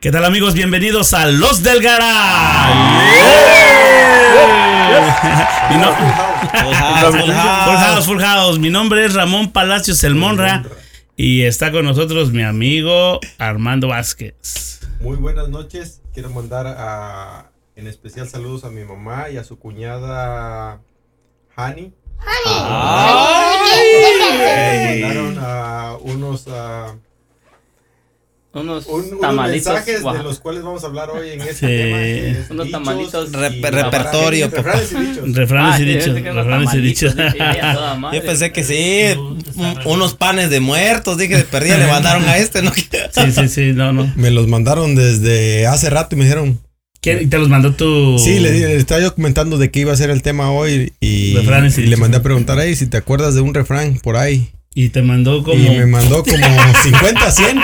¿Qué 0.00 0.10
tal 0.10 0.24
amigos? 0.24 0.54
Bienvenidos 0.54 1.12
a 1.12 1.26
Los 1.26 1.62
del 1.62 1.82
Garage. 1.82 2.70
Mi 5.70 5.76
no- 5.76 5.92
Full 7.10 7.32
House, 7.76 8.06
Full 8.06 8.20
House. 8.20 8.58
Mi 8.58 8.70
nombre 8.70 9.04
es 9.04 9.14
Ramón 9.14 9.52
Palacios 9.52 10.02
El 10.04 10.14
Monra 10.14 10.64
y 11.16 11.42
está 11.42 11.70
con 11.70 11.84
nosotros 11.84 12.32
mi 12.32 12.42
amigo 12.42 13.20
Armando 13.38 13.88
Vázquez. 13.88 14.80
Muy 15.00 15.16
buenas 15.16 15.48
noches. 15.48 16.00
Quiero 16.14 16.30
mandar 16.30 16.66
a, 16.66 17.50
en 17.76 17.86
especial 17.86 18.28
saludos 18.28 18.64
a 18.64 18.70
mi 18.70 18.84
mamá 18.84 19.28
y 19.30 19.36
a 19.36 19.44
su 19.44 19.58
cuñada 19.58 20.80
Hani. 21.56 21.92
Me 24.38 25.00
mandaron 25.02 25.38
a 25.40 25.96
unos, 26.00 26.46
ah, 26.48 26.94
Unos 28.52 28.86
un- 28.86 29.04
unos 29.04 29.20
tamalitos. 29.20 29.72
mensajes 29.72 30.02
guau. 30.02 30.16
de 30.16 30.22
los 30.24 30.40
cuales 30.40 30.64
vamos 30.64 30.82
a 30.82 30.88
hablar 30.88 31.08
hoy 31.10 31.30
en 31.30 31.40
este 31.40 31.54
Sí. 31.54 31.66
tema. 31.66 32.02
es 32.02 32.50
Unos 32.50 32.66
dichos 32.66 32.82
tamalitos. 32.84 33.28
y 33.28 33.32
Rep- 33.36 33.70
repertorio, 33.70 34.48
refranes 34.50 34.92
y 34.92 34.96
dichos. 34.96 35.32
Refranes 35.36 35.74
Ah, 35.74 35.80
y 35.80 35.84
yo 35.86 35.92
dichos. 35.92 36.04
pensé 36.06 36.22
que 36.24 36.30
unos 36.30 36.44
Refranes 36.46 36.74
y 36.74 36.78
dichos. 36.80 37.14
Yo 38.12 38.22
pensé 38.24 38.52
que 38.52 38.64
sí, 38.64 39.18
un- 39.18 39.78
unos 39.84 40.14
panes 40.14 40.50
de 40.50 40.58
muertos, 40.58 41.16
dije, 41.16 41.36
de 41.36 41.44
perdida 41.44 41.78
le 41.78 41.86
mandaron 41.86 42.24
a 42.28 42.38
este, 42.38 42.62
¿no? 42.62 42.72
Sí, 42.74 43.32
sí, 43.32 43.48
sí, 43.48 43.72
no, 43.72 43.92
no. 43.92 44.12
Me 44.16 44.30
los 44.32 44.48
mandaron 44.48 44.96
desde 44.96 45.66
hace 45.68 45.88
rato 45.90 46.16
y 46.16 46.18
me 46.18 46.24
dijeron. 46.24 46.58
¿Quién- 47.02 47.22
y 47.22 47.26
te 47.28 47.38
los 47.38 47.48
mandó 47.48 47.72
tu. 47.72 48.18
Sí, 48.18 48.40
le, 48.40 48.50
le 48.52 48.76
estaba 48.76 49.00
yo 49.00 49.14
comentando 49.14 49.58
de 49.58 49.70
qué 49.70 49.80
iba 49.80 49.92
a 49.92 49.96
ser 49.96 50.10
el 50.10 50.22
tema 50.22 50.50
hoy 50.50 50.92
y, 51.00 51.34
Refranes 51.36 51.78
y 51.78 51.82
y 51.82 51.86
le 51.86 51.96
mandé 51.96 52.16
a 52.18 52.22
preguntar 52.22 52.58
ahí 52.58 52.74
si 52.76 52.86
te 52.86 52.96
acuerdas 52.96 53.34
de 53.36 53.40
un 53.42 53.54
refrán 53.54 53.98
por 54.02 54.16
ahí. 54.16 54.50
Y 54.74 54.90
te 54.90 55.00
mandó 55.02 55.42
como. 55.42 55.54
Y 55.54 55.70
me 55.78 55.86
mandó 55.86 56.22
como 56.22 56.36
50, 56.84 57.30
100. 57.30 57.58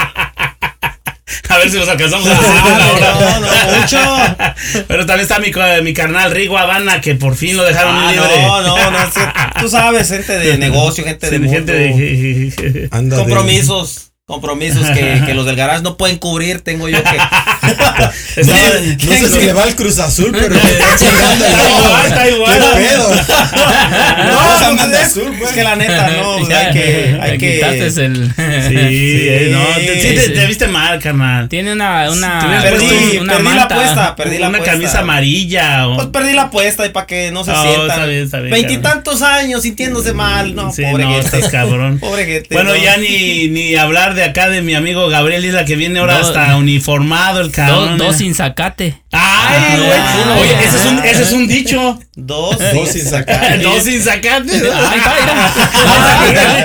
A 1.49 1.59
ver 1.59 1.71
si 1.71 1.77
los 1.79 1.89
alcanzamos 1.89 2.27
a 2.27 2.31
decir 2.31 2.47
en 2.47 2.75
una 2.75 2.93
hora. 2.93 3.15
no, 3.15 3.41
no, 3.41 3.81
mucho. 3.81 4.85
Pero 4.89 5.07
también 5.07 5.29
está 5.29 5.39
mi, 5.39 5.51
mi 5.83 5.95
carnal 5.95 6.31
Rigo 6.31 6.59
Habana, 6.59 7.01
que 7.01 7.15
por 7.15 7.37
fin 7.37 7.57
lo 7.57 7.65
dejaron 7.65 7.95
Ah, 7.97 8.13
libre. 8.13 8.43
no, 8.43 8.63
no, 8.63 8.91
no, 8.91 8.99
es 9.03 9.15
que 9.15 9.21
tú 9.61 9.69
sabes, 9.69 10.09
gente 10.09 10.39
de 10.39 10.59
negocio, 10.59 11.05
gente 11.05 11.31
de 11.31 11.39
Sí, 11.39 11.49
gente 11.49 11.73
mundo, 11.91 12.63
de- 12.63 12.89
Anda 12.91 13.17
de- 13.17 13.23
compromisos, 13.23 14.13
compromisos 14.27 14.85
que, 14.91 15.23
que 15.25 15.35
los 15.35 15.47
del 15.47 15.55
garage 15.55 15.83
no 15.83 15.97
pueden 15.97 16.19
cubrir, 16.19 16.61
tengo 16.61 16.89
yo 16.89 16.99
que... 17.03 17.17
No 18.37 19.13
sé 19.15 19.29
si 19.31 19.41
le 19.47 19.53
va 19.53 19.63
al 19.65 19.75
Cruz 19.77 19.99
Azul, 19.99 20.31
pero 20.33 20.55
me 20.55 20.61
está 20.71 20.97
chingando 20.99 21.45
el 21.45 21.53
Está 21.53 21.69
igual, 21.71 22.07
está 22.07 22.29
igual. 22.29 22.59
¿Qué 22.77 22.81
pedo? 22.89 23.09
No, 23.11 23.15
Esa 23.17 24.67
pues, 24.67 24.77
manda 24.77 25.01
es, 25.01 25.07
azul, 25.07 25.35
pues. 25.39 25.51
es 25.51 25.57
que 25.57 25.63
la 25.65 25.77
neta, 25.77 26.09
no, 26.11 26.37
pues, 26.39 26.51
hay 26.57 26.73
que, 26.73 27.19
hay 27.21 27.31
Le 27.33 27.39
que... 27.39 27.55
quitaste 27.55 28.05
el. 28.05 28.33
Sí, 28.37 29.51
no, 29.53 29.65
te, 29.77 30.01
sí, 30.01 30.15
te, 30.15 30.23
sí. 30.23 30.33
te 30.35 30.47
viste 30.47 30.69
mal, 30.69 31.01
carnal. 31.01 31.49
Tiene 31.49 31.73
una. 31.73 32.11
una 32.11 32.61
Perdí, 32.63 33.19
una 33.19 33.33
perdí 33.35 33.55
la 33.55 33.63
apuesta, 33.63 34.17
perdí 34.17 34.39
la 34.39 34.49
una 34.49 34.59
apuesta. 34.59 34.73
camisa 34.77 34.99
amarilla. 35.01 35.89
O... 35.89 35.97
Pues 35.97 36.09
perdí 36.09 36.33
la 36.35 36.43
apuesta 36.43 36.85
y 36.87 36.91
para 36.91 37.07
que 37.07 37.31
no 37.33 37.45
se 37.45 37.53
Oh, 37.53 37.63
sientan. 37.63 37.91
está 37.91 38.07
bien, 38.07 38.25
está 38.25 38.39
bien, 38.41 38.51
Veintitantos 38.53 39.23
años 39.23 39.63
sintiéndose 39.63 40.13
mal, 40.13 40.55
no, 40.55 40.73
sí, 40.73 40.83
pobre 40.83 41.05
no, 41.05 41.13
gente. 41.15 41.37
estás 41.39 41.51
cabrón. 41.51 41.99
Pobre 42.07 42.27
gente. 42.27 42.49
Bueno, 42.55 42.75
no. 42.75 42.77
ya 42.83 42.97
ni, 42.97 43.49
ni 43.49 43.75
hablar 43.77 44.15
de 44.17 44.25
acá 44.25 44.49
de 44.49 44.63
mi 44.63 44.75
amigo 44.75 45.09
Gabriel 45.09 45.45
Isla 45.45 45.65
que 45.65 45.77
viene 45.77 46.01
ahora 46.01 46.19
hasta 46.19 46.57
uniformado 46.57 47.41
el 47.41 47.47
Dos, 47.47 47.55
cabrón. 47.55 47.99
dos 47.99 48.17
sin 48.17 48.35
zacate. 48.35 49.01
Ay, 49.13 49.23
Ah, 49.23 49.77
güey. 49.77 49.91
ah, 49.93 50.37
Oye, 50.41 50.55
ese 50.65 50.77
es 50.79 50.85
un, 50.87 50.99
ese 51.05 51.23
es 51.23 51.33
un 51.33 51.47
dicho. 51.47 52.01
Dos. 52.17 52.59
Dos 52.75 52.89
sin 52.89 53.05
sacar. 53.05 53.61
Dos 53.63 53.83
sin 53.85 54.03
sacate. 54.03 54.57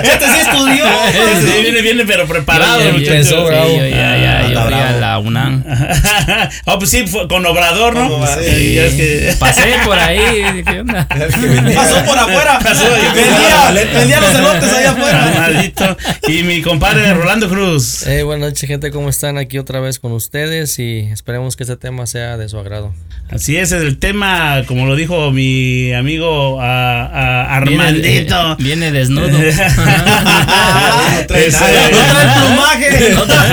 Este 0.04 0.26
sí 0.28 0.38
estudió. 0.40 0.84
Sí, 1.40 1.62
viene, 1.62 1.82
viene, 1.82 2.04
pero 2.06 2.26
preparado. 2.26 2.80
Yo- 2.80 2.86
yo- 2.86 2.92
muchacho. 2.98 3.50
yo- 3.50 3.66
sí, 3.68 3.76
yo 3.78 3.86
ya, 3.86 4.16
ya, 4.16 4.38
Ah, 4.38 4.48
yo. 4.48 4.60
La 5.12 5.18
UNAM. 5.18 5.62
oh, 6.66 6.78
pues 6.78 6.90
sí, 6.90 7.06
fue 7.06 7.28
con 7.28 7.44
Obrador, 7.44 7.94
¿no? 7.94 8.06
Obrador. 8.16 8.42
Sí, 8.44 8.78
es 8.78 8.94
que- 8.94 9.34
Pasé 9.38 9.74
por 9.84 9.98
ahí. 9.98 10.62
¿Qué 10.64 10.80
onda? 10.80 11.06
Pasó 11.74 12.04
por 12.04 12.18
afuera. 12.18 12.58
Pasó, 12.62 12.84
vendía, 13.14 13.70
vendía 13.92 14.20
los 14.20 14.34
elotes 14.36 14.72
allá 14.72 14.90
afuera. 14.92 15.32
Maldito. 15.38 15.96
Y 16.28 16.42
mi 16.44 16.62
compadre 16.62 17.12
Rolando 17.14 17.48
Cruz. 17.48 18.04
Hey, 18.06 18.22
buenas 18.22 18.50
noches, 18.50 18.66
gente. 18.68 18.90
¿Cómo 18.90 19.08
están? 19.10 19.36
Aquí 19.38 19.58
otra 19.58 19.80
vez 19.80 19.98
con 19.98 20.12
ustedes 20.12 20.78
y 20.78 21.00
esperemos 21.12 21.56
que 21.56 21.64
este 21.64 21.76
tema 21.76 22.06
sea 22.06 22.36
de 22.38 22.48
su 22.48 22.58
agrado. 22.58 22.94
Así 23.30 23.56
es, 23.56 23.72
el 23.72 23.98
tema, 23.98 24.62
como 24.66 24.86
lo 24.86 24.94
dijo 24.96 25.30
mi 25.30 25.92
amigo 25.94 26.60
a, 26.60 27.04
a 27.06 27.56
Armandito. 27.56 28.56
Viene, 28.56 28.88
viene 28.90 28.92
desnudo. 28.92 29.28
No 29.28 29.38
trae. 31.26 31.50
No 31.50 32.34
plumaje. 32.40 33.10
No 33.14 33.22
trae, 33.24 33.48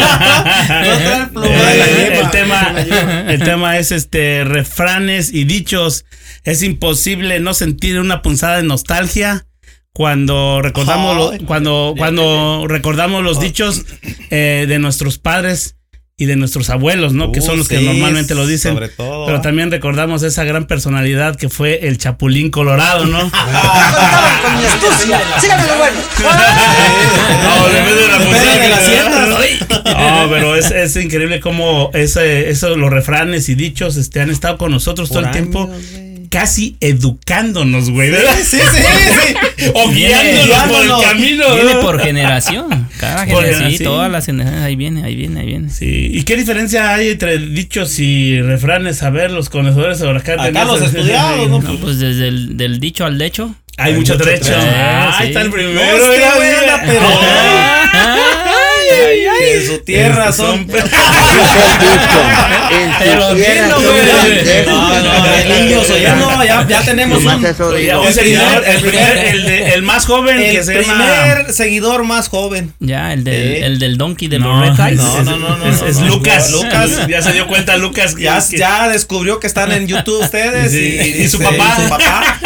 no 1.31 1.41
trae 1.41 1.48
Eh, 1.51 2.19
el 2.21 2.31
tema, 2.31 2.73
el 3.27 3.43
tema 3.43 3.77
es 3.77 3.91
este 3.91 4.43
refranes 4.43 5.31
y 5.33 5.43
dichos. 5.45 6.05
Es 6.43 6.63
imposible 6.63 7.39
no 7.39 7.53
sentir 7.53 7.99
una 7.99 8.21
punzada 8.21 8.57
de 8.57 8.63
nostalgia 8.63 9.45
cuando 9.93 10.61
recordamos 10.61 11.15
lo- 11.39 11.45
cuando 11.45 11.93
cuando 11.97 12.65
recordamos 12.67 13.23
los 13.23 13.39
dichos 13.39 13.85
eh, 14.29 14.65
de 14.67 14.79
nuestros 14.79 15.17
padres 15.17 15.75
y 16.19 16.25
de 16.25 16.35
nuestros 16.35 16.69
abuelos, 16.69 17.13
¿no? 17.13 17.31
que 17.31 17.39
Uh, 17.39 17.43
son 17.43 17.57
los 17.57 17.69
que 17.69 17.79
sí, 17.79 17.85
normalmente 17.85 18.35
lo 18.35 18.45
dicen. 18.45 18.73
sobre 18.73 18.89
todo, 18.89 19.25
Pero 19.25 19.39
también 19.39 19.71
recordamos 19.71 20.21
esa 20.21 20.43
gran 20.43 20.67
personalidad 20.67 21.37
que 21.37 21.47
fue 21.47 21.87
el 21.87 21.97
Chapulín 21.97 22.51
Colorado, 22.51 23.05
¿no? 23.05 23.19
con 23.21 24.57
mi 24.57 24.65
astucia. 24.65 25.21
Síganme 25.39 25.65
lo 25.65 25.77
bueno. 25.77 25.97
No, 27.43 27.69
depende 27.69 28.01
de 28.01 28.07
la 28.09 28.19
de 28.19 28.69
las 28.69 30.29
pero 30.29 30.55
es, 30.57 30.71
es 30.71 30.95
increíble 30.97 31.39
cómo 31.39 31.89
ese, 31.93 32.49
eso, 32.49 32.75
los 32.75 32.89
refranes 32.89 33.47
y 33.47 33.55
dichos 33.55 33.95
este, 33.95 34.19
han 34.19 34.29
estado 34.29 34.57
con 34.57 34.71
nosotros 34.71 35.07
todo 35.07 35.21
el 35.21 35.31
tiempo, 35.31 35.67
güey. 35.67 36.08
Casi 36.29 36.75
educándonos, 36.79 37.89
güey. 37.89 38.11
Sí, 38.11 38.21
sí, 38.43 38.57
sí. 38.57 39.67
O 39.73 39.89
Viene- 39.89 40.09
guiándonos 40.45 40.63
por 40.67 40.81
el 40.83 41.03
camino. 41.03 41.55
Viene 41.55 41.75
por 41.81 41.99
generación. 42.03 42.87
Cada 42.99 43.25
Por 43.25 43.43
generación. 43.43 43.71
Sí, 43.77 43.83
todas 43.83 44.11
las 44.11 44.25
generaciones. 44.25 44.63
Ahí 44.65 44.75
viene, 44.75 45.03
ahí 45.03 45.15
viene, 45.15 45.39
ahí 45.41 45.45
viene. 45.47 45.69
Sí. 45.69 46.09
¿Y 46.13 46.23
qué 46.23 46.35
diferencia 46.35 46.93
hay 46.93 47.09
entre 47.09 47.37
dichos 47.37 47.97
y 47.99 48.41
refranes? 48.41 49.03
A 49.03 49.09
ver, 49.09 49.31
los 49.31 49.49
conocedores 49.49 49.99
de 49.99 50.09
acá. 50.09 50.41
Acá 50.43 50.65
los 50.65 50.81
estudiados, 50.81 51.49
¿no? 51.49 51.59
No, 51.61 51.75
pues 51.79 51.99
desde 51.99 52.27
el 52.27 52.57
del 52.57 52.79
dicho 52.79 53.05
al 53.05 53.17
decho. 53.17 53.55
Hay 53.77 53.93
mucho 53.93 54.13
mucho 54.15 54.23
trecho. 54.25 54.45
trecho. 54.47 54.59
Ah, 54.61 55.15
ahí 55.17 55.27
Sí. 55.27 55.27
está 55.29 55.41
el 55.41 55.51
primero. 55.51 55.75
No, 55.75 55.81
es 55.81 56.03
que, 56.03 56.15
mira, 56.17 56.35
güey, 56.35 56.49
mira. 56.49 56.75
anda, 56.75 56.83
pero- 56.85 57.07
Ay, 57.89 58.89
ay, 58.91 59.19
ay. 59.27 59.48
Que 59.48 59.48
en 59.59 59.67
su 59.67 59.77
tierra 59.79 60.29
Estos 60.29 60.35
son. 60.47 60.67
Pero 62.99 63.33
dilo, 63.35 63.79
güey. 63.81 64.65
No, 64.65 65.01
no, 65.01 65.25
el 65.25 65.49
niño 65.67 65.81
ya, 66.45 66.65
ya 66.67 66.81
tenemos 66.83 67.23
un, 67.23 67.45
el 67.45 67.55
seguidor, 68.13 68.63
el, 68.67 68.79
primer, 68.81 69.17
el, 69.17 69.43
de- 69.45 69.73
el 69.73 69.81
más 69.81 70.05
joven 70.05 70.37
que 70.37 70.57
el 70.57 70.63
se 70.63 70.81
llama. 70.81 71.05
primer 71.05 71.53
seguidor 71.53 72.03
más 72.03 72.27
joven. 72.29 72.73
Ya, 72.79 73.13
el 73.13 73.23
del, 73.23 73.63
el 73.63 73.79
del 73.79 73.97
donkey 73.97 74.27
de 74.27 74.39
No, 74.39 74.65
los 74.65 74.77
Red 74.77 74.85
Eyes. 74.87 74.99
no, 75.01 75.23
no, 75.23 75.37
no, 75.37 75.57
no, 75.57 75.65
es, 75.69 75.81
no, 75.81 75.87
es 75.87 75.97
no. 75.97 76.07
Lucas. 76.07 76.51
Lucas. 76.51 77.07
Ya 77.07 77.21
se 77.21 77.33
dio 77.33 77.47
cuenta 77.47 77.77
Lucas. 77.77 78.15
que- 78.15 78.23
Ya, 78.23 78.39
que- 78.47 78.57
ya 78.57 78.87
descubrió 78.89 79.39
que 79.39 79.47
están 79.47 79.71
en 79.71 79.87
YouTube 79.87 80.21
ustedes 80.23 80.71
Sí, 80.71 80.77
y, 81.17 81.23
y 81.23 81.29
su 81.29 81.37
dice, 81.39 81.51
papá. 81.51 81.75
su 81.75 81.89
papá. 81.89 82.39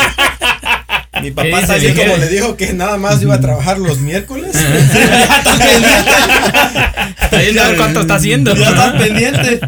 Mi 1.23 1.31
papá 1.31 1.77
¿Qué? 1.79 1.93
Como 1.93 2.17
le 2.17 2.27
dijo 2.29 2.57
que 2.57 2.73
nada 2.73 2.97
más 2.97 3.21
iba 3.21 3.35
a 3.35 3.41
trabajar 3.41 3.77
los 3.79 3.99
miércoles. 3.99 4.53
Ya 4.53 4.77
está 4.79 5.57
pendiente. 5.57 5.97
Cuánto 7.77 8.01
está 8.01 8.15
haciendo. 8.15 8.55
Ya 8.55 8.69
está 8.69 8.93
pendiente. 8.97 9.59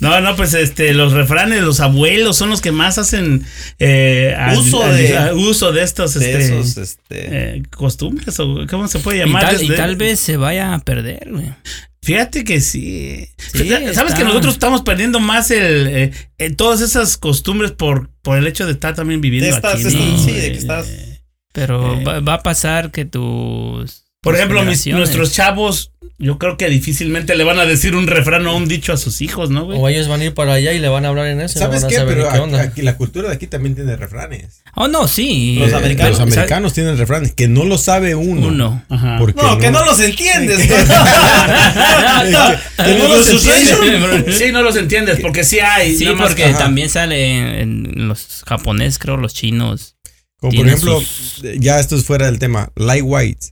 No, 0.00 0.20
no, 0.20 0.36
pues 0.36 0.54
este, 0.54 0.92
los 0.92 1.12
refranes, 1.12 1.62
los 1.62 1.80
abuelos 1.80 2.36
son 2.36 2.50
los 2.50 2.60
que 2.60 2.72
más 2.72 2.98
hacen 2.98 3.44
eh, 3.78 4.34
Uso 4.56 4.80
de- 4.86 5.32
uso 5.34 5.72
de 5.72 5.82
estos 5.82 6.14
De 6.14 6.32
este, 6.32 6.58
esos, 6.58 6.76
este. 6.76 7.56
eh, 7.56 7.62
costumbres 7.74 8.38
o 8.40 8.66
cómo 8.68 8.88
se 8.88 8.98
puede 8.98 9.18
Y 9.18 9.20
llamar. 9.20 9.46
tal, 9.46 9.62
y 9.62 9.68
tal 9.74 9.96
vez 9.96 10.20
se 10.20 10.36
vaya 10.36 10.74
a 10.74 10.78
perder, 10.80 11.28
güey. 11.30 11.52
Fíjate 12.04 12.44
que 12.44 12.60
sí. 12.60 13.28
Sí, 13.38 13.68
Sabes 13.68 13.96
está. 14.12 14.14
que 14.16 14.24
nosotros 14.24 14.54
estamos 14.54 14.82
perdiendo 14.82 15.20
más 15.20 15.50
el, 15.50 15.86
eh, 15.88 16.12
eh, 16.38 16.50
todas 16.50 16.80
esas 16.80 17.16
costumbres 17.16 17.72
por, 17.72 18.10
por 18.22 18.38
el 18.38 18.46
hecho 18.46 18.66
de 18.66 18.72
estar 18.72 18.94
también 18.94 19.20
viviendo 19.20 19.48
De 19.48 19.56
estas- 19.56 19.74
aquí. 19.74 19.86
estas- 19.86 19.94
¿no? 19.94 20.18
sí, 20.18 20.32
de 20.32 20.40
que 20.40 20.46
Eh, 20.46 20.58
estás- 20.58 20.88
Pero 21.52 22.00
Eh. 22.00 22.04
va, 22.04 22.20
va 22.20 22.34
a 22.34 22.42
pasar 22.42 22.90
que 22.90 23.04
tus. 23.04 24.03
Por 24.24 24.34
ejemplo, 24.34 24.62
mis- 24.64 24.86
nuestros 24.88 25.32
chavos, 25.32 25.92
yo 26.18 26.38
creo 26.38 26.56
que 26.56 26.68
difícilmente 26.68 27.34
le 27.36 27.44
van 27.44 27.58
a 27.58 27.66
decir 27.66 27.94
un 27.94 28.06
refrán 28.06 28.46
o 28.46 28.56
un 28.56 28.66
dicho 28.66 28.92
a 28.92 28.96
sus 28.96 29.20
hijos, 29.20 29.50
¿no, 29.50 29.64
güey? 29.66 29.78
O 29.78 29.88
ellos 29.88 30.08
van 30.08 30.20
a 30.20 30.24
ir 30.24 30.34
para 30.34 30.54
allá 30.54 30.72
y 30.72 30.78
le 30.78 30.88
van 30.88 31.04
a 31.04 31.08
hablar 31.08 31.26
en 31.26 31.40
eso. 31.40 31.58
y 31.58 31.62
no 31.62 31.66
¿Sabes 31.66 31.82
van 31.82 31.86
a 31.86 31.88
qué? 31.90 31.96
saber 31.96 32.14
Pero 32.14 32.24
qué 32.28 32.30
aquí, 32.34 32.38
onda. 32.40 32.62
aquí 32.62 32.82
la 32.82 32.96
cultura 32.96 33.28
de 33.28 33.34
aquí 33.34 33.46
también 33.46 33.74
tiene 33.74 33.96
refranes. 33.96 34.62
Oh, 34.76 34.88
no, 34.88 35.06
sí. 35.08 35.56
Los 35.58 35.72
Eh, 35.72 35.76
americanos. 35.76 36.12
Los 36.12 36.20
americanos 36.20 36.72
tienen 36.72 36.96
refranes 36.98 37.32
que 37.32 37.46
no 37.48 37.64
lo 37.64 37.78
sabe 37.78 38.14
uno. 38.14 38.46
Uno. 38.48 38.82
Ajá. 38.88 39.16
Porque 39.18 39.40
No, 39.42 39.58
que 39.58 39.70
no 39.70 39.84
los 39.84 40.00
entiendes. 40.00 40.58
que 42.76 42.94
no 42.98 43.08
los 43.08 43.28
entiendes. 43.28 44.38
Sí, 44.38 44.52
no 44.52 44.62
los 44.62 44.76
entiendes, 44.76 45.18
porque 45.20 45.44
sí 45.44 45.58
hay. 45.60 45.96
Sí, 45.96 46.06
porque 46.16 46.44
ajá. 46.46 46.58
también 46.58 46.88
sale 46.90 47.60
en, 47.60 48.08
los 48.08 48.42
japoneses, 48.46 48.98
creo, 48.98 49.16
los 49.16 49.34
chinos. 49.34 49.96
Como 50.38 50.52
por 50.56 50.66
ejemplo, 50.66 51.00
sus- 51.00 51.42
ya 51.58 51.80
esto 51.80 51.96
es 51.96 52.04
fuera 52.04 52.26
del 52.26 52.38
tema. 52.38 52.70
Light 52.76 53.02
white. 53.04 53.46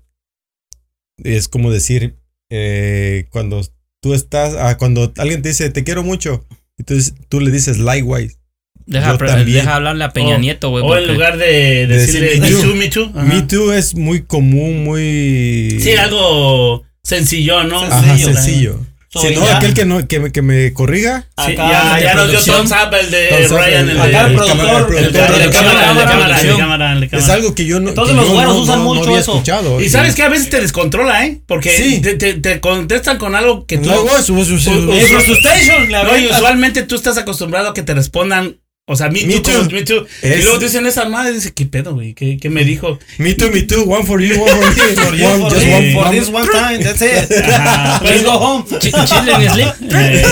Es 1.25 1.49
como 1.49 1.71
decir, 1.71 2.17
eh, 2.51 3.27
cuando 3.31 3.61
tú 4.01 4.15
estás, 4.15 4.55
ah, 4.59 4.77
cuando 4.79 5.13
alguien 5.19 5.43
te 5.43 5.49
dice 5.51 5.71
te 5.71 5.85
quiero 5.85 6.03
mucho, 6.03 6.47
entonces 6.79 7.15
tú 7.29 7.41
le 7.41 7.51
dices 7.51 7.79
likewise. 7.79 8.37
Deja, 8.85 9.13
Yo 9.13 9.19
pre- 9.19 9.29
también. 9.29 9.59
deja 9.59 9.77
hablarle 9.77 10.03
a 10.05 10.11
Peña 10.13 10.35
O- 10.35 10.39
Nieto, 10.39 10.71
güey. 10.71 10.85
O 10.85 10.97
en 10.97 11.07
lugar 11.07 11.39
de 11.39 11.47
de 11.47 11.87
decirle 11.87 12.39
decir 12.39 12.43
me 12.43 12.51
too. 12.51 12.61
too, 12.63 12.75
me 12.75 12.89
too. 12.89 13.05
ajá. 13.15 13.23
Me 13.23 13.43
too 13.43 13.73
es 13.73 13.95
muy 13.95 14.23
común, 14.23 14.83
muy... 14.83 15.79
Sí, 15.81 15.93
algo 15.93 16.83
sencillo, 17.05 17.63
¿no? 17.65 17.81
Ajá, 17.83 18.03
sencillo. 18.17 18.35
sencillo. 18.35 18.87
So, 19.13 19.21
si 19.21 19.35
no, 19.35 19.45
ya- 19.45 19.59
aquel 19.59 19.75
que, 19.75 19.85
no, 19.85 20.09
que, 20.09 20.21
me, 20.21 20.33
que 20.33 20.41
me 20.41 20.73
corriga, 20.73 21.27
Sí, 21.45 21.53
Acá 21.53 21.69
ya, 21.71 21.97
de 21.97 22.03
ya 22.03 22.15
nos 22.15 22.31
dio 22.31 22.41
thumbs 22.41 22.71
up 22.73 22.95
el 22.99 23.11
de 23.11 23.47
up, 23.47 23.57
Ryan, 23.59 23.91
el, 23.91 24.01
acá 24.01 24.21
el 24.23 24.27
el 24.33 24.37
productor, 24.37 24.57
cámara- 24.57 24.79
el 24.99 25.13
de- 25.13 25.19
cámara, 25.19 25.37
el 25.37 25.43
de 25.43 25.51
cámara, 25.51 25.81
cámara, 25.81 25.91
el 25.91 25.97
de 25.99 26.25
producción. 26.25 26.59
cámara, 26.59 26.93
el 26.95 27.01
de 27.11 27.17
es 27.19 27.29
algo 27.29 27.55
que 27.55 27.67
yo 27.67 27.79
no, 27.81 27.91
Entonces 27.91 28.17
los 28.17 28.27
no- 28.31 28.55
usan 28.55 28.79
no- 28.79 28.85
no 28.85 28.95
mucho 28.95 29.09
había 29.11 29.21
eso. 29.21 29.33
escuchado. 29.33 29.81
Y 29.83 29.91
sabes 29.91 30.15
que 30.15 30.23
a 30.23 30.29
veces 30.31 30.49
te 30.49 30.63
descontrola, 30.63 31.27
¿eh? 31.27 31.41
Porque 31.47 31.77
Sí. 31.77 32.01
te, 32.01 32.15
te- 32.15 32.35
te 32.35 32.61
contestan 32.61 33.19
con 33.19 33.35
algo 33.35 33.67
que 33.67 33.77
tú... 33.77 33.91
No, 33.91 34.03
güey, 34.03 34.23
su- 34.23 34.45
su- 34.47 34.59
su- 34.59 34.93
frustration, 35.27 35.93
la 35.93 36.05
No, 36.05 36.17
y 36.17 36.23
verdad. 36.23 36.39
usualmente 36.39 36.83
tú 36.83 36.95
estás 36.95 37.19
acostumbrado 37.19 37.69
a 37.69 37.75
que 37.75 37.83
te 37.83 37.93
respondan, 37.93 38.57
o 38.85 38.97
sea, 38.97 39.09
me, 39.11 39.23
Me 39.25 39.35
too, 39.39 39.53
como 39.53 39.69
too. 39.69 39.75
me 39.77 39.83
too. 39.85 40.07
Y 40.25 40.27
Es- 40.27 40.43
luego 40.43 40.59
te 40.59 40.65
dicen 40.65 40.85
esa 40.87 41.05
madre, 41.05 41.33
dice, 41.33 41.53
¿qué 41.55 41.67
pedo, 41.67 41.95
güey? 41.95 42.15
¿Qué, 42.15 42.37
qué 42.37 42.51
me 42.51 42.65
dijo? 42.65 42.99
Me 43.19 43.33
too, 43.35 43.49
me 43.51 43.63
too, 43.63 43.85
one 43.85 44.05
for 44.05 44.21
you, 44.21 44.35
one 44.43 44.51
for 44.51 44.71
me. 44.71 44.95
For 45.03 45.15
you, 45.15 45.25
one, 45.25 45.41
for 45.43 45.51
just 45.51 45.67
one, 45.69 45.93
for 45.93 46.11
this 46.11 46.29
one 46.29 46.49
time, 46.49 46.83
that's 46.83 47.01
it. 47.01 47.31
Ajá, 47.45 48.01
Let's 48.03 48.23
pero- 48.23 48.33
go 48.33 48.39
home. 48.39 48.65
Chi- 48.81 48.91
Chile 48.91 49.33
en 49.39 49.51
sleep. 49.53 49.69
Eh, 49.93 50.23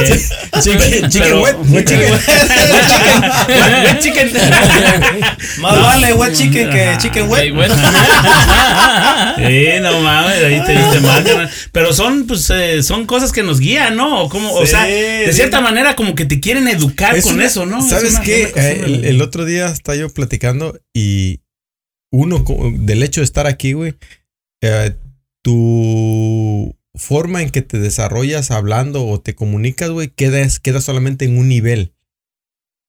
Chicken, 0.60 1.08
chicken 1.10 1.22
Pero- 1.28 1.42
wet, 1.42 1.56
wet 1.68 1.86
chicken. 1.88 2.12
Wet 3.84 4.00
chicken. 4.00 4.30
Más 5.60 5.80
vale 5.80 6.12
wet 6.14 6.34
chicken 6.34 6.70
que 6.70 6.96
chicken 6.98 7.28
wet. 7.28 7.52
Sí, 9.36 9.66
no 9.80 10.00
mames, 10.00 10.42
ahí 10.44 10.62
te 10.66 10.72
diste 10.76 11.00
mal, 11.00 11.22
carnal. 11.24 11.50
Pero 11.72 11.92
son, 11.92 12.26
pues, 12.26 12.50
eh, 12.50 12.82
son 12.82 13.06
cosas 13.06 13.32
que 13.32 13.42
nos 13.42 13.60
guían, 13.60 13.96
¿no? 13.96 14.22
O, 14.24 14.28
como, 14.28 14.52
o 14.52 14.66
Sí, 14.66 14.72
sea, 14.72 14.84
de 14.84 15.26
sí. 15.28 15.34
cierta 15.34 15.60
manera 15.60 15.94
como 15.96 16.14
que 16.14 16.24
te 16.24 16.40
quieren 16.40 16.68
educar 16.68 17.14
Es 17.16 17.24
con 17.24 17.34
una- 17.34 17.44
eso, 17.46 17.64
¿no? 17.66 17.78
Es 17.78 17.88
¿Sabes 17.88 18.18
qué? 18.20 18.39
Eh, 18.42 18.82
el, 18.84 19.04
el 19.04 19.22
otro 19.22 19.44
día 19.44 19.68
estaba 19.68 19.96
yo 19.96 20.08
platicando 20.10 20.78
y 20.94 21.40
uno, 22.12 22.44
del 22.78 23.02
hecho 23.02 23.20
de 23.20 23.24
estar 23.24 23.46
aquí, 23.46 23.72
güey, 23.72 23.94
eh, 24.62 24.96
tu 25.42 26.76
forma 26.94 27.42
en 27.42 27.50
que 27.50 27.62
te 27.62 27.78
desarrollas 27.78 28.50
hablando 28.50 29.06
o 29.06 29.20
te 29.20 29.34
comunicas, 29.34 29.90
güey, 29.90 30.08
queda, 30.08 30.46
queda 30.62 30.80
solamente 30.80 31.24
en 31.24 31.38
un 31.38 31.48
nivel. 31.48 31.94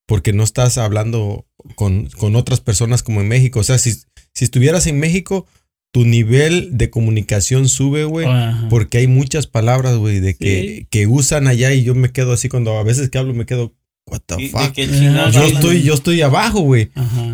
Porque 0.08 0.34
no 0.34 0.44
estás 0.44 0.78
hablando 0.78 1.48
con, 1.76 2.08
con 2.10 2.36
otras 2.36 2.60
personas 2.60 3.04
como 3.04 3.22
en 3.22 3.28
México. 3.30 3.60
O 3.60 3.64
sea, 3.64 3.78
si, 3.78 3.94
si 4.34 4.44
estuvieras 4.44 4.88
en 4.88 5.00
México, 5.00 5.46
tu 5.94 6.06
nivel 6.06 6.78
de 6.78 6.90
comunicación 6.90 7.70
sube, 7.70 8.04
güey. 8.04 8.28
Porque 8.70 8.98
hay 8.98 9.08
muchas 9.08 9.48
palabras, 9.48 9.96
güey, 9.98 10.20
de 10.20 10.36
que, 10.36 10.62
Sí. 10.80 10.88
que 10.90 11.08
usan 11.08 11.48
allá 11.48 11.72
y 11.74 11.84
yo 11.84 11.96
me 11.96 12.12
quedo 12.12 12.34
así 12.34 12.50
cuando 12.50 12.78
a 12.78 12.84
veces 12.84 13.10
que 13.10 13.20
hablo 13.20 13.34
me 13.34 13.46
quedo, 13.46 13.74
what 14.06 14.22
the 14.26 14.36
fuck. 14.50 14.74
Yo 15.32 15.44
estoy, 15.46 15.82
yo 15.84 15.94
estoy 15.94 16.22
abajo, 16.22 16.62
güey. 16.62 16.90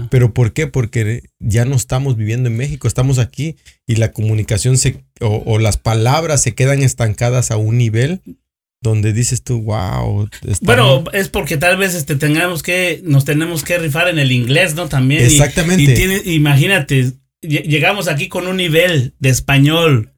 Pero 0.10 0.34
¿por 0.34 0.54
qué? 0.54 0.68
Porque 0.68 1.24
ya 1.40 1.66
no 1.66 1.76
estamos 1.76 2.16
viviendo 2.18 2.50
en 2.50 2.58
México, 2.58 2.88
estamos 2.88 3.20
aquí 3.20 3.56
y 3.86 3.96
la 3.96 4.12
comunicación 4.12 4.78
se, 4.78 5.04
o, 5.22 5.44
o 5.46 5.60
las 5.60 5.78
palabras 5.78 6.42
se 6.42 6.54
quedan 6.56 6.82
estancadas 6.84 7.52
a 7.52 7.58
un 7.58 7.78
nivel 7.78 8.22
donde 8.80 9.12
dices 9.12 9.42
tú, 9.44 9.64
wow. 9.64 10.30
Bueno, 10.62 11.04
es 11.12 11.30
porque 11.30 11.58
tal 11.58 11.78
vez 11.78 11.96
este 11.96 12.16
tengamos 12.16 12.62
que, 12.62 13.02
nos 13.04 13.26
tenemos 13.26 13.64
que 13.64 13.78
rifar 13.80 14.08
en 14.08 14.20
el 14.20 14.32
inglés, 14.32 14.76
¿no? 14.76 14.88
También. 14.88 15.24
Exactamente. 15.24 15.82
Y, 15.84 15.96
tiene, 15.96 16.22
imagínate, 16.26 17.06
lle- 17.42 17.64
llegamos 17.64 18.08
aquí 18.08 18.28
con 18.28 18.46
un 18.48 18.58
nivel 18.58 19.16
de 19.20 19.30
español 19.30 20.14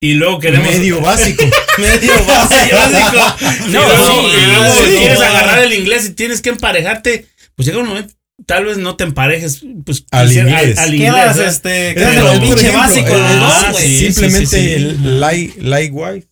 y 0.00 0.14
luego 0.14 0.38
queremos. 0.38 0.66
medio 0.70 1.00
básico. 1.00 1.44
Medio 1.78 2.12
básico. 2.26 2.76
básico. 2.76 3.66
No, 3.68 3.68
y 3.68 3.72
luego, 3.72 4.06
sí, 4.06 4.38
y 4.42 4.46
luego 4.46 4.74
sí. 4.74 4.96
quieres 4.98 5.20
agarrar 5.20 5.58
el 5.60 5.72
inglés 5.74 6.06
y 6.06 6.10
tienes 6.14 6.40
que 6.42 6.50
emparejarte. 6.50 7.26
Pues 7.54 7.66
llega 7.66 7.78
un 7.80 7.88
momento, 7.88 8.14
tal 8.46 8.64
vez 8.64 8.78
no 8.78 8.96
te 8.96 9.04
emparejes 9.04 9.62
pues, 9.84 10.04
Al 10.10 10.32
inglés. 10.32 10.78
al 10.78 10.94
inglés, 10.94 11.12
Quedas, 11.14 11.36
¿verdad? 11.36 11.52
este, 11.52 11.88
Es 11.90 11.94
quedas 11.94 12.08
en 12.10 12.14
Pero, 12.22 12.32
el 12.32 12.40
pinche 12.40 12.54
ejemplo, 12.60 12.78
básico, 12.80 13.08
el- 13.08 13.40
los 13.40 13.52
ah, 13.52 13.62
dos, 13.66 13.72
güey. 13.72 13.84
sí. 13.86 13.98
Simplemente 14.12 14.46
sí. 14.46 14.70
el 14.72 15.20
like, 15.20 15.54
likewise. 15.62 16.26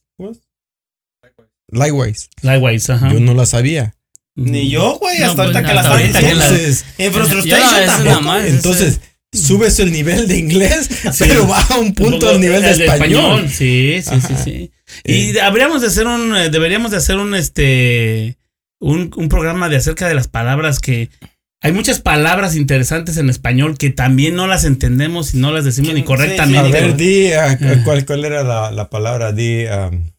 Likewise. 1.70 2.28
Likewise, 2.42 2.92
ajá. 2.92 3.12
Yo 3.12 3.20
no 3.20 3.34
la 3.34 3.44
sabía. 3.46 3.94
Ni 4.34 4.70
yo, 4.70 4.98
güey, 4.98 5.18
No, 5.18 5.26
hasta 5.30 5.44
pues, 5.44 5.56
ahorita 5.56 5.68
que 5.68 5.74
la 5.74 5.80
ahorita 5.82 6.18
que 6.20 6.34
la- 6.34 6.44
Entonces, 6.46 6.84
En 6.96 7.12
frustration 7.12 7.86
tampoco. 7.86 8.20
más. 8.22 8.44
entonces 8.46 9.00
subes 9.32 9.78
el 9.80 9.92
nivel 9.92 10.26
de 10.28 10.38
inglés, 10.38 10.88
pero 11.18 11.46
baja 11.46 11.78
un 11.78 11.94
punto 11.94 12.28
al 12.28 12.40
nivel 12.40 12.62
de 12.62 12.70
El 12.70 12.82
español. 12.82 13.48
Sí, 13.48 14.00
sí, 14.02 14.20
sí, 14.20 14.32
Ajá. 14.32 14.44
sí. 14.44 14.70
Y 15.04 15.38
habríamos 15.38 15.82
de 15.82 15.88
hacer 15.88 16.06
un, 16.06 16.34
eh, 16.36 16.50
deberíamos 16.50 16.90
de 16.90 16.96
hacer 16.96 17.16
un, 17.16 17.34
este, 17.34 18.38
un, 18.80 19.10
un 19.16 19.28
programa 19.28 19.68
de 19.68 19.76
acerca 19.76 20.08
de 20.08 20.14
las 20.14 20.28
palabras 20.28 20.80
que 20.80 21.10
hay 21.60 21.72
muchas 21.72 22.00
palabras 22.00 22.54
interesantes 22.54 23.16
en 23.16 23.28
español 23.28 23.76
que 23.78 23.90
también 23.90 24.36
no 24.36 24.46
las 24.46 24.64
entendemos 24.64 25.34
y 25.34 25.38
no 25.38 25.50
las 25.50 25.64
decimos 25.64 25.92
ni 25.92 26.00
Sí, 26.00 26.06
correctamente. 26.06 26.78
A 26.78 26.80
ver, 26.80 26.96
di, 26.96 27.32
ah. 27.32 27.58
¿cuál, 27.84 28.06
cuál 28.06 28.24
era 28.24 28.44
la, 28.44 28.70
la 28.70 28.88
palabra? 28.88 29.32
Di, 29.32 29.64
um, 29.64 30.12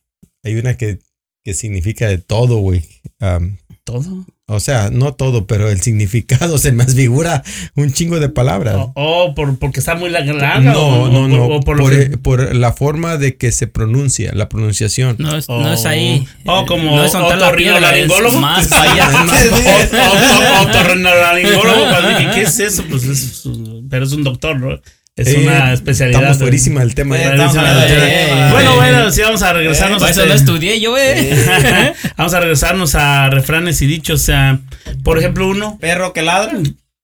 hay 0.43 0.55
una 0.55 0.75
que, 0.75 0.99
que 1.45 1.53
significa 1.53 2.07
de 2.07 2.17
todo, 2.17 2.57
güey. 2.57 2.83
Um, 3.21 3.57
Todo. 3.85 4.25
O 4.49 4.59
sea, 4.59 4.89
no 4.91 5.13
todo, 5.13 5.45
pero 5.47 5.69
el 5.69 5.81
significado 5.81 6.57
se 6.59 6.71
me 6.71 6.85
figura 6.85 7.43
un 7.75 7.91
chingo 7.93 8.19
de 8.19 8.29
palabras. 8.29 8.75
O, 8.77 8.91
o 8.95 9.35
por, 9.35 9.57
porque 9.57 9.79
está 9.79 9.95
muy 9.95 10.09
larga. 10.09 10.59
no, 10.59 10.79
o, 11.03 11.09
no, 11.09 11.19
o- 11.21 11.27
no. 11.27 11.45
o 11.45 11.59
por, 11.61 11.77
por, 11.77 11.77
lo 11.77 11.89
que- 11.89 12.17
por 12.17 12.55
la 12.55 12.73
forma 12.73 13.17
de 13.17 13.37
que 13.37 13.51
se 13.51 13.67
pronuncia, 13.67 14.31
la 14.33 14.49
pronunciación. 14.49 15.15
No 15.19 15.35
es, 15.37 15.47
no 15.47 15.71
es 15.73 15.85
ahí. 15.85 16.27
Oh, 16.45 16.65
como 16.65 16.95
no 16.95 17.05
es 17.05 17.15
otorrinolaringólogo. 17.15 18.35
es 18.35 18.41
más 18.41 18.67
para 18.67 18.91
allá. 18.91 19.09
O- 19.91 20.65
o- 20.65 20.69
Otorrinolaringólogo, 20.69 22.33
¿qué 22.33 22.41
es 22.41 22.59
eso? 22.59 22.83
Pues 22.89 23.03
es, 23.03 23.43
pero 23.89 24.05
es 24.05 24.11
un 24.13 24.23
doctor, 24.23 24.59
¿no? 24.59 24.79
Es 25.19 25.27
Eh, 25.27 25.39
una 25.43 25.73
especialidad. 25.73 26.21
Estamos 26.21 26.37
fuerísima 26.39 26.79
del 26.79 26.95
tema. 26.95 27.17
Eh, 27.17 27.21
¿eh? 27.23 27.29
estamos 27.31 27.53
Buenísima. 27.55 27.85
Eh, 27.87 28.49
Bueno, 28.51 28.75
bueno, 28.75 29.11
sí, 29.11 29.21
vamos 29.21 29.41
a 29.41 29.51
regresarnos. 29.53 29.99
Por 29.99 30.09
eso 30.09 30.23
a 30.23 30.25
no 30.25 30.33
estudié 30.33 30.79
yo, 30.79 30.97
eh. 30.97 31.93
Vamos 32.17 32.33
a 32.33 32.39
regresarnos 32.39 32.95
a 32.95 33.29
refranes 33.29 33.81
y 33.81 33.87
dichos. 33.87 34.21
O 34.21 34.23
sea, 34.25 34.59
por 35.03 35.17
ejemplo, 35.19 35.47
uno, 35.47 35.77
Perro 35.79 36.13
que 36.13 36.21
ladra. 36.21 36.53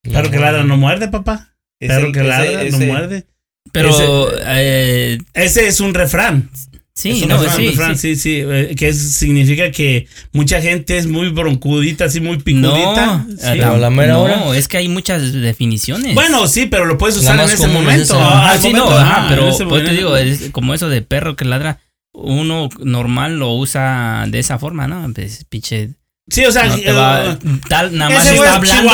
perro 0.02 0.30
que 0.30 0.38
ladra 0.38 0.64
no 0.64 0.76
muerde, 0.76 1.08
papá. 1.08 1.50
Ese- 1.78 1.94
Perro 1.94 2.12
que 2.12 2.20
ese- 2.20 2.28
ladra 2.28 2.52
no 2.52 2.60
ese- 2.60 2.86
muerde. 2.86 3.26
Pero, 3.72 4.30
eh, 4.46 5.18
Ese 5.34 5.66
es 5.68 5.80
un 5.80 5.92
refrán. 5.92 6.48
Sí, 6.96 7.10
Es 7.10 7.28
no, 7.28 7.38
sí, 7.48 7.72
sí. 7.76 7.94
sí, 7.96 8.16
sí, 8.16 8.42
eh, 8.42 8.74
que 8.76 8.88
es- 8.88 9.12
significa 9.16 9.70
que 9.70 10.08
mucha 10.32 10.60
gente 10.60 10.96
es 10.96 11.06
muy 11.06 11.28
broncudita, 11.28 12.06
así 12.06 12.20
muy 12.20 12.38
picudita. 12.38 13.24
No, 13.28 13.36
sí. 13.38 13.58
la 13.58 13.90
mera 13.90 14.14
no, 14.14 14.22
hora. 14.22 14.56
es 14.56 14.66
que 14.66 14.78
hay 14.78 14.88
muchas 14.88 15.32
definiciones. 15.32 16.14
Bueno, 16.14 16.46
sí, 16.48 16.66
pero 16.66 16.86
lo 16.86 16.96
puedes 16.98 17.16
usar 17.16 17.34
en 17.36 17.42
más 17.42 17.52
ese 17.52 17.68
momento. 17.68 18.18
Ah, 18.18 18.52
Ah, 18.54 18.58
sí, 18.58 18.72
no, 18.72 18.88
pero 19.28 19.68
pues 19.68 19.84
te 19.84 19.92
digo, 19.92 20.16
es 20.16 20.48
como 20.50 20.72
eso 20.74 20.88
de 20.88 21.02
perro 21.02 21.36
que 21.36 21.44
ladra, 21.44 21.80
uno 22.12 22.70
normal 22.80 23.38
lo 23.38 23.52
usa 23.52 24.24
de 24.28 24.38
esa 24.38 24.58
forma, 24.58 24.88
¿no? 24.88 25.12
Pues 25.14 25.44
pinche, 25.48 25.90
Sí, 26.28 26.44
o 26.44 26.50
sea, 26.50 26.64
no 26.64 26.76
te 26.76 26.90
va, 26.90 27.24
eh, 27.24 27.36
tal, 27.68 27.96
nada 27.96 28.10
más 28.10 28.26
está 28.26 28.34
es 28.34 28.50
hablando, 28.50 28.92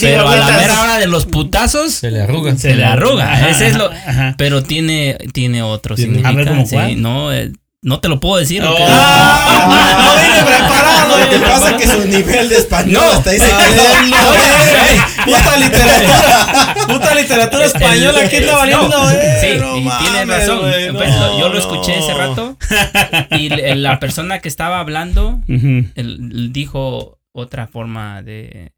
pero 0.00 0.28
a 0.28 0.36
la 0.36 0.46
mera 0.56 0.80
hora 0.82 0.98
de 0.98 1.08
los 1.08 1.26
putazos 1.26 1.92
Se 1.94 2.12
le 2.12 2.20
arruga. 2.22 2.56
se 2.56 2.74
le 2.76 2.84
arruga, 2.84 3.32
Ajá, 3.32 3.50
ese 3.50 3.66
es 3.66 3.76
lo, 3.76 3.90
ajá. 3.90 4.36
pero 4.38 4.62
tiene, 4.62 5.18
tiene 5.32 5.62
otro 5.64 5.96
Tiene- 5.96 6.14
significado, 6.18 6.34
A 6.34 6.36
ver, 6.44 6.48
¿cómo 6.48 6.66
sí, 6.66 6.74
cuál? 6.76 7.02
no, 7.02 7.32
eh, 7.32 7.50
no 7.82 8.00
te 8.00 8.08
lo 8.08 8.20
puedo 8.20 8.36
decir. 8.38 8.62
Porque- 8.62 8.82
Ah, 8.86 9.96
no 10.04 10.22
vine 10.22 10.44
preparado. 10.44 11.18
Lo 11.18 11.28
que 11.30 11.38
pasa 11.38 11.70
es 11.70 11.76
que 11.82 11.86
su 11.88 12.06
nivel 12.08 12.48
de 12.48 12.56
español 12.56 12.92
No. 13.02 13.12
hasta 13.12 13.30
Ah, 13.30 14.04
no, 14.06 15.24
Puta 15.24 15.56
literatura. 15.56 16.74
Puta 16.86 17.14
literatura 17.14 17.64
española. 17.66 18.28
¿Qué 18.28 18.38
está 18.38 18.56
valiendo, 18.56 18.88
No, 18.88 19.02
güey? 19.04 19.16
Sí, 19.40 19.58
No 19.58 19.98
tienes 19.98 20.28
razón. 20.28 20.60
Pues, 20.94 21.10
no, 21.16 21.38
yo 21.38 21.48
lo 21.48 21.58
escuché 21.58 21.98
ese 21.98 22.12
no. 22.12 22.18
rato 22.18 22.56
y 23.38 23.48
la 23.48 23.98
persona 23.98 24.40
que 24.40 24.48
estaba 24.48 24.80
hablando 24.80 25.40
Ujú. 25.48 25.66
él- 25.68 25.92
él 25.94 26.52
dijo 26.52 27.18
otra 27.32 27.66
forma 27.66 28.22
de 28.22 28.72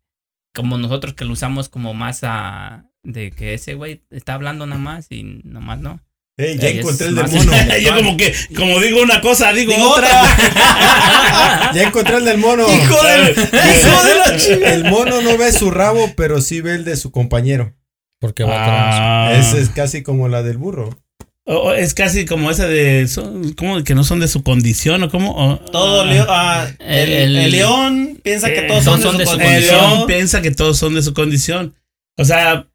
como 0.54 0.76
nosotros 0.78 1.14
que 1.14 1.24
lo 1.24 1.32
usamos 1.32 1.68
como 1.68 1.94
más 1.94 2.20
a 2.22 2.84
de 3.02 3.30
que 3.32 3.54
ese 3.54 3.74
güey 3.74 4.02
está 4.10 4.34
hablando 4.34 4.66
nada 4.66 4.80
más 4.80 5.06
y 5.10 5.22
nomás 5.44 5.78
no. 5.80 6.00
Ya 6.38 6.44
Es 6.68 6.78
encontré 6.78 7.08
el 7.08 7.14
del 7.14 7.28
mono. 7.28 7.52
Yo 7.82 7.94
como 7.94 8.16
que, 8.16 8.34
como 8.56 8.80
digo 8.80 9.02
una 9.02 9.20
cosa, 9.20 9.52
digo, 9.52 9.72
Digo 9.74 9.90
otra. 9.90 10.08
Ya 11.74 11.82
encontré 11.84 12.16
el 12.16 12.24
del 12.24 12.38
mono. 12.38 12.62
Hijo 12.72 12.96
de, 13.04 13.30
hijo 13.32 14.04
de 14.04 14.14
la 14.14 14.36
chingada. 14.36 14.74
El 14.74 14.84
mono 14.84 15.20
no 15.22 15.36
ve 15.38 15.52
su 15.52 15.70
rabo, 15.70 16.10
pero 16.16 16.40
sí 16.40 16.60
ve 16.60 16.74
el 16.74 16.84
de 16.84 16.96
su 16.96 17.10
compañero. 17.12 17.74
Porque 18.20 18.44
va. 18.44 19.28
Ah. 19.28 19.34
Ese 19.34 19.60
es 19.60 19.68
casi 19.70 20.02
como 20.02 20.28
la 20.28 20.42
del 20.42 20.56
burro. 20.58 20.98
O- 21.44 21.72
es 21.72 21.92
casi 21.92 22.24
como 22.24 22.50
esa 22.52 22.66
de, 22.68 23.08
son, 23.08 23.52
como 23.54 23.82
que 23.82 23.94
no 23.96 24.04
son 24.04 24.20
de 24.20 24.28
su 24.28 24.42
condición 24.42 25.02
o 25.02 25.10
como. 25.10 25.32
o- 25.32 25.58
Todo 25.58 26.04
león, 26.04 26.26
ah, 26.30 26.66
el, 26.78 27.10
El- 27.12 27.36
el 27.36 27.50
león 27.50 28.20
piensa 28.22 28.48
que 28.48 28.60
Eh, 28.60 28.68
todos 28.68 28.84
todos 28.84 29.00
son, 29.00 29.10
son 29.12 29.18
de 29.18 29.26
su 29.26 29.36
de 29.36 29.36
su 29.36 29.42
El 29.42 29.52
condición. 29.54 29.90
león 29.90 30.06
piensa 30.06 30.40
que 30.42 30.50
todos 30.52 30.78
son 30.78 30.94
de 30.94 31.02
su 31.02 31.14
condición. 31.14 31.74
O 32.16 32.24
sea, 32.24 32.66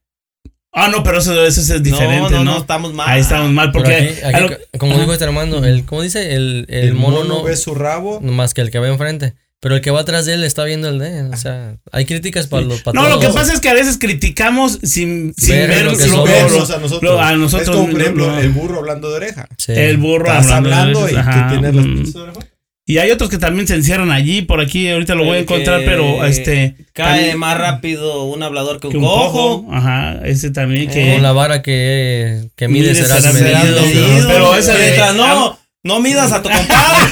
Ah, 0.80 0.88
no, 0.90 1.04
pero 1.04 1.18
eso, 1.20 1.44
eso 1.46 1.60
es 1.62 1.82
diferente, 1.84 2.32
¿no? 2.32 2.44
no, 2.44 2.52
no, 2.54 2.58
estamos 2.60 2.94
mal. 2.94 3.10
Ahí 3.10 3.22
estamos 3.22 3.52
mal, 3.52 3.72
porque. 3.72 3.94
aquí- 3.96 4.22
aquí, 4.24 4.36
a 4.36 4.40
lo- 4.42 4.58
como 4.78 4.98
dijo 5.00 5.12
este 5.14 5.26
hermano, 5.26 5.66
el, 5.66 5.86
¿cómo 5.86 6.04
dice? 6.04 6.36
El, 6.36 6.66
el, 6.70 6.90
El 6.90 6.94
mono, 6.94 7.18
mono 7.24 7.36
no 7.40 7.44
ve 7.44 7.58
su 7.58 7.74
rabo. 7.74 8.20
no 8.22 8.32
más 8.32 8.54
que 8.54 8.62
el 8.62 8.70
que 8.72 8.80
va 8.80 8.88
enfrente. 8.88 9.34
Pero 9.60 9.74
el 9.74 9.82
que 9.82 9.90
va 9.90 10.02
atrás 10.02 10.28
de 10.28 10.36
él 10.36 10.44
está 10.44 10.64
viendo 10.66 10.88
el 10.88 11.00
de 11.00 11.18
él. 11.22 11.32
O 11.34 11.36
sea, 11.36 11.78
hay 11.92 12.06
críticas 12.06 12.46
para 12.46 12.62
los 12.62 12.84
para 12.84 13.02
no, 13.02 13.10
lo 13.10 13.20
que 13.20 13.30
pasa 13.30 13.52
es 13.52 13.60
que 13.60 13.70
a 13.70 13.74
veces 13.74 13.98
criticamos 13.98 14.74
sin, 14.84 15.34
sin 15.36 15.56
Ver 15.56 15.70
ver, 15.70 15.86
lo 15.86 15.92
lo, 15.94 15.98
que 15.98 16.06
lo- 16.06 16.12
somos. 16.12 16.30
lo- 16.30 16.36
Vernos 16.36 16.70
a 16.70 16.78
nosotros. 16.78 17.12
lo- 17.12 17.20
a 17.22 17.36
nosotros 17.36 17.68
Es 17.70 17.74
como, 17.76 17.86
por 17.90 17.94
lo- 17.96 18.00
ejemplo, 18.02 18.28
lo- 18.28 18.38
el 18.38 18.50
burro 18.52 18.78
hablando 18.78 19.10
de 19.10 19.16
oreja. 19.16 19.48
Sí. 19.58 19.72
el 19.76 19.98
burro 19.98 20.28
Estás 20.28 20.52
hablando, 20.52 21.00
hablando 21.00 21.06
de 21.08 21.14
y 21.14 21.16
ajá, 21.16 21.48
tienes 21.50 21.74
las 21.76 21.86
mm. 21.88 21.94
pinches 21.96 22.16
orejas. 22.18 22.46
Y 22.90 23.00
hay 23.00 23.12
otros 23.12 23.30
que 23.30 23.38
también 23.38 23.68
se 23.68 23.76
encierran 23.76 24.12
allí, 24.12 24.42
por 24.44 24.62
aquí, 24.62 24.88
ahorita 24.90 25.14
lo 25.14 25.26
voy 25.26 25.38
a 25.38 25.40
encontrar, 25.42 25.82
pero 25.84 26.26
este. 26.26 26.76
Cae 26.94 27.16
también- 27.18 27.38
más 27.38 27.58
rápido 27.58 28.24
un 28.24 28.42
hablador 28.42 28.80
que 28.80 28.88
un, 28.88 28.92
que 28.94 28.98
un 28.98 29.04
cojo. 29.04 29.32
cojo. 29.66 29.74
Ajá, 29.76 30.22
ese 30.24 30.52
también 30.52 30.90
que. 30.90 31.12
Con 31.14 31.22
la 31.22 31.34
vara 31.34 31.62
que, 31.62 32.46
que 32.56 32.70
mide 32.70 32.94
Mide 32.94 33.02
medido. 33.34 33.82
medido. 33.82 33.82
Medido. 33.82 34.28
Pero 34.30 34.56
esa 34.56 34.78
de- 34.78 34.98
no, 35.18 35.60
no 35.84 36.00
midas 36.00 36.32
a 36.32 36.42
tu 36.42 36.50
compadre. 36.50 36.68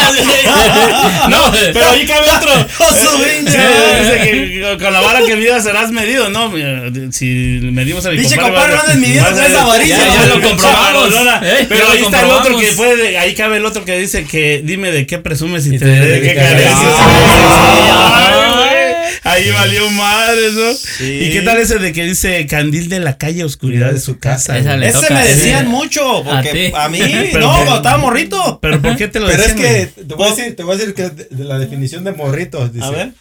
no, 1.28 1.52
pero 1.72 1.90
ahí 1.90 2.06
cabe 2.06 2.30
otro. 2.30 2.50
Con 4.80 4.92
la 4.92 5.00
vara 5.00 5.20
que 5.26 5.34
midas 5.36 5.64
serás 5.64 5.90
medido, 5.90 6.28
¿no? 6.28 6.52
Si 7.12 7.58
medimos 7.62 8.04
a 8.06 8.10
mi 8.10 8.18
Dice, 8.18 8.36
compadre. 8.36 8.76
compadre, 8.76 8.94
no 8.94 9.00
midiendo 9.00 9.24
vas 9.24 9.32
con 9.32 9.42
a- 9.42 9.46
esa 9.46 9.64
varilla. 9.64 9.96
Ya, 10.14 10.26
lo 10.26 10.40
comprobamos. 10.40 11.08
Pero 11.68 11.90
ahí 11.90 12.02
está 12.02 12.20
el 12.22 12.30
otro 12.30 12.56
que 12.58 12.72
puede, 12.72 13.18
ahí 13.18 13.34
cabe 13.34 13.56
el 13.58 13.66
otro 13.66 13.84
que 13.84 13.98
dice 13.98 14.24
que 14.24 14.62
dime 14.64 14.90
de 14.92 15.06
qué 15.06 15.18
presumes 15.18 15.66
y, 15.66 15.78
te 15.78 15.84
de 15.84 16.20
qué 16.20 16.28
qué 16.28 16.34
careces. 16.36 16.72
Ahí 19.30 19.50
valió 19.50 19.90
madre, 19.90 20.52
¿no? 20.52 20.74
Sí. 20.74 21.04
¿Y 21.24 21.30
qué 21.32 21.42
tal 21.42 21.58
ese 21.58 21.78
de 21.78 21.92
que 21.92 22.04
dice 22.04 22.46
candil 22.46 22.88
de 22.88 23.00
la 23.00 23.16
calle, 23.18 23.44
oscuridad 23.44 23.92
de 23.92 24.00
su 24.00 24.18
casa? 24.18 24.58
Esa 24.58 24.76
le 24.76 24.88
Ese 24.88 25.00
toca. 25.00 25.14
me 25.14 25.24
decían 25.26 25.64
Sí. 25.66 25.70
mucho, 25.70 26.22
porque 26.24 26.72
A 26.74 26.88
mí, 26.88 26.98
Pero 27.32 27.40
no, 27.46 27.52
que- 27.58 27.64
cuando 27.64 27.76
estaba 27.76 27.98
morrito. 27.98 28.58
Pero 28.60 28.80
¿por 28.82 28.96
qué 28.96 29.08
te 29.08 29.20
lo 29.20 29.26
Pero 29.26 29.42
es 29.42 29.56
decían? 29.56 29.68
que 29.74 29.92
güey? 29.94 30.06
te 30.08 30.14
voy 30.14 30.26
a 30.26 30.34
decir, 30.34 30.56
te 30.56 30.62
voy 30.62 30.74
a 30.74 30.78
decir 30.78 30.94
que 30.94 31.10
de, 31.10 31.24
de 31.24 31.44
la 31.44 31.58
definición 31.58 32.04
de 32.04 32.12
morritos. 32.12 32.72
Dice, 32.72 32.84
A 32.86 32.90
ver. 32.90 33.14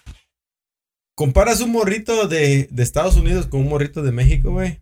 Comparas 1.15 1.59
un 1.61 1.71
morrito 1.71 2.27
de, 2.27 2.67
de 2.71 2.83
Estados 2.83 3.15
Unidos 3.17 3.47
con 3.47 3.61
un 3.61 3.69
morrito 3.69 4.01
de 4.03 4.11
México, 4.11 4.51
güey. 4.51 4.79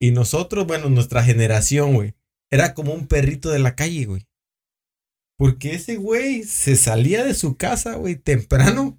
Y 0.00 0.12
nosotros, 0.12 0.66
bueno, 0.66 0.88
nuestra 0.88 1.22
generación, 1.22 1.92
güey, 1.94 2.14
era 2.50 2.72
como 2.72 2.94
un 2.94 3.06
perrito 3.06 3.50
de 3.50 3.58
la 3.58 3.74
calle, 3.74 4.06
güey. 4.06 4.26
Porque 5.36 5.74
ese 5.74 5.96
güey 5.96 6.42
se 6.44 6.74
salía 6.76 7.24
de 7.24 7.34
su 7.34 7.56
casa, 7.56 7.94
güey, 7.94 8.16
temprano. 8.16 8.98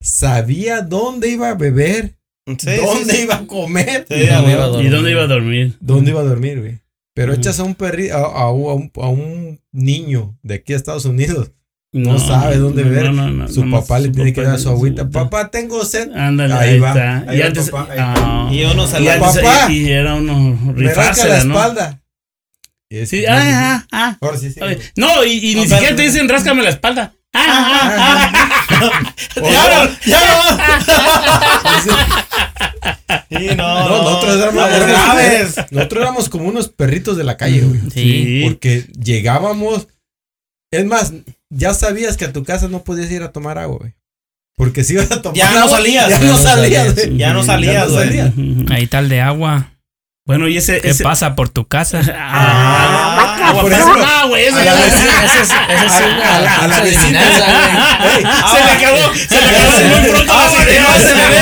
Sabía 0.00 0.82
dónde 0.82 1.28
iba 1.30 1.50
a 1.50 1.54
beber, 1.54 2.16
Sí, 2.58 2.76
dónde 2.76 3.12
sí, 3.12 3.16
sí. 3.18 3.22
iba 3.24 3.36
a 3.36 3.46
comer, 3.46 4.06
Sí, 4.08 4.14
¿Y 4.14 4.26
dónde 4.26 4.52
iba 4.52 4.64
a 4.64 4.66
¿Y 4.68 4.70
dormir? 4.70 4.90
dónde 4.92 5.10
iba 5.10 5.22
a 5.22 5.26
dormir? 5.26 5.76
dónde 5.80 6.10
iba 6.10 6.20
a 6.20 6.24
dormir, 6.24 6.60
güey. 6.60 6.78
Pero 7.14 7.32
echas 7.32 7.58
a 7.60 7.64
un 7.64 7.74
perrito, 7.74 8.14
a, 8.14 8.42
a 8.42 8.50
un- 8.50 8.68
a 8.70 8.74
un, 8.74 8.90
a 9.02 9.08
un 9.08 9.60
niño 9.72 10.38
de 10.42 10.54
aquí 10.56 10.74
a 10.74 10.76
Estados 10.76 11.06
Unidos. 11.06 11.50
No 11.92 12.18
sabe 12.18 12.56
dónde 12.58 12.82
beber. 12.82 13.06
Su 13.48 13.60
nomás 13.64 13.82
papá 13.84 13.98
le 14.00 14.06
su 14.08 14.12
tiene 14.12 14.32
que 14.34 14.42
papá 14.42 14.50
dar 14.50 14.60
su 14.60 14.68
agüita. 14.68 15.08
Papá, 15.08 15.50
tengo 15.50 15.82
sed. 15.86 16.12
Ándale, 16.14 16.52
Ahí 16.52 16.70
ahí, 16.74 16.78
va, 16.78 16.88
está. 16.90 17.18
ahí 17.30 17.36
y 17.36 17.40
va 17.40 17.46
antes, 17.46 17.70
papá, 17.70 17.92
ahí 17.92 17.98
ah, 18.00 18.48
Y 18.52 18.64
uno 18.64 18.84
y 18.86 19.02
la 19.04 19.14
antes- 19.14 19.36
Papá. 19.42 19.72
y 19.72 19.88
era 19.90 20.14
uno 20.16 20.58
la 20.66 20.72
rifársela, 20.72 21.44
¿no? 21.44 21.54
espalda. 21.54 22.02
Y 22.90 22.98
es- 22.98 23.08
Sí, 23.08 23.24
ah, 23.26 23.40
ah, 23.42 23.86
ah. 23.92 24.18
Ahora 24.20 24.36
sí, 24.36 24.52
sí. 24.52 24.60
No, 24.96 25.24
y, 25.24 25.32
y 25.52 25.54
No, 25.54 25.62
ni 25.62 25.68
siquiera 25.68 25.96
te 25.96 26.02
dicen 26.02 26.28
ráscame 26.28 26.62
la 26.62 26.68
espalda. 26.68 27.14
¡Ya 29.36 29.68
no! 29.68 29.90
¡Ya 30.06 30.20
no! 30.20 30.36
Sí, 33.30 33.46
no, 33.56 33.88
No, 33.88 34.02
nosotros 34.02 34.36
éramos, 34.36 34.54
no, 34.54 34.66
éramos- 34.66 34.86
graves. 34.88 35.54
nosotros 35.70 36.02
éramos 36.02 36.28
como 36.28 36.48
unos 36.48 36.68
perritos 36.68 37.16
de 37.16 37.24
la 37.24 37.36
calle, 37.36 37.60
güey. 37.62 37.80
Sí. 37.92 38.42
Porque 38.44 38.86
llegábamos. 39.02 39.88
Es 40.72 40.84
más, 40.84 41.12
ya 41.50 41.74
sabías 41.74 42.16
que 42.16 42.24
a 42.24 42.32
tu 42.32 42.44
casa 42.44 42.68
no 42.68 42.82
podías 42.84 43.10
ir 43.10 43.22
a 43.22 43.32
tomar 43.32 43.58
agua, 43.58 43.78
güey. 43.78 43.94
Porque 44.56 44.84
si 44.84 44.94
ibas 44.94 45.10
a 45.12 45.22
tomar 45.22 45.36
Ya 45.36 45.52
no 45.52 45.58
agua, 45.60 45.70
salías. 45.78 46.08
Ya 46.08 46.18
no 46.18 46.36
salías. 46.38 46.94
Ya 47.16 47.32
no 47.32 47.42
salías, 47.44 47.88
no 47.88 47.94
güey. 47.94 48.66
Ahí 48.70 48.88
el 48.90 49.08
de 49.08 49.20
agua. 49.20 49.70
Bueno, 50.26 50.48
y 50.48 50.56
ese. 50.56 50.80
¿Qué 50.80 50.90
ese 50.90 51.04
pasa 51.04 51.34
por 51.34 51.48
tu 51.48 51.66
casa? 51.66 52.00
Ah, 52.18 53.32
Ah, 53.48 53.52
por 53.60 53.72
ejemplo, 53.72 53.96
no, 53.96 54.28
güey, 54.28 54.46
eso 54.46 54.58
a 54.58 54.64
la 54.64 54.72
a 54.72 56.66
vecina. 56.80 57.20
Se 58.50 58.64
le 58.64 58.70
acabó, 58.72 59.14
se 59.14 59.40
le 59.40 59.46
acabó 59.46 59.78
muy 60.00 60.10
pronto. 60.10 60.32
Ah, 60.34 60.48
sí, 60.50 60.56
que 60.66 60.80
no 60.80 60.92
se 60.98 61.14
le 61.14 61.28
ve, 61.28 61.40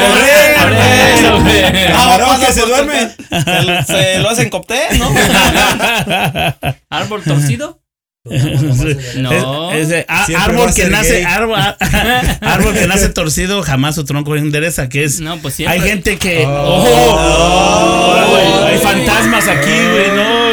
Por 0.00 0.10
correr. 0.10 1.92
Ah, 1.94 2.00
Camarón 2.00 2.40
que 2.40 2.52
se 2.52 2.60
por 2.60 2.68
duerme. 2.68 3.10
Se, 3.30 3.92
se 3.92 4.18
lo 4.18 4.28
hacen 4.28 4.50
cóctel, 4.50 4.98
¿no? 4.98 5.08
¿Árbol 6.90 7.22
torcido? 7.22 7.79
No. 9.16 9.72
Es- 9.72 9.86
ese, 9.88 10.04
a- 10.08 10.26
Siempre 10.26 10.34
va 10.56 10.62
árbol 10.62 10.74
que 10.74 10.84
nace, 10.88 11.14
gay. 11.14 11.24
árbol, 11.24 11.58
árbol 12.42 12.74
que 12.74 12.86
nace 12.86 13.08
torcido, 13.08 13.62
jamás 13.62 13.94
su 13.94 14.04
tronco 14.04 14.36
endereza, 14.36 14.88
que 14.90 15.04
es 15.04 15.20
No, 15.20 15.38
pues. 15.38 15.58
Hay 15.60 15.80
gente 15.80 16.18
que. 16.18 16.44
Oh. 16.46 16.84
¡Oh! 16.86 17.16
Oh. 17.16 18.66
Hay 18.66 18.76
fantasmas 18.78 19.48
aquí, 19.48 19.70
güey, 19.70 20.10
no. 20.14 20.50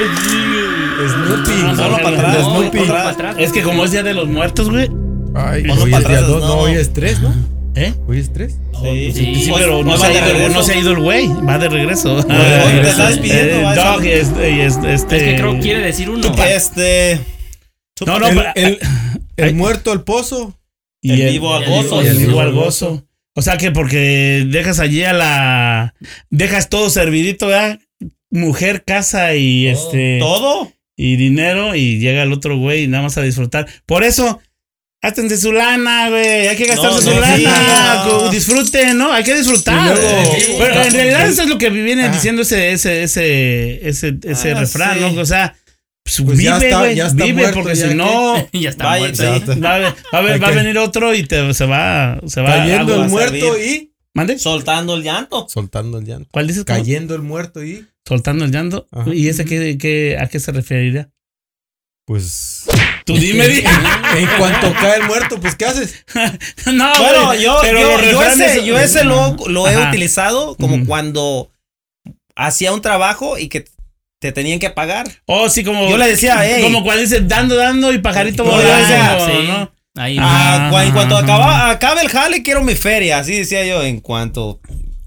Snoopy. 1.10 1.64
No, 1.64 1.76
Solo 1.76 1.98
para 2.02 2.18
atrás. 2.18 2.38
No, 2.38 2.52
Snoopy. 2.52 3.44
Es 3.44 3.52
que 3.52 3.62
como 3.64 3.84
es 3.84 3.92
día 3.92 4.04
de 4.04 4.14
los 4.14 4.28
muertos, 4.30 4.70
güey. 4.70 4.90
Ay, 5.36 5.64
hoy 5.64 5.68
para 5.68 5.74
es 5.82 5.86
día 5.86 5.98
atrás, 5.98 6.28
dos, 6.28 6.42
no, 6.42 6.48
no. 6.48 6.54
hoy 6.62 6.72
es 6.74 6.94
tres, 6.94 7.20
¿no? 7.20 7.34
¿Eh? 7.76 7.94
Hoy 8.08 8.20
es 8.20 8.32
tres. 8.34 8.56
Sí, 8.82 9.12
Sí, 9.14 9.36
Sí, 9.44 9.50
Pues, 9.52 9.62
pero 9.64 9.84
no 9.84 9.96
pues 9.98 10.02
se, 10.02 10.12
ido, 10.14 10.50
no 10.50 10.64
se 10.64 10.74
ha 10.74 10.78
ido 10.78 10.92
el 10.92 11.00
güey, 11.00 11.28
va 11.48 11.58
de 11.60 11.68
regreso. 11.70 12.24
Te 12.26 12.90
está 12.90 13.10
despidiendo, 13.10 13.56
Eh, 13.60 13.64
va, 13.64 13.76
Dog 13.76 14.04
y 14.06 14.10
eso. 14.12 14.32
este, 14.32 14.52
y 14.52 14.62
este, 14.62 14.94
este- 14.94 15.18
Es 15.18 15.24
que 15.24 15.36
creo 15.36 15.54
que 15.56 15.60
quiere 15.60 15.80
decir 15.82 16.10
uno. 16.10 16.34
Este. 16.48 17.20
No, 18.06 18.20
no, 18.20 18.28
el, 18.28 18.36
pero- 18.38 18.52
el- 18.56 18.80
el 19.38 19.46
Ay. 19.46 19.54
muerto 19.54 19.92
al 19.92 20.04
pozo. 20.04 20.58
y 21.02 21.22
el 21.22 21.30
vivo 21.34 21.54
al 21.56 21.66
gozo. 21.66 22.02
Y 22.04 22.08
el 22.08 22.18
el 22.18 22.28
vivo 22.28 22.42
al 22.42 22.52
gozo. 22.54 23.06
O 23.36 23.42
sea 23.42 23.58
que 23.58 23.72
porque 23.72 24.46
dejas 24.50 24.80
allí 24.80 25.04
a 25.04 25.14
la. 25.14 25.94
Dejas 26.30 26.70
todo 26.70 26.90
servidito, 26.90 27.48
¿verdad? 27.48 27.80
Mujer, 28.32 28.84
casa 28.84 29.36
y 29.36 29.68
este. 29.68 30.18
Todo. 30.20 30.72
y 31.00 31.16
dinero 31.16 31.76
y 31.76 32.00
llega 32.00 32.24
el 32.24 32.34
otro 32.34 32.58
güey 32.58 32.84
y 32.84 32.88
nada 32.88 33.04
más 33.04 33.18
a 33.18 33.22
disfrutar. 33.22 33.68
Por 33.86 34.04
eso, 34.04 34.42
hástense 35.04 35.38
su 35.38 35.54
lana, 35.54 36.10
güey. 36.10 36.48
Hay 36.48 36.56
que 36.58 36.66
gastarse 36.66 36.96
No, 36.96 37.02
su 37.02 37.14
no, 37.14 37.20
lana. 37.22 38.06
no. 38.08 38.30
Disfruten, 38.32 38.98
¿no? 38.98 39.14
Hay 39.14 39.24
que 39.24 39.36
disfrutar. 39.36 39.96
Pero 39.96 40.82
en 40.84 40.92
realidad 40.94 41.28
eso 41.28 41.44
es 41.44 41.48
lo 41.50 41.60
que 41.60 41.70
viene 41.70 42.06
Ah. 42.06 42.10
diciendo 42.12 42.42
ese, 42.42 42.72
ese, 42.72 43.04
ese, 43.04 43.88
ese, 43.88 44.16
ese 44.24 44.52
Ah, 44.54 44.60
refrán, 44.60 44.96
sí. 44.98 45.02
¿no? 45.16 45.22
O 45.22 45.26
sea, 45.26 45.56
pues, 46.16 46.22
Pues 46.26 46.40
ya 46.40 46.56
vive, 46.56 46.68
está- 46.68 46.80
güey. 46.80 46.96
ya 46.96 47.08
está 47.08 47.24
Vive, 47.26 47.42
muerto, 47.42 47.60
porque 47.62 47.76
ya 47.76 47.90
si 47.90 47.96
no. 47.96 48.50
ya 48.54 48.70
está 48.70 48.86
Vaya, 48.86 49.00
muerto. 49.14 49.54
sí. 49.54 49.60
Va 49.60 49.76
a, 49.76 50.22
ver- 50.22 50.44
va 50.44 50.50
venir 50.52 50.78
otro 50.78 51.14
y 51.14 51.24
te, 51.24 51.54
se 51.54 51.66
va, 51.66 52.20
se 52.26 52.42
va 52.42 52.48
Cayendo 52.50 52.94
agua. 52.94 53.06
el 53.06 53.12
muerto 53.12 53.60
y. 53.60 53.92
¿Mande? 54.14 54.40
Soltando 54.40 54.96
el 54.96 55.04
llanto. 55.04 55.46
Soltando 55.50 56.00
el 56.00 56.06
llanto. 56.06 56.30
¿Cuál 56.32 56.48
dices? 56.48 56.64
¿Cómo? 56.66 56.78
Cayendo 56.80 57.14
el 57.16 57.22
muerto 57.22 57.64
y. 57.64 57.86
Soltando 58.08 58.46
el 58.46 58.52
llanto. 58.52 58.88
Ajá. 58.92 59.14
¿Y 59.14 59.28
ese 59.28 59.46
qué, 59.46 59.78
qué, 59.78 60.18
a 60.20 60.28
qué 60.28 60.40
se 60.40 60.52
referiría? 60.52 61.10
Pues. 62.06 62.64
Tú 63.06 63.18
dime, 63.18 63.48
di. 63.50 63.60
En 63.60 64.28
cuanto 64.38 64.74
cae 64.74 65.02
el 65.02 65.08
muerto, 65.08 65.40
pues 65.40 65.56
¿qué 65.56 65.66
haces? 65.66 66.04
no, 66.66 66.92
Bueno, 67.00 67.36
yo, 67.36 67.58
pero 67.62 67.80
yo, 68.02 68.12
yo 68.12 68.24
ese, 68.24 68.66
yo 68.66 68.78
ese 68.80 69.04
lo, 69.04 69.36
lo 69.48 69.68
he 69.68 69.76
Ajá. 69.76 69.90
utilizado 69.90 70.56
como 70.56 70.86
cuando 70.86 71.52
hacía 72.36 72.72
un 72.74 72.82
trabajo 72.82 73.38
y 73.38 73.50
que 73.50 73.66
te 74.20 74.32
tenían 74.32 74.60
que 74.60 74.70
pagar. 74.70 75.08
Oh, 75.26 75.50
sí, 75.50 75.64
como. 75.64 75.90
Yo 75.90 75.98
le 75.98 76.08
decía, 76.08 76.40
hey. 76.42 76.64
Como 76.64 76.84
cuando 76.84 77.02
dice 77.02 77.22
dando, 77.22 77.56
dando 77.56 77.94
y 77.94 78.00
pajarito 78.00 78.44
No, 78.44 78.52
volando, 78.52 78.70
yo 78.72 78.78
decía, 78.78 79.18
sí. 79.20 79.48
¿no? 79.48 79.72
Ahí. 79.96 80.18
Ah, 80.20 80.70
en 80.86 80.92
cuanto 80.92 81.18
ajá. 81.18 81.24
acaba, 81.24 81.70
acabe 81.72 82.02
el 82.02 82.10
jale, 82.10 82.44
quiero 82.44 82.64
mi 82.64 82.76
feria. 82.76 83.20
Así 83.20 83.36
decía 83.36 83.66
yo, 83.66 83.84
en 83.84 84.00
cuanto. 84.00 84.60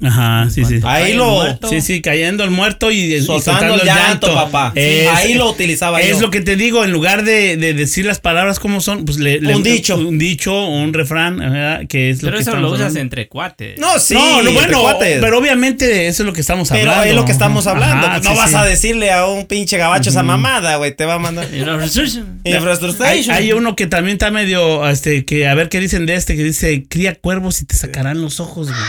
Ajá, 0.02 0.48
sí, 0.50 0.64
sí. 0.64 0.80
Ahí 0.84 1.12
lo. 1.12 1.44
Sí, 1.68 1.80
sí, 1.82 2.00
cayendo 2.00 2.42
el 2.44 2.50
muerto 2.50 2.90
y, 2.90 3.14
y 3.14 3.20
Soltando 3.22 3.74
el 3.74 3.82
llanto, 3.84 4.32
papá. 4.34 4.72
Es, 4.74 5.08
Ahí 5.08 5.34
lo 5.34 5.50
utilizaba 5.50 6.00
yo. 6.00 6.06
es 6.06 6.20
lo 6.20 6.30
que 6.30 6.40
te 6.40 6.56
digo, 6.56 6.84
en 6.84 6.90
lugar 6.92 7.22
de, 7.24 7.56
de 7.58 7.74
decir 7.74 8.06
las 8.06 8.18
palabras 8.18 8.58
como 8.58 8.80
son, 8.80 9.04
pues 9.04 9.18
le, 9.18 9.40
le- 9.40 9.54
Un 9.54 9.62
dicho. 9.62 9.96
Un 9.96 10.18
dicho, 10.18 10.66
un 10.66 10.92
refrán, 10.94 11.38
¿verdad? 11.38 11.82
que 11.88 12.10
es 12.10 12.22
lo 12.22 12.28
Pero 12.28 12.36
que 12.38 12.42
eso 12.42 12.56
lo 12.56 12.68
usas 12.68 12.80
hablando. 12.80 13.00
entre 13.00 13.28
cuates. 13.28 13.78
No, 13.78 13.98
sí. 13.98 14.14
no, 14.14 14.20
no, 14.20 14.38
entre 14.38 14.52
bueno, 14.54 14.80
cuates. 14.80 15.18
pero 15.20 15.38
obviamente 15.38 16.06
eso 16.08 16.22
es 16.22 16.26
lo 16.26 16.32
que 16.32 16.40
estamos 16.40 16.68
Pero 16.70 16.90
hablando. 16.92 17.04
es 17.10 17.14
lo 17.16 17.24
que 17.26 17.32
estamos 17.32 17.66
hablando. 17.66 18.06
Ajá, 18.06 18.18
no 18.20 18.30
sí, 18.30 18.36
vas 18.36 18.50
sí. 18.50 18.56
a 18.56 18.64
decirle 18.64 19.12
a 19.12 19.26
un 19.26 19.46
pinche 19.46 19.76
gabacho 19.76 20.08
esa 20.10 20.22
mamada, 20.22 20.76
güey. 20.76 20.94
Te 20.94 21.04
va 21.04 21.14
a 21.14 21.18
mandar. 21.18 21.46
Hay, 23.00 23.28
hay 23.30 23.52
uno 23.52 23.76
que 23.76 23.86
también 23.86 24.14
está 24.14 24.30
medio, 24.30 24.88
este, 24.88 25.24
que 25.24 25.46
a 25.46 25.54
ver 25.54 25.68
qué 25.68 25.80
dicen 25.80 26.06
de 26.06 26.14
este, 26.14 26.36
que 26.36 26.44
dice, 26.44 26.84
cría 26.88 27.14
cuervos 27.14 27.60
y 27.62 27.66
te 27.66 27.76
sacarán 27.76 28.20
los 28.22 28.40
ojos, 28.40 28.68
güey. 28.68 28.80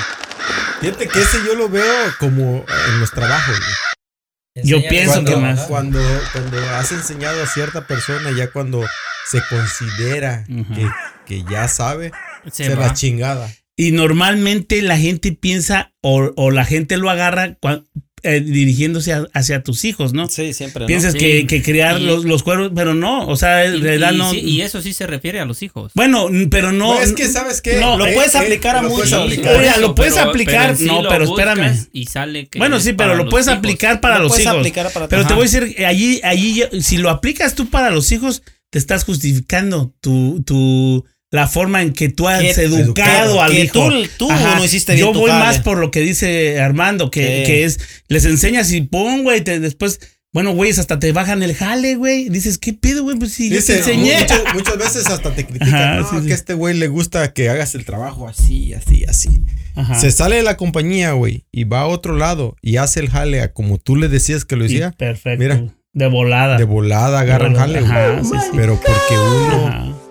Fíjate 1.01 1.20
que 1.20 1.22
ese 1.22 1.46
yo 1.46 1.55
lo 1.55 1.70
veo 1.70 2.13
como 2.20 2.65
en 2.89 3.00
los 3.00 3.12
trabajos. 3.12 3.58
güey. 3.58 4.65
Yo 4.65 4.79
pienso 4.89 5.13
Cuando, 5.13 5.31
que 5.31 5.38
más. 5.38 5.60
cuando, 5.62 6.00
cuando 6.34 6.60
has 6.75 6.91
enseñado 6.91 7.41
a 7.41 7.48
cierta 7.48 7.88
persona, 7.88 8.31
ya 8.31 8.51
cuando 8.51 8.84
se 9.29 9.41
considera 9.50 10.46
que, 10.48 10.89
que 11.25 11.43
ya 11.50 11.67
sabe, 11.67 12.12
Se 12.51 12.65
se 12.65 12.75
va. 12.75 12.88
la 12.88 12.93
chingada. 12.93 13.50
Y 13.77 13.91
normalmente 13.91 14.81
la 14.81 14.98
gente 14.98 15.31
piensa 15.31 15.93
o, 16.01 16.31
o 16.36 16.51
la 16.51 16.65
gente 16.65 16.98
lo 16.98 17.10
agarra 17.10 17.58
cua- 17.62 17.86
eh, 18.24 18.40
dirigiéndose 18.42 19.13
a- 19.13 19.28
hacia 19.34 19.63
tus 19.63 19.84
hijos, 19.86 20.13
¿no? 20.13 20.30
Sí, 20.30 20.54
siempre. 20.54 20.82
¿no? 20.82 20.88
Piensas 20.88 21.13
Sí. 21.13 21.20
que, 21.20 21.48
que 21.48 21.62
criar 21.62 22.00
Y- 22.01 22.06
los, 22.06 22.25
los 22.25 22.44
cuervos, 22.44 22.72
pero 22.75 22.94
no, 22.94 23.28
o 23.28 23.36
sea, 23.36 23.66
en 23.66 23.82
realidad 23.82 24.13
y 24.13 24.18
no. 24.18 24.32
sí- 24.32 24.40
y 24.40 24.62
eso 24.62 24.82
sí 24.82 24.94
se 24.94 25.08
refiere 25.08 25.40
a 25.40 25.46
los 25.46 25.62
hijos. 25.63 25.92
Bueno, 25.96 26.28
pero 26.50 26.72
no. 26.72 26.94
No, 26.96 27.01
es 27.01 27.13
que, 27.13 27.28
¿sabes 27.28 27.62
qué? 27.62 27.80
no, 27.80 27.98
lo 27.98 28.06
Eh, 28.08 28.13
puedes 28.13 28.36
eh, 28.36 28.40
aplicar 28.40 28.75
a 28.75 28.82
lo 28.82 28.90
puedes 28.90 29.12
muchos. 29.12 29.25
aplicar. 29.25 29.56
Oiga, 29.60 29.78
lo 29.78 29.96
puedes 29.96 30.18
aplicar, 30.18 30.80
no, 30.82 31.04
pero 31.10 31.24
espérame. 31.25 31.88
Y 31.94 32.06
sale 32.06 32.48
que 32.48 32.60
Bueno, 32.60 32.80
sí, 32.80 32.94
pero 32.94 33.16
lo 33.16 33.30
puedes 33.30 33.48
hijos. 33.48 33.58
aplicar 33.58 34.00
para 34.01 34.16
Lo 34.18 34.24
los 34.24 34.32
puedes 34.32 34.46
hijos. 34.46 34.58
aplicar 34.58 34.92
para- 34.92 35.08
pero 35.08 35.25
te 35.28 35.34
voy 35.34 35.48
a 35.48 35.50
decir, 35.50 35.86
allí, 35.86 36.20
allí, 36.24 36.63
si 36.82 36.98
lo 36.98 37.10
aplicas 37.10 37.56
tú 37.56 37.70
para 37.70 37.90
los 37.92 38.12
hijos, 38.12 38.44
te 38.70 38.80
estás 38.80 39.04
justificando 39.04 39.94
tu, 40.00 40.44
tu, 40.44 41.06
la 41.32 41.48
forma 41.48 41.82
en 41.82 41.94
que 41.94 42.10
tú 42.10 42.28
has 42.28 42.42
Que- 42.42 42.62
educado 42.64 43.42
al 43.42 43.52
que 43.52 43.64
hijo. 43.64 43.90
tú- 43.90 44.08
tú 44.18 44.30
no 44.30 44.64
hiciste 44.64 44.94
bien 44.96 45.08
Yo 45.08 45.14
voy 45.14 45.32
más 45.32 45.60
por 45.60 45.78
lo 45.78 45.90
que 45.90 46.02
dice 46.02 46.60
Armando, 46.60 47.10
que, 47.10 47.44
que 47.46 47.64
es, 47.64 47.80
les 48.10 48.26
enseñas 48.26 48.72
y 48.74 48.82
pum, 48.82 49.24
güey, 49.24 49.40
después, 49.40 50.00
bueno, 50.34 50.54
güeyes, 50.54 50.78
hasta 50.80 51.00
te 51.00 51.12
bajan 51.14 51.42
el 51.44 51.56
jale, 51.56 51.96
güey. 51.96 52.30
Dices, 52.30 52.58
¿qué 52.58 52.74
pedo, 52.74 53.04
güey? 53.04 53.18
Pues 53.18 53.32
si 53.34 53.46
yo 53.50 53.56
te 53.56 53.56
Dice, 53.58 53.78
enseñé. 53.80 54.20
mucho- 54.20 54.44
muchas 54.54 54.78
veces 54.78 55.08
hasta 55.08 55.34
te 55.34 55.46
critican. 55.46 55.74
Ajá, 55.74 55.96
no, 56.02 56.10
sí, 56.10 56.16
sí. 56.22 56.26
que 56.28 56.32
a 56.34 56.36
este 56.36 56.54
güey 56.54 56.78
le 56.78 56.88
gusta 56.88 57.34
que 57.34 57.50
hagas 57.50 57.76
el 57.76 57.86
trabajo 57.86 58.28
así, 58.28 58.74
así, 58.74 59.04
así. 59.06 59.42
Ajá. 59.76 59.96
Se 60.00 60.12
sale 60.12 60.36
de 60.38 60.44
la 60.44 60.58
compañía, 60.58 61.14
güey, 61.14 61.46
y 61.52 61.64
va 61.64 61.82
a 61.82 61.88
otro 61.88 62.18
lado 62.18 62.56
y 62.62 62.76
hace 62.78 63.00
el 63.00 63.10
jale 63.10 63.40
a 63.42 63.54
como 63.54 63.78
tú 63.78 63.96
le 63.96 64.10
decías 64.10 64.44
que 64.44 64.56
lo 64.58 64.66
Sí, 64.68 64.74
hiciera. 64.74 64.92
perfecto. 64.92 65.42
Mira. 65.42 65.64
de 65.94 66.08
volada. 66.08 66.58
De 66.58 66.64
volada 66.66 67.20
agarran 67.22 67.56
jale, 67.56 67.82
güey. 67.82 68.24
Sí. 68.24 68.32
Pero 68.56 68.76
porque 68.76 69.16
uno 69.18 70.11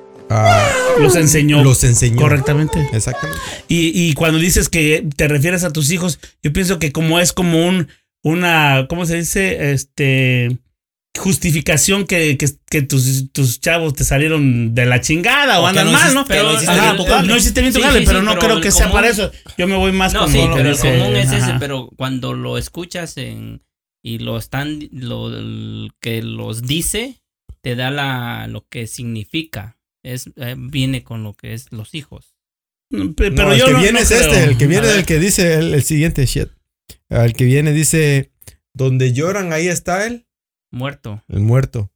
Los 0.99 1.17
enseñó. 1.17 1.63
los 1.63 1.83
enseñó. 1.85 2.17
Correctamente. 2.21 2.89
Exactamente. 2.93 3.41
Y, 3.69 3.93
y 3.95 4.15
cuando 4.15 4.39
dices 4.39 4.69
que 4.69 5.07
te 5.17 5.29
refieres 5.29 5.65
a 5.65 5.73
tus 5.73 5.91
hijos, 5.91 6.19
yo 6.43 6.53
pienso 6.53 6.79
que 6.79 6.93
como 6.93 7.19
es 7.19 7.33
como 7.33 7.67
un, 7.67 7.89
una, 8.23 8.87
¿cómo 8.89 9.07
se 9.07 9.17
dice? 9.17 9.73
Este, 9.73 10.57
justificación 11.19 12.07
que, 12.07 12.37
que, 12.39 12.47
que 12.71 12.83
tus, 12.83 13.33
tus 13.33 13.61
chavos 13.61 13.95
te 13.95 14.05
salieron 14.05 14.75
de 14.75 14.87
la 14.87 15.01
chingada 15.01 15.61
o, 15.61 15.67
andan 15.67 15.87
no 15.87 15.93
mal, 15.93 16.15
¿no? 16.15 16.25
que 16.25 16.37
no 16.37 16.53
hiciste 16.53 16.71
Ajá, 16.71 16.93
bien 16.93 16.97
tu 16.97 17.05
jale. 17.13 17.29
no 17.29 17.37
hiciste 17.37 17.61
bien 17.61 17.73
tu 17.73 17.81
Sí, 17.81 17.85
sí, 17.85 18.03
pero 18.07 18.21
sí, 18.21 18.25
no 18.25 18.35
pero 18.35 18.47
creo 18.47 18.61
que 18.61 18.71
sea 18.71 18.93
para 18.93 19.09
eso. 19.09 19.33
Yo 19.59 19.67
me 19.67 19.77
voy 19.77 19.93
más 19.93 20.13
No, 20.13 20.21
como 20.21 20.33
sí, 20.33 20.39
lo 20.47 20.55
pero 20.55 20.69
el 20.69 20.77
dice, 20.77 20.99
común 20.99 21.17
es 21.17 21.33
ese, 21.33 21.55
pero 21.59 21.91
cuando 21.97 22.35
lo 22.35 22.57
escuchas 22.57 23.17
en, 23.17 23.63
y 24.03 24.19
lo 24.19 24.39
están, 24.39 24.79
lo 24.93 25.31
que 26.01 26.23
los 26.23 26.63
dice, 26.63 27.21
te 27.63 27.75
da 27.75 27.91
la, 27.91 28.47
lo 28.49 28.67
que 28.69 28.87
significa. 28.87 29.77
Es, 30.03 30.31
eh, 30.37 30.55
viene 30.59 31.03
con 31.05 31.23
lo 31.23 31.35
que 31.35 31.53
es 31.55 31.71
los 31.73 31.95
hijos. 31.95 32.35
Pe- 32.91 33.31
Pero 33.31 33.49
no, 33.51 33.55
yo 33.55 33.65
el 33.65 33.67
que 33.67 33.73
no- 33.73 33.79
viene 33.81 33.93
no 33.93 33.99
es 34.01 34.09
creo. 34.09 34.21
este, 34.23 34.45
el 34.45 34.59
que 34.59 34.67
viene 34.67 34.87
del 34.89 35.05
que 35.05 35.19
dice 35.19 35.55
el, 35.55 35.75
el 35.75 35.83
siguiente 35.83 36.27
shit. 36.27 36.49
El 37.09 37.33
que 37.35 37.45
viene 37.45 37.73
dice, 37.73 38.33
donde 38.75 39.13
lloran, 39.13 39.53
ahí 39.53 39.69
está 39.69 40.07
él, 40.07 40.27
Muerto. 40.73 41.23
el 41.29 41.41
muerto. 41.41 41.93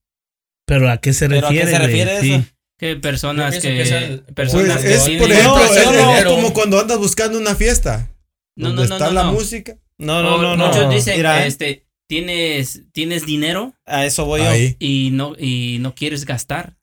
Pero 0.67 0.91
¿a 0.91 0.99
qué 0.99 1.13
se 1.13 1.29
¿Pero 1.29 1.47
a 1.47 1.51
qué 1.51 1.65
refiere? 1.65 1.71
se 1.73 1.79
refiere 1.79 2.21
Sí. 2.21 2.33
eso? 2.33 2.45
Que 2.79 2.97
personas 2.97 3.55
Yo 3.55 3.61
que, 3.63 3.83
el- 3.83 4.21
Pues 4.21 4.35
personas 4.35 4.83
que 4.83 4.95
es, 4.95 5.03
por 5.03 5.31
ejemplo, 5.31 5.57
No, 5.57 5.65
es, 5.65 5.85
yo 5.85 5.93
no. 5.93 6.17
es 6.17 6.25
como 6.25 6.53
cuando 6.53 6.81
andas 6.81 6.99
buscando 6.99 7.39
una 7.39 7.55
fiesta. 7.55 8.11
No, 8.57 8.69
donde 8.69 8.83
no, 8.83 8.89
no, 8.89 8.95
está 8.95 9.07
no, 9.09 9.13
la 9.13 9.23
no. 9.25 9.33
música. 9.33 9.77
No, 9.99 10.23
no, 10.23 10.41
no, 10.43 10.57
no. 10.57 10.67
Muchos 10.69 10.91
dicen, 10.93 11.17
Mira, 11.17 11.47
este, 11.47 11.87
tienes, 12.09 12.83
tienes 12.93 13.27
dinero 13.27 13.75
a 13.85 14.05
eso 14.07 14.25
voy 14.27 14.41
yo. 14.43 14.49
Ahí. 14.49 14.77
y 14.79 15.11
no, 15.13 15.35
y 15.39 15.79
no 15.81 15.95
quieres 15.95 16.25
gastar. 16.25 16.77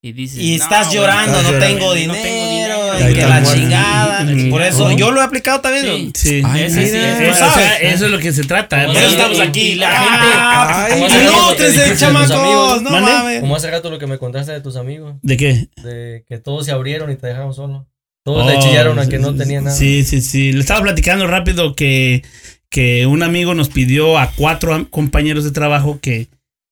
Y 0.00 0.12
dices, 0.12 0.38
Y 0.38 0.54
estás 0.54 0.92
llorando, 0.92 1.38
Estás 1.38 1.42
no 1.42 1.58
llorando. 1.58 1.66
tengo 1.76 1.86
no 1.88 1.94
dinero, 1.94 2.22
tengo 2.22 2.50
dinero. 2.52 3.10
y 3.10 3.14
que 3.14 3.26
la 3.26 3.42
chingada. 3.42 4.26
Por 4.48 4.62
eso, 4.62 4.92
yo 4.92 5.10
lo 5.10 5.20
he 5.20 5.24
aplicado 5.24 5.60
también. 5.60 6.12
Sí. 6.14 6.40
Sí. 6.40 6.42
Ay, 6.44 6.62
Ese 6.64 6.86
sí 6.86 6.92
mira. 6.92 7.28
es. 7.30 7.32
O 7.32 7.38
¿sabes? 7.38 7.54
sea, 7.54 7.76
eso 7.78 8.04
es 8.06 8.10
lo 8.12 8.18
que 8.20 8.32
se 8.32 8.44
trata. 8.44 8.86
Por 8.86 8.94
eso 8.96 9.06
eso 9.06 9.16
estamos 9.16 9.40
aquí. 9.40 9.74
la 9.74 9.88
Ah, 9.90 10.88
dijiste 10.88 11.72
de 11.72 11.88
tus 11.90 11.98
chamacos, 11.98 12.82
no 12.82 12.90
mames. 12.90 13.40
Como 13.40 13.56
hace 13.56 13.70
rato 13.70 13.90
lo 13.90 13.98
que 13.98 14.06
me 14.06 14.18
contaste 14.18 14.52
de 14.52 14.60
tus 14.60 14.76
amigos, 14.76 15.14
¿De 15.22 15.36
qué? 15.36 15.68
de 15.82 16.24
que 16.28 16.38
todos 16.38 16.64
se 16.66 16.70
abrieron 16.72 17.10
y 17.10 17.16
te 17.16 17.26
dejaron 17.26 17.52
solo. 17.52 17.88
Todos 18.24 18.46
le 18.46 18.56
Oh, 18.56 18.60
chillaron 18.60 18.98
a 19.00 19.08
que 19.08 19.18
no 19.18 19.34
tenía 19.34 19.60
nada. 19.62 19.74
Sí, 19.74 20.04
sí, 20.04 20.20
sí. 20.20 20.52
Le 20.52 20.60
estaba 20.60 20.82
platicando 20.82 21.26
rápido 21.26 21.74
que, 21.74 22.22
que 22.68 23.06
un 23.06 23.22
amigo 23.24 23.54
nos 23.54 23.68
pidió 23.68 24.16
a 24.18 24.30
cuatro 24.36 24.86
compañeros 24.90 25.44
de 25.44 25.50
trabajo 25.50 25.98
que, 26.00 26.28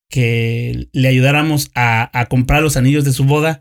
que 0.08 0.88
le 0.92 1.08
ayudáramos 1.08 1.70
a, 1.74 2.10
a 2.18 2.26
comprar 2.26 2.62
los 2.62 2.76
anillos 2.76 3.04
de 3.04 3.12
su 3.12 3.24
boda, 3.24 3.60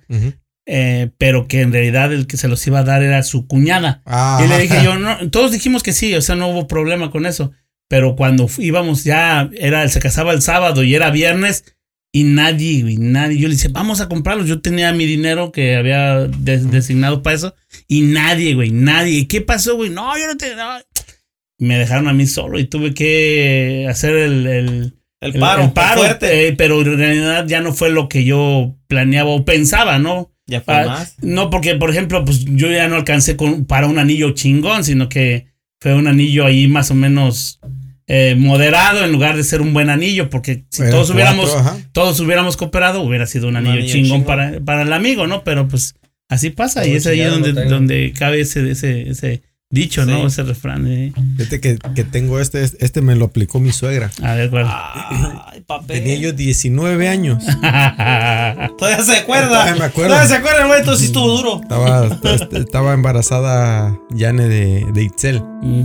eh, 0.67 1.11
pero 1.17 1.47
que 1.47 1.61
en 1.61 1.71
realidad 1.71 2.11
el 2.13 2.27
que 2.27 2.37
se 2.37 2.47
los 2.47 2.65
iba 2.67 2.79
a 2.79 2.83
dar 2.83 3.03
era 3.03 3.21
su 3.23 3.47
cuñada. 3.47 4.01
Ah, 4.05 4.41
Y 4.43 4.47
le 4.47 4.59
dije 4.59 4.83
yo, 4.83 4.97
no, 4.97 5.29
todos 5.29 5.51
dijimos 5.51 5.83
que 5.83 5.91
sí, 5.93 6.13
o 6.15 6.21
sea, 6.21 6.35
no 6.35 6.47
hubo 6.49 6.67
problema 6.67 7.11
con 7.11 7.25
eso. 7.25 7.51
Pero 7.87 8.15
cuando 8.15 8.49
íbamos 8.57 9.03
ya, 9.03 9.49
era, 9.53 9.87
se 9.89 9.99
casaba 9.99 10.33
el 10.33 10.41
sábado 10.41 10.83
y 10.83 10.95
era 10.95 11.11
viernes 11.11 11.65
y 12.11 12.23
nadie, 12.23 12.81
güey, 12.81 12.97
nadie. 12.97 13.37
Yo 13.37 13.47
le 13.47 13.53
dije, 13.55 13.67
vamos 13.67 14.01
a 14.01 14.07
comprarlos. 14.07 14.47
Yo 14.47 14.59
tenía 14.61 14.91
mi 14.93 15.05
dinero 15.05 15.51
que 15.51 15.75
había 15.75 16.21
des- 16.21 16.71
designado 16.71 17.21
para 17.21 17.35
eso 17.35 17.55
y 17.87 18.01
nadie, 18.01 18.55
güey, 18.55 18.71
nadie. 18.71 19.19
¿Y 19.19 19.25
qué 19.27 19.41
pasó, 19.41 19.75
güey? 19.75 19.91
No, 19.91 20.17
yo 20.17 20.25
no 20.25 20.35
te. 20.35 20.55
no. 20.55 20.77
Me 21.59 21.77
dejaron 21.77 22.07
a 22.07 22.13
mí 22.13 22.25
solo 22.25 22.57
y 22.59 22.65
tuve 22.65 22.93
que 22.95 23.85
hacer 23.89 24.15
el, 24.15 24.47
el, 24.47 24.95
El 25.21 25.33
paro, 25.33 25.63
el 25.63 25.71
paro, 25.71 26.01
fuerte. 26.01 26.47
eh, 26.47 26.53
pero 26.53 26.81
en 26.81 26.97
realidad 26.97 27.45
ya 27.47 27.61
no 27.61 27.73
fue 27.73 27.89
lo 27.89 28.07
que 28.09 28.23
yo 28.25 28.75
planeaba 28.87 29.29
o 29.29 29.45
pensaba, 29.45 29.97
¿no? 29.97 30.31
Ya 30.47 30.61
fue 30.61 30.75
Ah, 30.75 30.85
más. 30.85 31.15
No, 31.21 31.49
porque, 31.49 31.75
por 31.75 31.89
ejemplo, 31.89 32.23
pues 32.25 32.45
yo 32.45 32.69
ya 32.69 32.87
no 32.87 32.95
alcancé 32.95 33.35
con, 33.35 33.65
para 33.65 33.87
un 33.87 33.97
anillo 33.97 34.31
chingón, 34.31 34.83
sino 34.83 35.09
que 35.09 35.47
fue 35.79 35.93
un 35.95 36.07
anillo 36.07 36.45
ahí 36.45 36.67
más 36.67 36.91
o 36.91 36.95
menos 36.95 37.59
eh, 38.07 38.35
moderado 38.37 39.03
en 39.03 39.11
lugar 39.11 39.35
de 39.35 39.43
ser 39.43 39.61
un 39.61 39.73
buen 39.73 39.89
anillo, 39.89 40.29
porque 40.29 40.65
si 40.69 40.83
todos 40.91 41.09
hubiéramos, 41.09 41.55
ajá. 41.55 41.77
todos 41.91 42.19
hubiéramos 42.19 42.55
cooperado, 42.57 43.01
hubiera 43.01 43.25
sido 43.25 43.47
un 43.47 43.55
anillo, 43.55 43.73
anillo 43.73 43.87
chingón, 43.91 44.19
chingón. 44.19 44.23
Para, 44.25 44.59
para 44.59 44.81
el 44.83 44.93
amigo, 44.93 45.25
¿no? 45.25 45.43
Pero 45.43 45.67
pues 45.67 45.95
así 46.29 46.51
pasa 46.51 46.85
y 46.85 46.91
es 46.93 47.07
ahí 47.07 47.21
donde, 47.21 47.53
donde 47.65 48.13
cabe 48.15 48.41
ese, 48.41 48.69
ese, 48.69 49.09
ese 49.09 49.41
dicho, 49.75 50.05
¿no? 50.05 50.25
Ese 50.25 50.41
refrán. 50.43 50.87
eh. 50.87 51.13
Fíjate 51.37 51.61
que, 51.61 51.77
que 51.93 52.03
tengo 52.03 52.39
este, 52.39 52.63
este 52.63 53.01
me 53.01 53.15
lo 53.15 53.25
aplicó 53.25 53.59
mi 53.59 53.71
suegra. 53.71 54.09
A 54.23 54.33
ver, 54.33 54.49
¿cuál? 54.49 54.65
Ay, 54.67 55.61
papel. 55.61 55.99
Tenía 55.99 56.15
yo 56.15 56.33
19 56.33 57.07
años. 57.07 57.43
Todavía 58.77 59.03
se 59.03 59.17
acuerda. 59.17 59.49
Todavía 59.49 59.75
me 59.75 59.85
acuerdo. 59.85 60.09
Todavía 60.11 60.27
se 60.29 60.35
acuerda, 60.35 60.65
güey. 60.65 60.79
Entonces 60.79 61.01
sí 61.01 61.05
estuvo 61.07 61.27
duro. 61.37 61.61
Estaba, 61.61 62.19
estaba 62.53 62.93
embarazada 62.93 63.95
Yane 64.11 64.47
de, 64.47 64.85
de 64.93 65.03
Itzel. 65.03 65.43
Mm. 65.61 65.83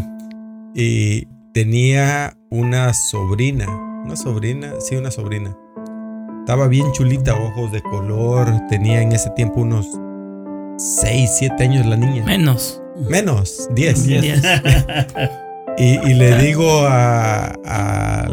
Y 0.74 1.26
tenía 1.52 2.34
una 2.50 2.94
sobrina. 2.94 3.66
Una 4.04 4.16
sobrina, 4.16 4.72
sí, 4.80 4.96
una 4.96 5.10
sobrina. 5.10 5.54
Estaba 6.40 6.68
bien 6.68 6.90
chulita, 6.92 7.34
ojos 7.34 7.70
de 7.72 7.82
color. 7.82 8.52
Tenía 8.68 9.02
en 9.02 9.12
ese 9.12 9.30
tiempo 9.30 9.60
unos 9.60 9.86
6, 10.78 11.30
7 11.38 11.62
años 11.64 11.86
la 11.86 11.96
niña. 11.96 12.24
Menos. 12.24 12.80
Menos, 13.08 13.68
10. 13.74 14.06
Yes. 14.06 14.42
Y, 15.78 15.98
y 16.10 16.14
le 16.14 16.36
digo 16.36 16.84
a, 16.86 17.54
a, 17.64 18.28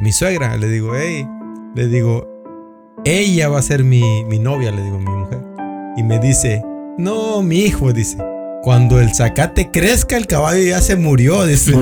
mi 0.00 0.12
suegra, 0.12 0.56
le 0.56 0.68
digo, 0.68 0.96
hey, 0.96 1.26
le 1.74 1.88
digo, 1.88 2.26
ella 3.04 3.50
va 3.50 3.58
a 3.58 3.62
ser 3.62 3.84
mi, 3.84 4.24
mi 4.24 4.38
novia, 4.38 4.70
le 4.70 4.82
digo, 4.82 4.98
mi 4.98 5.10
mujer. 5.10 5.42
Y 5.98 6.02
me 6.02 6.18
dice, 6.20 6.62
no, 6.96 7.42
mi 7.42 7.58
hijo, 7.58 7.92
dice, 7.92 8.16
cuando 8.62 8.98
el 8.98 9.14
zacate 9.14 9.70
crezca, 9.70 10.16
el 10.16 10.26
caballo 10.26 10.62
ya 10.62 10.80
se 10.80 10.96
murió, 10.96 11.44
dice. 11.44 11.72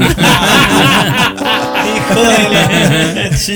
Hijo 1.91 2.21
de 2.21 2.49
la 2.51 2.69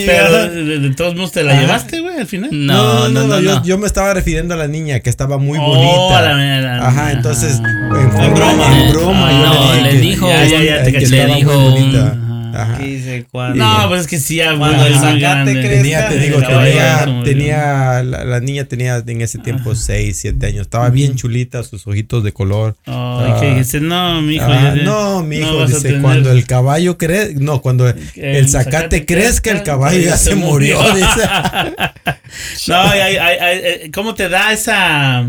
Pero 0.06 0.48
de, 0.48 0.78
de 0.78 0.94
todos 0.94 1.16
modos 1.16 1.32
te 1.32 1.42
la 1.42 1.60
llevaste, 1.60 2.00
güey, 2.14 2.20
al 2.22 2.26
final. 2.26 2.50
No, 2.52 3.08
no, 3.08 3.26
no, 3.26 3.40
yo, 3.40 3.54
no. 3.56 3.64
yo 3.64 3.78
me 3.78 3.86
estaba 3.86 4.14
refiriendo 4.14 4.54
a 4.54 4.56
la 4.56 4.66
niña 4.68 5.00
que 5.00 5.10
estaba 5.10 5.38
muy 5.38 5.58
Oh, 5.60 5.66
bonita. 5.66 6.22
la- 6.22 6.60
la- 6.60 6.86
Ajá, 6.88 7.12
entonces, 7.12 7.60
en, 7.60 8.10
forma- 8.12 8.28
broma. 8.34 8.80
en 8.80 8.92
broma, 8.92 9.32
yo 9.32 9.38
No, 9.46 9.74
le, 9.74 9.82
le 9.82 9.88
dije 9.92 10.00
que- 10.00 10.06
dijo- 10.10 10.28
Ya, 10.28 10.44
ya, 10.44 10.62
ya, 10.62 10.82
te 10.84 10.92
que 10.92 10.98
caché. 10.98 11.06
Le 11.08 11.16
estaba 11.16 11.28
muy 11.28 11.38
dijo 11.40 11.58
un- 11.58 11.70
bonita. 11.72 12.16
Ajá. 12.54 12.62
Ajá. 12.74 12.78
¿Qué 12.78 12.84
dice? 12.86 13.26
No, 13.54 13.84
pues 13.88 14.02
es 14.02 14.06
que 14.06 14.18
sí, 14.18 14.40
Cuando 14.58 14.86
el 14.86 14.92
crezca, 14.94 15.44
Tenía, 15.44 16.08
te 16.08 16.18
digo, 16.18 16.38
El 16.38 16.46
tenía, 16.46 17.06
murió. 17.06 17.22
tenía 17.24 18.02
la, 18.02 18.24
la 18.24 18.40
niña 18.40 18.64
tenía 18.64 19.02
en 19.06 19.20
ese 19.22 19.38
tiempo 19.38 19.74
6, 19.74 20.16
7 20.18 20.46
años. 20.46 20.62
Estaba 20.62 20.88
bien 20.90 21.16
chulita, 21.16 21.62
sus 21.62 21.86
ojitos 21.86 22.22
de 22.24 22.32
color. 22.32 22.76
Ay, 22.86 22.94
Ah. 22.94 23.36
que 23.40 23.50
dijiste, 23.50 23.80
no, 23.80 24.22
mi 24.22 24.36
hijo. 24.36 24.44
Ah, 24.48 24.74
no, 24.82 25.22
mi 25.22 25.38
hijo, 25.38 25.60
a 25.62 25.66
dice, 25.66 26.00
cuando 26.00 26.30
el 26.30 26.46
caballo 26.46 26.96
crezca, 26.98 27.34
no, 27.40 27.60
cuando 27.60 27.88
el, 27.88 28.48
zacate 28.48 29.04
crezca, 29.06 29.50
el 29.50 29.62
caballo 29.62 29.98
ya 30.00 30.16
se 30.16 30.34
murió. 30.34 30.78
dice. 30.94 31.28
no, 32.68 32.80
ay, 32.80 33.00
ay, 33.00 33.16
ay, 33.16 33.36
ay, 33.40 33.60
eh, 33.62 33.90
¿cómo 33.92 34.14
te 34.14 34.28
da 34.28 34.52
esa 34.52 35.24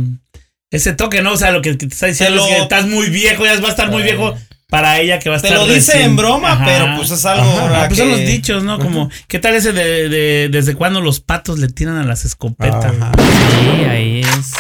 ese 0.71 0.93
toque, 0.93 1.21
no? 1.21 1.33
O 1.33 1.37
sea, 1.37 1.51
lo 1.51 1.61
que 1.61 1.73
te 1.75 1.85
está 1.85 2.07
diciendo 2.07 2.41
es 2.45 2.55
que 2.55 2.61
estás 2.61 2.85
muy 2.87 3.09
viejo, 3.09 3.45
ya 3.45 3.53
vas 3.55 3.65
a 3.65 3.69
estar 3.69 3.91
muy 3.91 4.03
viejo 4.03 4.35
para 4.69 4.99
ella 4.99 5.19
que 5.19 5.29
va 5.29 5.37
a 5.37 5.39
Te 5.39 5.47
estar 5.47 5.59
lo 5.61 5.67
dice 5.71 5.93
recién- 5.93 6.09
en 6.11 6.15
broma, 6.15 6.53
Ajá. 6.53 6.65
pero 6.65 6.95
pues 6.97 7.11
es 7.11 7.25
algo. 7.25 7.45
Ah, 7.45 7.85
pues 7.87 7.99
son 7.99 8.09
que- 8.09 8.17
los 8.17 8.25
dichos, 8.27 8.63
¿no? 8.63 8.79
Como, 8.79 9.09
¿qué 9.27 9.39
tal 9.39 9.53
ese 9.55 9.71
de, 9.73 10.09
de 10.09 10.49
desde 10.51 10.73
cuándo 10.75 11.01
los 11.01 11.19
patos 11.19 11.59
le 11.59 11.67
tiran 11.67 11.97
a 11.97 12.03
las 12.03 12.25
escopetas? 12.25 12.83
Ajá. 12.85 13.11
Sí, 13.17 13.85
ahí 13.85 14.21
es. 14.21 14.51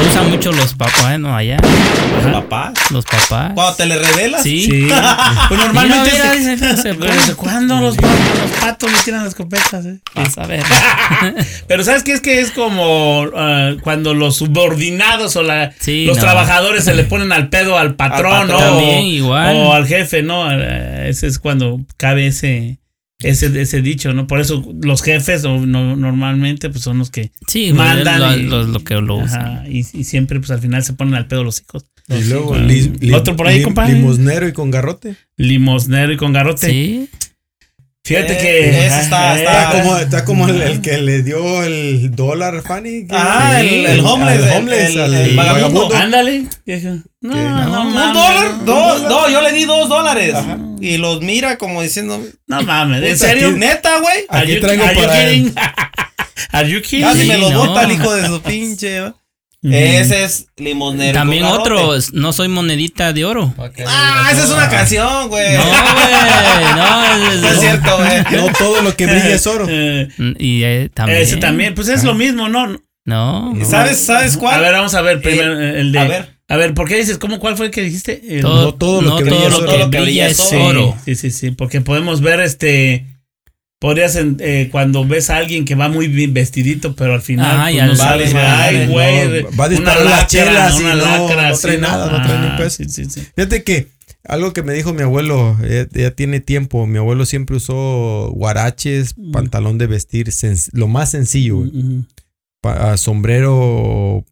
Lo 0.00 0.08
usan 0.08 0.30
mucho 0.30 0.52
los 0.52 0.74
papás, 0.74 1.18
¿no? 1.18 1.34
Allá. 1.34 1.56
Papá. 2.32 2.72
Los 2.90 3.04
papás. 3.04 3.52
Cuando 3.54 3.74
te 3.74 3.86
le 3.86 3.96
revelas. 3.98 4.42
Sí. 4.42 4.64
Sí. 4.64 4.88
Pues 5.48 5.60
normalmente. 5.60 6.10
Mira, 6.12 6.32
se- 6.34 6.38
mira, 6.40 6.52
dice, 6.54 6.76
se 6.82 6.94
puede. 6.94 7.12
¿Desde 7.14 7.34
cuándo 7.34 7.80
los, 7.80 7.96
los 7.96 8.50
patos 8.60 8.92
le 8.92 8.98
tiran 8.98 9.20
las 9.20 9.28
escopetas? 9.30 9.86
eh? 9.86 9.98
Vas 10.14 10.36
a 10.36 10.46
ver. 10.46 10.62
Pero 11.68 11.84
¿sabes 11.84 12.02
qué? 12.02 12.12
Es 12.12 12.20
que 12.20 12.40
es 12.40 12.50
como 12.50 13.24
ah, 13.34 13.72
cuando 13.82 14.12
los 14.14 14.36
subordinados 14.36 15.36
o 15.36 15.42
la, 15.42 15.72
Sí, 15.78 16.04
los 16.06 16.16
no. 16.18 16.22
trabajadores 16.22 16.84
se 16.84 16.94
le 16.94 17.04
ponen 17.04 17.32
al 17.32 17.48
pedo 17.48 17.78
al 17.78 17.94
patrón, 17.94 18.32
Al 18.34 18.48
¿no? 18.48 18.58
También, 18.58 18.98
o, 18.98 19.02
igual. 19.02 19.56
o 19.56 19.72
al 19.72 19.86
jefe, 19.86 20.22
¿no? 20.22 20.50
Eh, 20.52 21.06
Ese 21.08 21.26
es 21.26 21.38
cuando 21.38 21.80
cabe 21.96 22.26
ese, 22.26 22.78
ese, 23.20 23.60
ese 23.60 23.82
dicho, 23.82 24.12
¿no? 24.12 24.26
Por 24.26 24.40
eso 24.40 24.64
los 24.82 25.02
jefes 25.02 25.44
o 25.44 25.58
no- 25.66 25.96
normalmente 25.96 26.70
pues 26.70 26.82
son 26.84 26.98
los 26.98 27.10
que 27.10 27.32
Sí, 27.48 27.72
mandan 27.72 28.20
lo, 28.20 28.36
y- 28.36 28.42
lo- 28.44 28.62
lo 28.64 28.84
que 28.84 28.94
lo 28.94 29.16
usan. 29.16 29.40
Ajá, 29.58 29.68
y, 29.68 29.78
y 29.92 30.04
siempre 30.04 30.38
pues 30.38 30.50
al 30.52 30.60
final 30.60 30.84
se 30.84 30.92
ponen 30.92 31.14
al 31.14 31.26
pedo 31.26 31.42
los 31.44 31.60
hijos. 31.60 31.84
Y 32.08 32.24
luego 32.24 32.56
li- 32.56 32.92
li- 33.00 33.12
Otro 33.12 33.36
por 33.36 33.48
ahí, 33.48 33.58
lim- 33.58 33.64
compadre. 33.64 33.94
Limosnero 33.94 34.48
y 34.48 34.52
con 34.52 34.70
garrote. 34.70 35.16
Limosnero 35.36 36.12
y 36.12 36.16
con 36.16 36.32
garrote. 36.32 36.70
Sí. 36.70 37.08
Fíjate 38.08 38.32
Eh, 38.34 38.38
que... 38.38 38.86
está- 38.86 39.36
eh, 39.36 39.42
está 39.42 39.62
Está 39.62 39.70
como, 39.82 39.96
está 39.98 40.24
como 40.24 40.48
el, 40.48 40.62
el 40.62 40.80
que 40.80 40.98
le 40.98 41.22
dio 41.22 41.62
el 41.62 42.10
dólar, 42.14 42.62
Fanny. 42.62 43.06
Ah, 43.10 43.60
el, 43.60 43.86
el 43.86 44.00
homeless. 44.00 44.44
El- 44.46 44.52
homeless, 44.56 44.96
el- 44.96 45.36
vagabundo. 45.36 45.94
Ándale. 45.94 46.46
No, 47.20 47.34
no, 47.66 47.82
¿Un 47.82 47.94
mames. 47.94 48.14
dólar? 48.14 48.64
Dos, 48.64 49.02
no, 49.02 49.28
yo 49.30 49.40
le 49.42 49.52
di 49.52 49.64
dos 49.64 49.88
dólares. 49.88 50.34
Y 50.80 50.96
los 50.98 51.20
mira 51.20 51.58
como 51.58 51.82
diciendo. 51.82 52.20
No 52.46 52.62
mames, 52.62 53.02
¿en 53.02 53.18
serio? 53.18 53.48
aquí- 53.48 53.58
Neta, 53.58 53.98
güey. 54.00 54.24
Aquí 54.28 54.60
traigo 54.60 54.84
are 54.84 54.94
you 54.94 55.00
para- 55.02 55.24
kidding? 55.24 55.54
Are 56.52 56.68
you 56.70 56.80
kidding? 56.80 57.04
Casi 57.04 57.26
me 57.26 57.36
los 57.38 57.52
no. 57.52 57.66
bota 57.66 57.82
el 57.82 57.92
hijo 57.92 58.14
de 58.14 58.26
su 58.26 58.40
pinche. 58.40 59.02
Ese 59.62 60.24
es 60.24 60.46
limosnero. 60.56 61.14
También 61.14 61.42
con 61.42 61.52
garrote. 61.64 61.72
otro, 61.72 61.98
no 62.12 62.32
soy 62.32 62.48
monedita 62.48 63.12
de 63.12 63.24
oro. 63.24 63.52
Ah, 63.86 64.28
esa 64.32 64.44
es 64.44 64.50
una 64.50 64.68
canción, 64.68 65.28
güey. 65.28 65.56
No, 65.56 65.64
güey. 65.64 66.74
No, 66.76 67.30
es, 67.32 67.40
No 67.42 67.48
es 67.48 67.60
cierto, 67.60 67.96
güey. 67.98 68.22
No 68.46 68.52
todo 68.56 68.82
lo 68.82 68.96
que 68.96 69.06
brilla 69.06 69.34
es 69.34 69.46
oro. 69.46 69.66
Eh, 69.68 70.08
Y 70.38 70.62
eh, 70.62 70.90
también. 70.94 71.20
Ese 71.22 71.36
también, 71.38 71.74
pues 71.74 71.88
es 71.88 72.04
lo 72.04 72.14
mismo, 72.14 72.48
¿no? 72.48 72.80
No. 73.04 73.54
¿Sabes, 73.64 73.98
¿Sabes 73.98 74.36
cuál? 74.36 74.54
A 74.54 74.60
ver, 74.60 74.72
vamos 74.74 74.94
a 74.94 75.00
ver 75.02 75.20
primero 75.22 75.58
eh, 75.60 75.80
el 75.80 75.92
de. 75.92 75.98
a 75.98 76.04
ver. 76.04 76.38
A 76.50 76.56
ver, 76.56 76.72
¿por 76.72 76.88
qué 76.88 76.96
dices? 76.96 77.18
¿Cómo, 77.18 77.38
¿Cuál 77.40 77.56
fue 77.56 77.66
el 77.66 77.72
que 77.72 77.82
dijiste? 77.82 78.22
El- 78.36 78.40
Todo, 78.42 78.62
no 78.66 78.74
todo 78.74 79.02
lo 79.02 79.10
no 79.10 79.16
que 79.18 79.24
todo 79.24 79.38
brilla 79.40 79.50
Todo 79.66 79.78
lo 79.78 79.90
que 79.90 80.00
brilla 80.00 80.26
es 80.28 80.36
Sí, 80.38 80.56
oro. 80.56 80.96
Sí, 81.04 81.14
sí, 81.14 81.30
sí, 81.30 81.50
porque 81.50 81.80
podemos 81.80 82.20
ver 82.22 82.40
este. 82.40 83.06
Podrías 83.80 84.16
eh, 84.16 84.68
cuando 84.72 85.06
ves 85.06 85.30
a 85.30 85.36
alguien 85.36 85.64
que 85.64 85.76
va 85.76 85.88
muy 85.88 86.08
bien 86.08 86.34
vestidito, 86.34 86.96
pero 86.96 87.14
al 87.14 87.22
final 87.22 87.46
Ajá, 87.46 87.62
pues, 87.64 87.74
y 87.74 87.78
al 87.78 87.88
no 87.90 87.96
vale, 87.98 88.24
ay, 88.34 88.86
güey, 88.88 89.42
no, 89.42 89.56
va 89.56 89.64
a 89.66 89.68
disparar 89.68 90.02
una 90.02 90.10
las 90.10 90.26
chelas 90.26 90.80
y 90.80 90.82
una 90.82 90.94
no- 90.96 91.04
lacra, 91.04 91.48
no 91.50 91.54
sí, 91.56 91.62
trae 91.62 91.78
nada, 91.78 92.10
no 92.10 92.22
trae 92.26 92.38
ni 92.40 92.46
un 92.46 92.52
Ah, 92.52 92.56
peso. 92.56 92.76
sí, 92.82 92.88
sí, 92.88 93.04
sí. 93.08 93.22
Fíjate 93.36 93.62
que 93.62 93.86
algo 94.24 94.52
que 94.52 94.64
me 94.64 94.72
dijo 94.72 94.92
mi 94.92 95.02
abuelo, 95.02 95.56
ya, 95.62 95.86
ya 95.92 96.10
tiene 96.10 96.40
tiempo, 96.40 96.88
mi 96.88 96.98
abuelo 96.98 97.24
siempre 97.24 97.54
usó 97.56 98.30
guaraches, 98.34 99.14
Mm. 99.16 99.30
pantalón 99.30 99.78
de 99.78 99.86
vestir, 99.86 100.28
lo 100.72 100.88
más 100.88 101.12
sencillo. 101.12 101.62
Pa- 102.60 102.92
ah, 102.92 102.96
sombrero... 102.96 104.24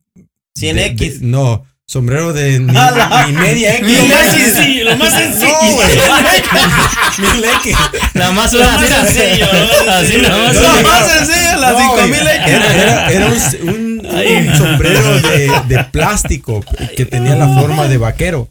100X. 0.59 0.97
de- 0.97 1.19
de- 1.21 1.27
no, 1.27 1.65
sombrero 1.91 2.33
de 2.33 2.59
ni, 2.59 2.77
Ala. 2.77 3.27
ni 3.29 3.33
media 3.33 3.77
X. 3.77 3.87
Lo 3.99 4.07
más 4.07 4.33
sencillo, 4.33 4.85
lo 4.85 4.97
más 4.97 5.13
sencillo. 5.13 5.53
No, 5.53 5.73
güey. 5.75 5.89
Mil 7.19 7.45
X. 7.63 7.77
La 8.15 8.31
más 8.33 8.53
Lo 8.53 8.61
más 8.65 8.81
sencillo, 8.81 9.47
lo 9.47 9.87
más 9.87 9.89
así, 9.89 10.13
sencillo. 10.13 10.29
la 10.29 10.39
más 10.83 11.07
sencillo, 11.07 11.61
No, 11.61 11.79
5000 11.79 12.23
güey. 12.23 12.37
X. 12.37 12.47
Era, 12.49 12.75
era- 12.75 13.11
era 13.13 13.27
un, 13.27 13.69
un- 13.69 14.07
un 14.07 14.57
sombrero 14.57 15.21
de, 15.21 15.53
de 15.69 15.85
plástico 15.85 16.65
que 16.97 17.07
tenía 17.07 17.37
la 17.37 17.49
forma 17.49 17.87
de 17.89 17.99
vaquero. 17.99 18.49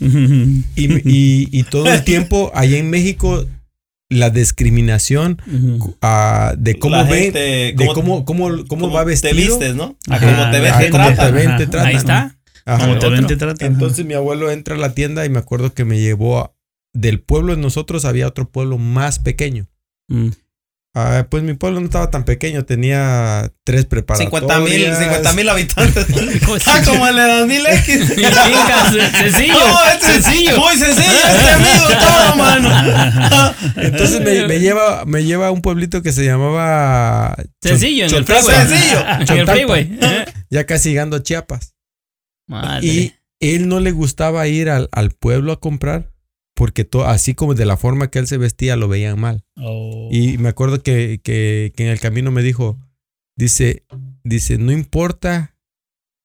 Y, 0.00 0.06
y- 0.76 1.48
y 1.52 1.62
todo 1.64 1.92
el 1.92 2.02
tiempo 2.04 2.50
allá 2.54 2.78
en 2.78 2.88
México, 2.88 3.44
la 4.08 4.30
discriminación 4.30 5.40
Ujú. 5.46 5.96
ah, 6.00 6.54
de 6.56 6.78
cómo 6.78 6.96
La 6.96 7.02
ven, 7.04 7.24
gente, 7.24 7.38
de 7.38 7.74
cómo- 7.76 7.92
cómo, 7.94 8.24
cómo, 8.24 8.48
cómo 8.48 8.66
Cómo 8.66 8.90
va 8.90 9.04
vestido. 9.04 9.34
Te 9.34 9.40
vistes, 9.40 9.74
¿no? 9.74 9.96
A 10.08 10.18
como 10.18 10.50
te 10.50 10.60
ves, 10.60 10.78
te 10.78 10.88
cómo 10.90 11.04
tratan. 11.04 11.26
te 11.26 11.32
ven, 11.32 11.46
te 11.58 11.62
Ajá. 11.64 11.70
tratan. 11.70 11.86
Ahí 11.88 11.96
está. 11.96 12.34
Ajá. 12.74 12.86
Como 12.86 12.98
te. 12.98 13.64
Entonces 13.66 14.04
mi 14.04 14.14
abuelo 14.14 14.50
entra 14.50 14.74
a 14.74 14.78
la 14.78 14.94
tienda 14.94 15.24
y 15.24 15.28
me 15.30 15.38
acuerdo 15.38 15.72
que 15.74 15.84
me 15.84 15.98
llevó 16.00 16.38
a- 16.40 16.52
del 16.92 17.20
pueblo 17.20 17.54
de 17.54 17.62
nosotros 17.62 18.04
había 18.04 18.26
otro 18.26 18.48
pueblo 18.50 18.76
más 18.78 19.18
pequeño. 19.18 19.68
Mm. 20.08 20.28
Ah, 20.92 21.28
pues 21.30 21.44
mi 21.44 21.54
pueblo 21.54 21.78
no 21.78 21.86
estaba 21.86 22.10
tan 22.10 22.24
pequeño, 22.24 22.64
tenía 22.64 23.52
tres 23.62 23.86
preparatorias. 23.86 24.28
50 24.28 24.58
mil 24.58 24.92
50 24.92 25.32
mil 25.34 25.48
habitantes. 25.48 26.04
Pues, 26.46 26.66
ah, 26.66 26.82
como 26.84 27.06
el 27.06 27.14
de 27.14 27.22
2000 27.22 27.66
X. 27.66 28.08
Sencillo. 28.08 29.54
No, 29.54 29.84
este- 29.92 30.12
sencillo. 30.20 30.56
Muy 30.58 30.76
sencillo, 30.76 31.12
este 31.28 31.50
amigo, 31.50 31.86
todo, 32.00 32.36
mano. 32.36 33.54
Entonces 33.76 34.20
me, 34.20 34.48
me 34.48 34.58
lleva, 34.58 35.04
me 35.06 35.22
lleva 35.24 35.46
a 35.46 35.50
un 35.52 35.62
pueblito 35.62 36.02
que 36.02 36.10
se 36.12 36.24
llamaba 36.24 37.36
Sencillo, 37.62 38.06
en 38.06 38.10
el 38.14 38.24
Chontalpa. 38.26 38.42
freeway. 38.42 38.68
Sencillo. 38.68 39.00
En 39.32 39.38
el 39.38 39.46
freeway. 39.46 39.98
Ya 40.50 40.66
casi 40.66 40.88
llegando 40.90 41.16
a 41.18 41.22
Chiapas. 41.22 41.74
Madre. 42.50 42.86
Y 42.86 43.12
él 43.40 43.68
no 43.68 43.80
le 43.80 43.90
gustaba 43.92 44.46
ir 44.48 44.68
al, 44.68 44.88
al 44.92 45.10
pueblo 45.12 45.52
a 45.52 45.60
comprar 45.60 46.12
porque 46.54 46.84
to- 46.84 47.06
así 47.06 47.34
como 47.34 47.54
de 47.54 47.64
la 47.64 47.78
forma 47.78 48.10
que 48.10 48.18
él 48.18 48.26
se 48.26 48.36
vestía 48.36 48.76
lo 48.76 48.88
veían 48.88 49.18
mal. 49.18 49.44
Oh. 49.56 50.08
Y 50.12 50.36
me 50.38 50.50
acuerdo 50.50 50.82
que, 50.82 51.20
que- 51.22 51.72
que 51.74 51.84
en 51.84 51.88
el 51.90 52.00
camino 52.00 52.30
me 52.30 52.42
dijo, 52.42 52.78
dice, 53.36 53.84
dice, 54.24 54.58
no 54.58 54.72
importa 54.72 55.56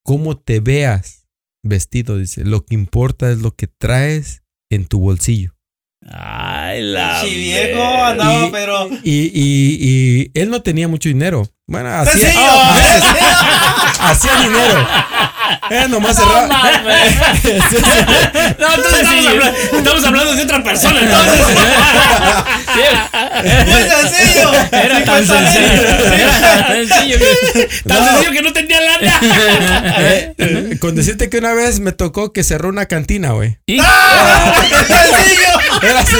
cómo 0.03 0.35
te 0.37 0.59
veas 0.59 1.27
vestido, 1.63 2.17
dice, 2.17 2.43
lo 2.43 2.65
que 2.65 2.75
importa 2.75 3.31
es 3.31 3.37
lo 3.39 3.51
que 3.55 3.67
traes 3.67 4.43
en 4.69 4.85
tu 4.85 4.99
bolsillo. 4.99 5.55
Ay, 6.07 6.81
la. 6.83 7.21
Sí, 7.21 7.33
viejo, 7.33 7.81
andaba, 8.03 8.47
Y- 8.47 8.51
pero. 8.51 8.89
Y, 9.03 9.31
y- 9.33 9.77
y 9.81 10.31
él 10.39 10.49
no 10.49 10.61
tenía 10.61 10.87
mucho 10.87 11.07
dinero. 11.09 11.47
Bueno, 11.67 11.89
hacía, 11.89 12.11
Sencillo. 12.13 12.41
hacía 14.01 14.35
dinero. 14.43 14.87
Eh, 15.71 15.85
nomás 15.89 16.17
No 16.17 16.25
cerraba. 16.25 16.47
mames. 16.47 17.15
No, 18.59 18.73
entonces 18.75 19.01
estamos 19.01 19.25
hablando, 19.27 19.57
estamos 19.77 20.03
hablando 20.05 20.35
de 20.35 20.43
otra 20.43 20.63
persona, 20.63 20.99
entonces. 21.01 21.39
Muy 23.67 23.81
sencillo. 23.83 24.51
Era 24.71 25.03
tan 25.03 25.25
50,000. 25.25 25.27
sencillo. 25.27 26.15
Era 26.15 26.39
tan 26.39 26.87
sencillo 26.87 27.17
que. 27.19 27.69
Tan 27.87 27.97
No. 27.99 28.05
sencillo 28.11 28.31
que 28.31 28.41
no 28.41 28.53
tenía 28.53 28.79
lana. 28.81 29.19
Eh, 29.97 30.77
con 30.79 30.95
decirte 30.95 31.29
que 31.29 31.37
una 31.39 31.53
vez 31.53 31.79
me 31.79 31.91
tocó 31.91 32.31
que 32.33 32.43
cerró 32.43 32.69
una 32.69 32.85
cantina, 32.85 33.31
güey. 33.31 33.57
Y- 33.65 33.79
Sencillo. 33.79 35.49
Era 35.81 35.99
así. 36.01 36.15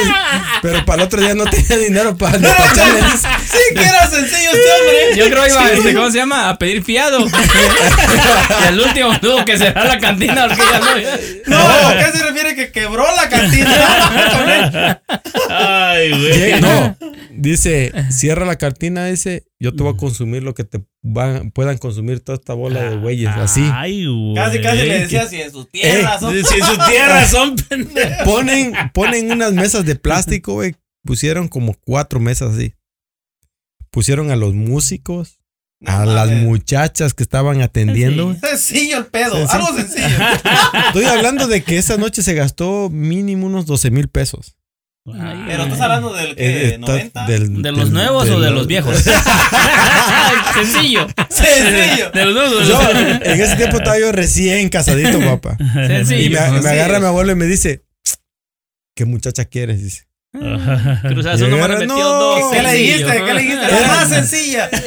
Pero 0.62 0.86
para 0.86 1.02
el 1.04 1.08
otro 1.08 1.22
día 1.22 1.36
no 1.36 1.46
tenía 1.46 1.78
dinero 1.78 2.18
para 2.18 2.38
despacharle. 2.38 3.02
Sí, 3.02 3.76
que 3.76 3.84
era 3.84 4.10
sencillo 4.10 4.50
este 4.52 4.72
hombre. 4.72 5.16
Yo 5.18 5.30
creo 5.30 5.44
que 5.44 5.50
iba, 5.52 5.72
este, 5.72 5.94
¿cómo 5.94 6.12
se 6.12 6.18
llama? 6.18 6.50
A 6.50 6.58
pedir 6.58 6.84
fiado. 6.84 7.26
y 7.26 8.68
al 8.68 8.80
último 8.80 9.15
tuvo 9.22 9.44
que 9.46 9.58
cerrar 9.58 9.86
la 9.88 10.00
cantina 10.00 10.48
porque 10.48 10.64
ya 10.64 10.80
no. 10.80 11.58
No, 11.58 11.88
¿a 11.90 11.98
qué 11.98 12.18
se 12.18 12.24
refiere 12.24 12.56
que 12.56 12.72
quebró 12.72 13.04
la 13.16 13.30
cantina? 13.30 15.02
Ay, 15.50 16.10
Llega- 16.12 16.60
güey. 16.60 16.62
No, 16.62 16.98
dice, 17.32 17.92
cierra 18.12 18.46
la 18.46 18.58
cantina, 18.58 19.06
dice, 19.06 19.46
yo 19.60 19.76
te 19.76 19.84
voy 19.84 19.94
a 19.94 19.98
consumir 19.98 20.44
lo 20.44 20.54
que 20.54 20.64
te 20.64 20.84
van- 21.02 21.52
puedan 21.52 21.78
consumir 21.78 22.20
toda 22.20 22.38
esta 22.38 22.54
bola 22.54 22.84
de 22.90 22.98
güeyes, 22.98 23.30
así. 23.30 23.68
Ay, 23.74 24.06
güey. 24.06 24.36
Casi, 24.36 24.62
casi 24.62 24.78
le 24.84 25.00
decía 25.00 25.28
si 25.28 25.42
en 25.42 25.52
sus 25.52 25.70
tierras. 25.70 26.20
Si 26.20 26.26
son- 26.26 26.36
en 26.36 26.44
su 26.66 26.90
tierra 26.90 27.26
son 27.28 27.56
pendejos. 27.56 28.24
Ponen, 28.26 28.74
ponen 28.94 29.32
unas 29.32 29.54
mesas 29.54 29.86
de 29.86 29.96
plástico, 29.96 30.54
güey. 30.54 30.76
Pusieron 31.04 31.48
como 31.48 31.76
cuatro 31.86 32.20
mesas 32.20 32.56
así. 32.56 32.74
Pusieron 33.92 34.32
a 34.32 34.36
los 34.36 34.54
músicos, 34.54 35.40
No 35.82 35.92
a 35.92 36.06
las 36.06 36.32
muchachas 36.32 37.14
que 37.14 37.24
estaban 37.24 37.62
atendiendo. 37.62 38.36
Sencillo 38.42 38.98
el 38.98 39.06
pedo, 39.08 39.36
Sencillo. 39.36 39.66
algo 39.68 39.78
sencillo. 39.78 40.08
Estoy 40.88 41.06
hablando 41.06 41.48
de 41.48 41.64
que 41.64 41.78
esa 41.78 41.98
noche 41.98 42.24
se 42.24 42.34
gastó 42.34 42.90
mínimo 42.90 43.46
unos 43.48 43.66
12 43.66 43.92
mil 43.92 44.08
pesos. 44.08 44.56
Pero 45.06 45.64
estás 45.66 45.82
hablando 45.82 46.14
del 46.14 46.32
Eh, 46.32 46.36
que 46.36 46.66
está- 46.76 46.78
90. 46.80 47.26
del- 47.28 47.62
¿De 47.62 47.72
los 47.72 47.84
del- 47.86 47.94
nuevos 47.94 48.28
o 48.30 48.40
de 48.40 48.50
los 48.52 48.66
viejos? 48.68 48.96
Sencillo. 50.56 51.08
Sencillo. 51.30 52.10
De 52.12 52.26
los 52.26 52.34
nuevos 52.34 52.54
o 52.54 52.60
de 52.60 52.68
Yo, 52.68 52.92
en 53.34 53.42
ese 53.42 53.56
tiempo 53.56 53.78
estaba 53.78 54.00
yo 54.00 54.12
recién 54.12 54.70
casadito, 54.70 55.20
papá. 55.20 55.58
Sencillo. 55.74 56.22
Y 56.22 56.30
me, 56.30 56.62
me 56.62 56.70
agarra 56.70 57.00
mi 57.00 57.06
abuelo 57.06 57.34
y 57.34 57.36
me 57.36 57.46
dice, 57.46 57.84
¿qué 58.96 59.06
muchacha 59.06 59.46
quieres? 59.46 59.84
Dice. 59.84 60.08
Cruz 61.10 61.26
Azul 61.26 61.54
Era- 61.54 61.68
metió 61.68 61.88
no. 61.88 61.96
dos. 61.98 62.54
¿Qué 62.54 62.62
le 62.64 62.74
dijiste? 62.74 63.24
¿Qué 63.26 63.34
le 63.34 63.42
dijiste? 63.42 63.68
La 63.68 63.88
más 63.88 64.10
sencilla. 64.10 64.70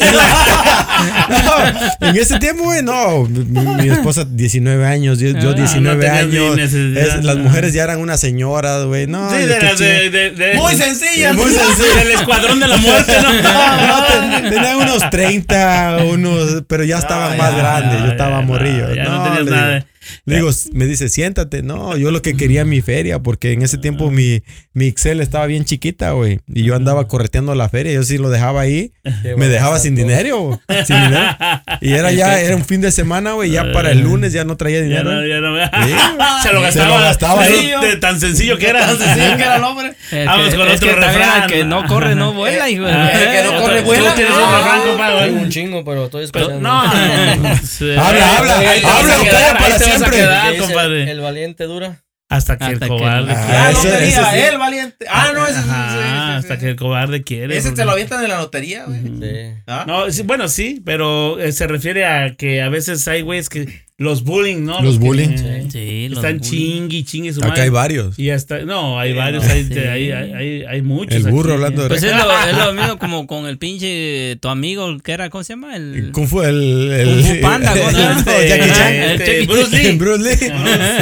No, 1.29 2.09
en 2.09 2.17
ese 2.17 2.39
tiempo, 2.39 2.65
güey, 2.65 2.83
no. 2.83 3.25
Mi, 3.25 3.61
mi 3.85 3.89
esposa, 3.89 4.25
19 4.29 4.85
años, 4.87 5.19
yo, 5.19 5.29
yo 5.39 5.51
Ah, 5.51 5.55
19 5.55 5.95
no 5.97 6.01
tenías 6.01 6.27
ni 6.27 6.39
años. 6.39 6.59
Es- 6.73 7.25
las 7.25 7.37
mujeres 7.37 7.73
ya 7.73 7.85
eran 7.85 8.01
unas 8.01 8.19
señoras, 8.21 8.85
güey. 8.85 9.07
No, 9.07 9.31
Sí, 9.31 9.37
de 9.47 9.61
las 9.61 9.79
de, 9.79 10.11
de, 10.11 10.31
de- 10.31 10.55
Muy 10.55 10.75
sencilla. 10.75 11.33
Muy 11.35 11.51
sencillo. 11.53 11.95
Del 11.97 12.11
escuadrón 12.13 12.59
de 12.61 12.69
la 12.69 12.77
muerte, 12.79 13.13
¿no? 13.23 13.29
No, 13.89 14.05
ten- 14.07 14.51
tenía 14.51 14.77
unos 14.77 15.09
30, 15.11 15.99
unos, 16.13 16.63
pero 16.67 16.85
ya 16.85 16.99
estaba 16.99 17.33
Ah, 17.33 17.37
más 17.37 17.53
ya, 17.53 17.59
grande, 17.59 17.99
yo 17.99 18.05
ya, 18.07 18.11
estaba 18.13 18.41
ya, 18.41 18.47
morrillo. 18.47 18.95
ya 18.95 19.05
no 19.05 19.11
no, 19.19 19.23
tenías 19.25 19.45
le 19.45 19.51
nada. 19.51 19.87
Digo, 20.25 20.49
le 20.51 20.55
digo, 20.55 20.73
me 20.73 20.87
dice, 20.87 21.09
siéntate. 21.09 21.63
No, 21.63 21.97
yo 21.97 22.11
lo 22.11 22.23
que 22.23 22.37
quería 22.37 22.65
mi 22.65 22.81
feria, 22.81 23.19
porque 23.21 23.53
en 23.53 23.63
ese 23.63 23.79
tiempo 23.79 24.11
mi, 24.11 24.43
mi 24.73 24.87
Excel 24.87 25.21
estaba 25.21 25.47
bien 25.47 25.65
chiquita, 25.65 26.11
güey. 26.13 26.41
Y 26.47 26.65
yo 26.65 26.75
andaba 26.75 27.07
correteando 27.09 27.55
la 27.55 27.69
feria, 27.69 27.93
yo 27.93 28.03
sí 28.03 28.19
lo 28.19 28.31
dejaba 28.31 28.61
ahí. 28.63 28.93
Me 29.37 29.49
dejaba 29.49 29.79
sin 29.79 29.95
dinero, 29.97 30.39
güey, 30.41 30.85
sin 30.87 30.97
dinero. 31.03 31.37
Y 31.81 31.93
era 31.93 32.13
ya, 32.13 32.41
era 32.41 32.57
un 32.57 32.65
fin 32.65 32.81
de 32.81 32.91
semana, 32.93 33.33
güey, 33.33 33.51
ya 33.51 33.73
para 33.73 33.91
el 33.93 34.01
lunes 34.01 34.33
ya 34.33 34.45
no 34.45 34.57
traía 34.57 34.79
Ya 34.79 34.85
dinero. 34.85 35.11
no, 35.13 35.27
ya 35.27 35.41
no. 35.41 35.59
Sí, 35.87 35.95
Se 36.43 36.53
lo 36.53 36.59
Se 36.61 36.65
gastaba. 36.67 36.97
lo 36.97 37.01
gastaba 37.03 37.47
de 37.47 37.97
tan 38.01 38.19
sencillo 38.21 38.59
que 38.59 38.69
era. 38.69 38.89
Sí, 38.89 39.05
que 39.37 39.43
era 39.43 39.57
el 39.57 39.65
hombre. 39.65 39.95
El 40.11 40.27
Vamos 40.27 40.49
que- 40.51 40.57
con 40.57 40.69
es 40.69 40.77
otro 40.83 40.97
refrán. 40.97 41.43
el 41.45 41.51
que 41.51 41.65
no 41.65 41.85
corre, 41.87 42.15
no 42.15 42.33
vuela, 42.33 42.69
hijo. 42.69 42.85
Ah, 42.87 43.11
El 43.13 43.31
que 43.31 43.43
no 43.53 43.61
corre, 43.63 43.83
vuela. 43.83 44.11
Tú 44.11 44.17
tienes 44.17 44.35
un 44.35 44.41
refrán, 44.55 44.81
compadre. 44.89 45.31
Un 45.33 45.49
chingo, 45.51 45.85
pero 45.85 46.05
estoy 46.07 46.25
escuchando. 46.25 46.61
no, 46.61 46.85
no, 46.85 47.37
no. 47.37 47.57
Sí. 47.67 47.91
Habla, 47.97 48.39
habla, 48.39 48.55
habla 48.57 49.15
calla 49.31 49.59
para 49.59 49.75
a 49.75 49.79
siempre. 49.99 50.19
quedar, 50.21 50.57
compadre. 50.59 51.11
El 51.11 51.21
valiente 51.21 51.65
dura. 51.65 52.03
Hasta 52.31 52.59
que 52.59 52.65
Hasta 52.65 52.75
el 52.75 52.81
que 52.81 52.89
cobarde 52.89 53.33
no. 53.33 53.41
quiere. 53.41 53.57
Ah, 53.59 53.71
ese- 53.71 53.85
lotería, 53.89 54.09
ese 54.09 54.31
sí. 54.41 54.47
el 54.53 54.59
valiente. 54.59 55.07
Ah, 55.09 55.31
no, 55.35 55.47
ese 55.47 55.63
sí, 55.63 55.69
hasta 55.71 56.55
sí. 56.55 56.61
que 56.61 56.69
el 56.69 56.77
cobarde 56.77 57.23
quiere. 57.23 57.57
Ese 57.57 57.69
porque- 57.69 57.81
te 57.81 57.85
lo 57.87 57.93
avientan 57.93 58.23
en 58.23 58.29
la 58.31 58.39
lotería, 58.39 58.85
güey. 58.85 59.01
Sí. 59.01 59.55
¿Ah? 59.67 59.85
No, 59.87 60.11
sí, 60.11 60.23
bueno, 60.25 60.49
sí, 60.49 60.83
pero 60.85 61.39
eh, 61.41 61.53
se 61.53 61.67
refiere 61.67 62.05
a 62.05 62.35
que 62.37 62.61
a 62.61 62.69
veces 62.69 63.09
hay 63.09 63.23
güeyes 63.23 63.49
que 63.49 63.88
los 64.01 64.23
bullying, 64.23 64.65
¿no? 64.65 64.81
Los 64.81 64.95
que, 64.99 65.05
bullying. 65.05 65.37
Sí, 65.71 66.09
los 66.09 66.19
están 66.19 66.39
bullying. 66.39 66.41
chingui, 66.41 67.05
chingue 67.05 67.33
su 67.33 67.41
Acá 67.41 67.49
madre. 67.49 67.63
hay 67.63 67.69
varios. 67.71 68.17
Y 68.19 68.31
hasta, 68.31 68.61
no, 68.61 68.99
hay 69.01 69.13
varios, 69.13 69.45
no. 69.45 69.51
hay, 69.53 69.65
Sí. 69.65 69.77
hay, 69.77 70.11
hay, 70.13 70.33
hay, 70.33 70.63
hay 70.65 70.83
muchos. 70.83 71.17
El 71.17 71.25
burro 71.33 71.49
aquí. 71.51 71.55
hablando 71.55 71.83
de 71.83 71.89
Pues 71.89 72.03
es 72.05 72.13
lo, 72.17 72.49
es 72.49 72.57
lo 72.57 72.73
mismo 72.75 72.99
como 72.99 73.27
con 73.27 73.47
el 73.47 73.59
pinche 73.59 74.37
tu 74.41 74.49
amigo, 74.49 74.89
el 74.89 75.03
que 75.03 75.11
era, 75.13 75.31
¿cómo 75.31 75.43
se 75.43 75.55
llama? 75.55 75.75
El 75.77 76.11
Kung 76.13 76.29
Fu, 76.29 76.43
el. 76.43 76.93
el 76.93 77.09
Kung 77.23 77.25
Fu 77.37 77.41
Panda, 77.43 77.73
¿cómo 77.77 77.91
se 77.91 77.97
llama? 77.99 78.23
No, 78.25 78.33
Jackie 78.47 78.71
Chan. 78.71 78.95
Este, 78.95 79.39
El 79.41 79.47
Jackie 79.47 79.47
Bruce 79.47 79.83
Lee. 79.83 79.97
Bruce 79.99 80.23
Lee. 80.23 80.53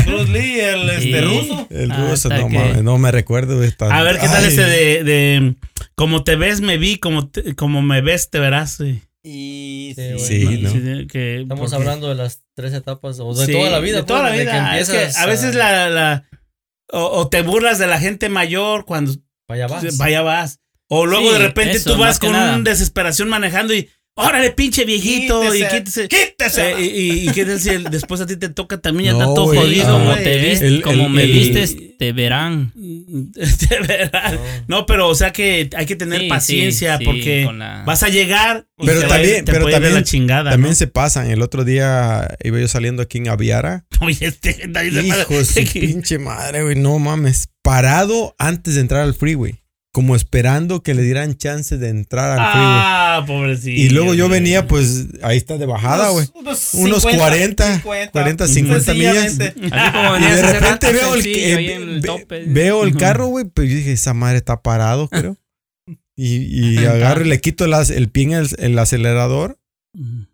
Bruce, 0.06 0.32
Lee, 0.32 0.60
el 0.60 0.90
este, 0.90 1.02
Sí. 1.02 1.20
ruso. 1.20 1.66
El 1.70 1.90
Hasta 1.92 2.10
ruso, 2.10 2.28
no 2.30 2.48
que- 2.48 2.58
mames, 2.58 2.82
no 2.82 2.96
me 2.98 3.12
recuerdo. 3.12 3.60
tan- 3.72 3.92
A 3.92 4.02
ver, 4.02 4.18
¿qué 4.18 4.26
tal 4.26 4.42
Ay. 4.42 4.48
ese 4.48 4.62
de, 4.62 5.04
de 5.04 5.54
como 5.96 6.24
te 6.24 6.36
ves, 6.36 6.62
me 6.62 6.78
vi, 6.78 6.96
como, 6.96 7.28
te- 7.28 7.54
como 7.56 7.82
me 7.82 8.00
ves, 8.00 8.30
te 8.30 8.38
verás? 8.40 8.78
güey? 8.78 9.02
Y 9.28 9.92
Sí, 10.18 10.58
¿no? 10.62 11.08
Que- 11.08 11.40
Estamos 11.42 11.70
porque- 11.70 11.74
hablando 11.74 12.08
de 12.08 12.14
las 12.14 12.44
tres 12.54 12.72
etapas, 12.72 13.18
o 13.18 13.34
de 13.34 13.46
Sí, 13.46 13.52
toda 13.52 13.70
la 13.70 13.80
vida. 13.80 13.96
De 13.96 14.02
toda 14.04 14.22
la 14.22 14.28
pues, 14.28 14.40
vida. 14.42 14.70
que 14.72 14.80
Es 14.80 14.88
que 14.88 15.18
a 15.18 15.26
veces 15.26 15.56
la, 15.56 15.90
la 15.90 16.28
o, 16.92 17.00
o 17.02 17.28
te 17.28 17.42
burlas 17.42 17.80
de 17.80 17.88
la 17.88 17.98
gente 17.98 18.28
mayor 18.28 18.84
cuando 18.84 19.12
allá 19.48 19.66
vas. 19.66 19.96
vaya 19.98 20.22
vas. 20.22 20.60
O 20.88 21.06
luego 21.06 21.26
Sí, 21.26 21.32
de 21.32 21.38
repente 21.40 21.72
eso, 21.78 21.94
tú 21.94 21.98
vas 21.98 22.20
con 22.20 22.28
una 22.30 22.56
desesperación 22.60 23.28
manejando 23.28 23.74
y 23.74 23.90
órale, 24.16 24.50
pinche 24.50 24.84
viejito, 24.84 25.40
Quítese, 25.42 25.58
y 25.58 25.68
quítese. 25.78 26.08
quítese. 26.08 26.70
Eh, 26.72 26.80
y, 26.80 26.84
y, 27.24 27.28
y 27.28 27.32
qué 27.32 27.44
tal 27.44 27.60
si 27.60 27.68
el- 27.70 27.84
después 27.84 28.20
a 28.20 28.26
ti 28.26 28.36
te 28.36 28.48
toca 28.48 28.78
también 28.78 29.06
ya 29.06 29.12
No, 29.12 29.20
está 29.20 29.34
todo 29.34 29.46
jodido, 29.54 29.92
como 29.92 30.06
güey, 30.06 30.24
te 30.24 30.38
viste, 30.38 30.66
El- 30.66 30.82
como 30.82 31.04
el- 31.04 31.10
me 31.10 31.22
el- 31.22 31.32
vistes, 31.32 31.76
te 31.98 32.12
verán. 32.12 32.72
De 32.76 33.78
verdad. 33.86 34.38
No, 34.68 34.86
pero 34.86 35.08
o 35.08 35.14
sea 35.14 35.32
que 35.32 35.70
hay 35.76 35.86
que 35.86 35.96
tener 35.96 36.22
Sí, 36.22 36.28
paciencia 36.28 36.98
sí, 36.98 37.04
porque 37.04 37.48
la- 37.54 37.84
vas 37.86 38.02
a 38.02 38.08
llegar 38.08 38.66
y 38.78 38.86
Pero 38.86 39.00
te 39.00 39.06
va 39.06 39.12
también- 39.14 39.44
te 39.44 39.52
pero 39.52 39.62
puede 39.64 39.74
también- 39.74 39.94
la 39.94 40.02
chingada. 40.04 40.50
También 40.50 40.70
¿no? 40.72 40.76
se 40.76 40.86
pasan. 40.86 41.30
El 41.30 41.42
otro 41.42 41.64
día 41.64 42.36
iba 42.42 42.58
yo 42.58 42.68
saliendo 42.68 43.02
aquí 43.02 43.18
en 43.18 43.28
Aviara. 43.28 43.86
Oye, 44.00 44.26
este, 44.26 44.68
Hijo 45.04 45.34
de 45.38 45.44
su 45.44 45.64
pinche 45.72 46.18
madre, 46.18 46.62
güey. 46.62 46.76
No 46.76 46.98
mames. 46.98 47.48
Parado 47.62 48.34
antes 48.38 48.74
de 48.74 48.80
entrar 48.80 49.02
al 49.02 49.14
freeway. 49.14 49.60
Como 49.96 50.14
esperando 50.14 50.82
que 50.82 50.92
le 50.92 51.00
dieran 51.00 51.38
chance 51.38 51.78
de 51.78 51.88
entrar 51.88 52.32
al 52.32 52.52
freeway. 52.52 52.68
Ah, 52.70 53.24
pobrecito. 53.26 53.80
Y 53.80 53.88
luego 53.88 54.12
yo 54.12 54.28
venía, 54.28 54.66
pues, 54.66 55.06
ahí 55.22 55.38
está 55.38 55.56
de 55.56 55.64
bajada, 55.64 56.10
güey. 56.10 56.28
Unos, 56.34 56.74
Unos 56.74 57.02
40, 57.02 57.80
40, 57.82 58.46
50 58.46 58.92
millas. 58.92 59.14
Sencillamente. 59.32 59.74
Así 59.74 59.92
como 59.92 60.16
Y 60.18 60.30
de 60.30 60.52
repente 60.52 60.92
veo 60.92 61.14
el, 61.14 62.02
tope. 62.04 62.44
veo 62.46 62.84
el 62.84 62.94
carro, 62.98 63.28
güey. 63.28 63.46
Pues 63.46 63.70
yo 63.70 63.76
dije, 63.76 63.92
esa 63.92 64.12
madre 64.12 64.36
está 64.36 64.60
parado, 64.60 65.08
creo. 65.08 65.38
Y, 66.14 66.74
y 66.74 66.76
agarro 66.84 67.24
y 67.24 67.28
le 67.28 67.40
quito 67.40 67.64
el, 67.64 67.72
el 67.72 68.10
pie 68.10 68.24
en 68.24 68.32
el, 68.34 68.48
el 68.58 68.78
acelerador 68.78 69.58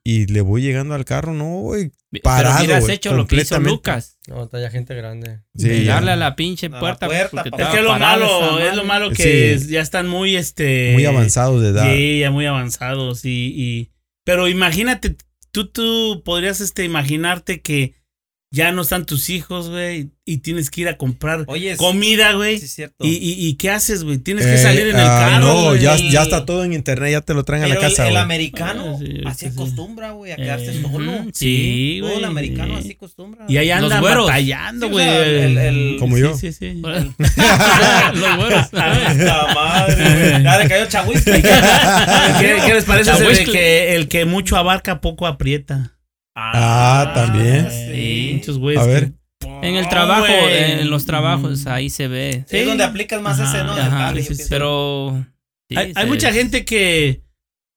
y 0.05 0.27
le 0.27 0.40
voy 0.40 0.62
llegando 0.62 0.94
al 0.94 1.05
carro, 1.05 1.33
no, 1.35 1.61
güey. 1.61 1.92
Pero 2.11 2.22
parado, 2.22 2.64
hubieras 2.64 2.85
güey, 2.85 2.96
hecho 2.96 3.14
lo 3.14 3.27
que 3.27 3.37
hizo. 3.37 3.59
Lucas. 3.61 4.18
No, 4.29 4.44
está 4.44 4.61
ya 4.61 4.70
gente 4.70 4.94
grande. 4.94 5.40
Sí, 5.55 5.68
de 5.68 5.85
ya. 5.85 5.94
darle 5.94 6.11
a 6.12 6.16
la 6.16 6.37
pinche 6.37 6.68
la 6.68 6.81
puerta. 6.81 7.07
puerta. 7.07 7.42
Es 7.44 7.66
que 7.68 7.79
es 7.79 7.83
lo 7.83 7.98
malo, 7.98 8.59
es 8.59 8.77
lo 8.77 8.85
malo 8.85 9.11
que 9.11 9.59
Sí. 9.59 9.68
ya 9.68 9.81
están 9.81 10.09
muy 10.09 10.37
este 10.37 10.92
Muy 10.94 11.05
avanzados 11.07 11.62
de 11.62 11.68
edad. 11.68 11.90
Sí, 11.90 12.20
ya 12.20 12.31
muy 12.31 12.46
avanzados 12.46 13.25
y, 13.25 13.53
y 13.57 13.92
pero 14.25 14.48
imagínate, 14.48 15.16
tú 15.53 15.68
tú 15.68 16.22
podrías 16.25 16.61
este 16.61 16.85
imaginarte 16.85 17.61
que 17.62 17.94
ya 18.54 18.70
no 18.70 18.82
están 18.82 19.06
tus 19.06 19.30
hijos, 19.30 19.70
güey, 19.70 20.10
y 20.26 20.36
tienes 20.38 20.70
que 20.70 20.82
ir 20.82 20.88
a 20.88 20.96
comprar 20.98 21.44
Oye, 21.48 21.76
comida, 21.78 22.32
güey. 22.34 22.58
sí 22.58 22.66
es 22.66 22.74
cierto. 22.74 23.04
y, 23.04 23.08
y, 23.16 23.46
y 23.48 23.54
qué 23.56 23.70
haces, 23.70 24.04
güey? 24.04 24.18
Tienes 24.18 24.44
que 24.46 24.54
Eh, 24.54 24.58
salir 24.58 24.82
en 24.88 24.96
el 24.96 25.06
ah, 25.06 25.18
carro. 25.30 25.46
No, 25.46 25.64
güey. 25.70 25.80
ya, 25.80 25.96
ya 25.96 26.22
está 26.22 26.44
todo 26.44 26.62
en 26.62 26.72
internet, 26.74 27.12
ya 27.12 27.20
te 27.22 27.32
lo 27.34 27.44
traen 27.44 27.64
a 27.64 27.66
la 27.66 27.74
el- 27.76 27.80
casa, 27.80 28.02
el, 28.04 28.10
güey. 28.10 28.18
Ah, 28.18 28.22
americano 28.22 28.98
sí, 29.00 29.20
así 29.24 29.46
sí, 29.46 29.50
sí. 29.50 29.52
acostumbra, 29.58 30.10
güey, 30.12 30.32
a 30.32 30.36
quedarse 30.36 30.70
Eh, 30.78 30.82
solo. 30.82 31.12
sí, 31.32 31.96
Todo 32.00 32.10
el 32.10 32.14
güey. 32.18 32.24
americano 32.30 32.76
así 32.76 32.92
acostumbra. 32.92 33.46
Y 33.48 33.56
ahí 33.56 33.68
Los 33.68 33.90
andan 33.90 34.02
batallando, 34.02 34.86
Sí, 34.86 34.92
o 34.92 34.94
güey. 34.96 35.04
sea, 35.06 35.24
el- 35.26 35.58
el- 35.58 35.96
Como 35.98 36.16
Sí, 36.16 36.22
yo. 36.22 36.36
Sí, 36.36 36.52
sí. 36.52 36.72
Los 36.82 38.36
güeros. 38.36 38.66
La 38.72 39.48
madre, 39.54 39.94
güey. 39.96 40.42
Ya 40.44 40.58
le 40.58 40.68
cayó. 40.68 40.86
¿Qué, 42.40 42.56
qué 42.66 42.74
les 42.74 42.84
parece 42.84 43.10
ese 43.12 43.20
de 43.22 43.26
Chahuisco. 43.32 43.52
que 43.52 43.94
el 43.96 44.08
que 44.08 44.24
mucho 44.24 44.56
abarca 44.56 45.00
poco 45.00 45.26
aprieta? 45.26 45.94
Ah, 46.35 47.12
también. 47.14 47.71
Sí. 47.71 48.33
Muchos 48.35 48.59
güeyes. 48.59 48.83
A 48.83 48.87
ver. 48.87 49.12
En 49.62 49.77
el 49.77 49.88
trabajo, 49.88 50.27
güey. 50.27 50.81
en 50.81 50.90
los 50.90 51.05
trabajos, 51.05 51.66
ahí 51.66 51.90
se 51.90 52.09
ve. 52.09 52.45
Sí, 52.49 52.59
es 52.59 52.66
donde 52.66 52.85
aplicas 52.85 53.21
más 53.21 53.40
Ajá, 53.40 53.57
ese, 53.57 53.64
¿no? 53.64 53.73
Ajá, 53.73 54.14
sí, 54.14 54.35
sí. 54.35 54.45
Pero. 54.49 55.25
sí, 55.68 55.77
hay, 55.77 56.07
mucha 56.07 56.33
gente 56.33 56.64
que, 56.64 57.23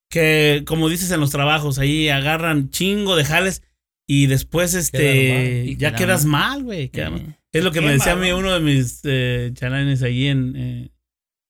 que, 0.10 0.64
como 0.66 0.90
dices 0.90 1.12
en 1.12 1.20
los 1.20 1.32
trabajos, 1.32 1.80
ahí 1.80 2.10
agarran 2.10 2.70
chingo 2.70 3.16
de 3.16 3.26
jales 3.26 3.64
y 4.08 4.28
después 4.28 4.74
este. 4.74 5.66
Y 5.66 5.78
ya 5.78 5.96
quedas 5.96 6.26
mal. 6.26 6.64
güey. 6.64 6.92
Sí. 6.94 7.02
Es 7.52 7.64
lo 7.64 7.72
que 7.72 7.80
Qué 7.80 7.86
me 7.86 7.94
decía 7.94 8.14
a 8.14 8.18
mí 8.18 8.32
uno 8.32 8.54
de 8.54 8.60
mis 8.60 9.00
eh, 9.04 9.52
chalanes 9.54 10.04
ahí 10.04 10.28
en 10.28 10.54
eh, 10.56 10.92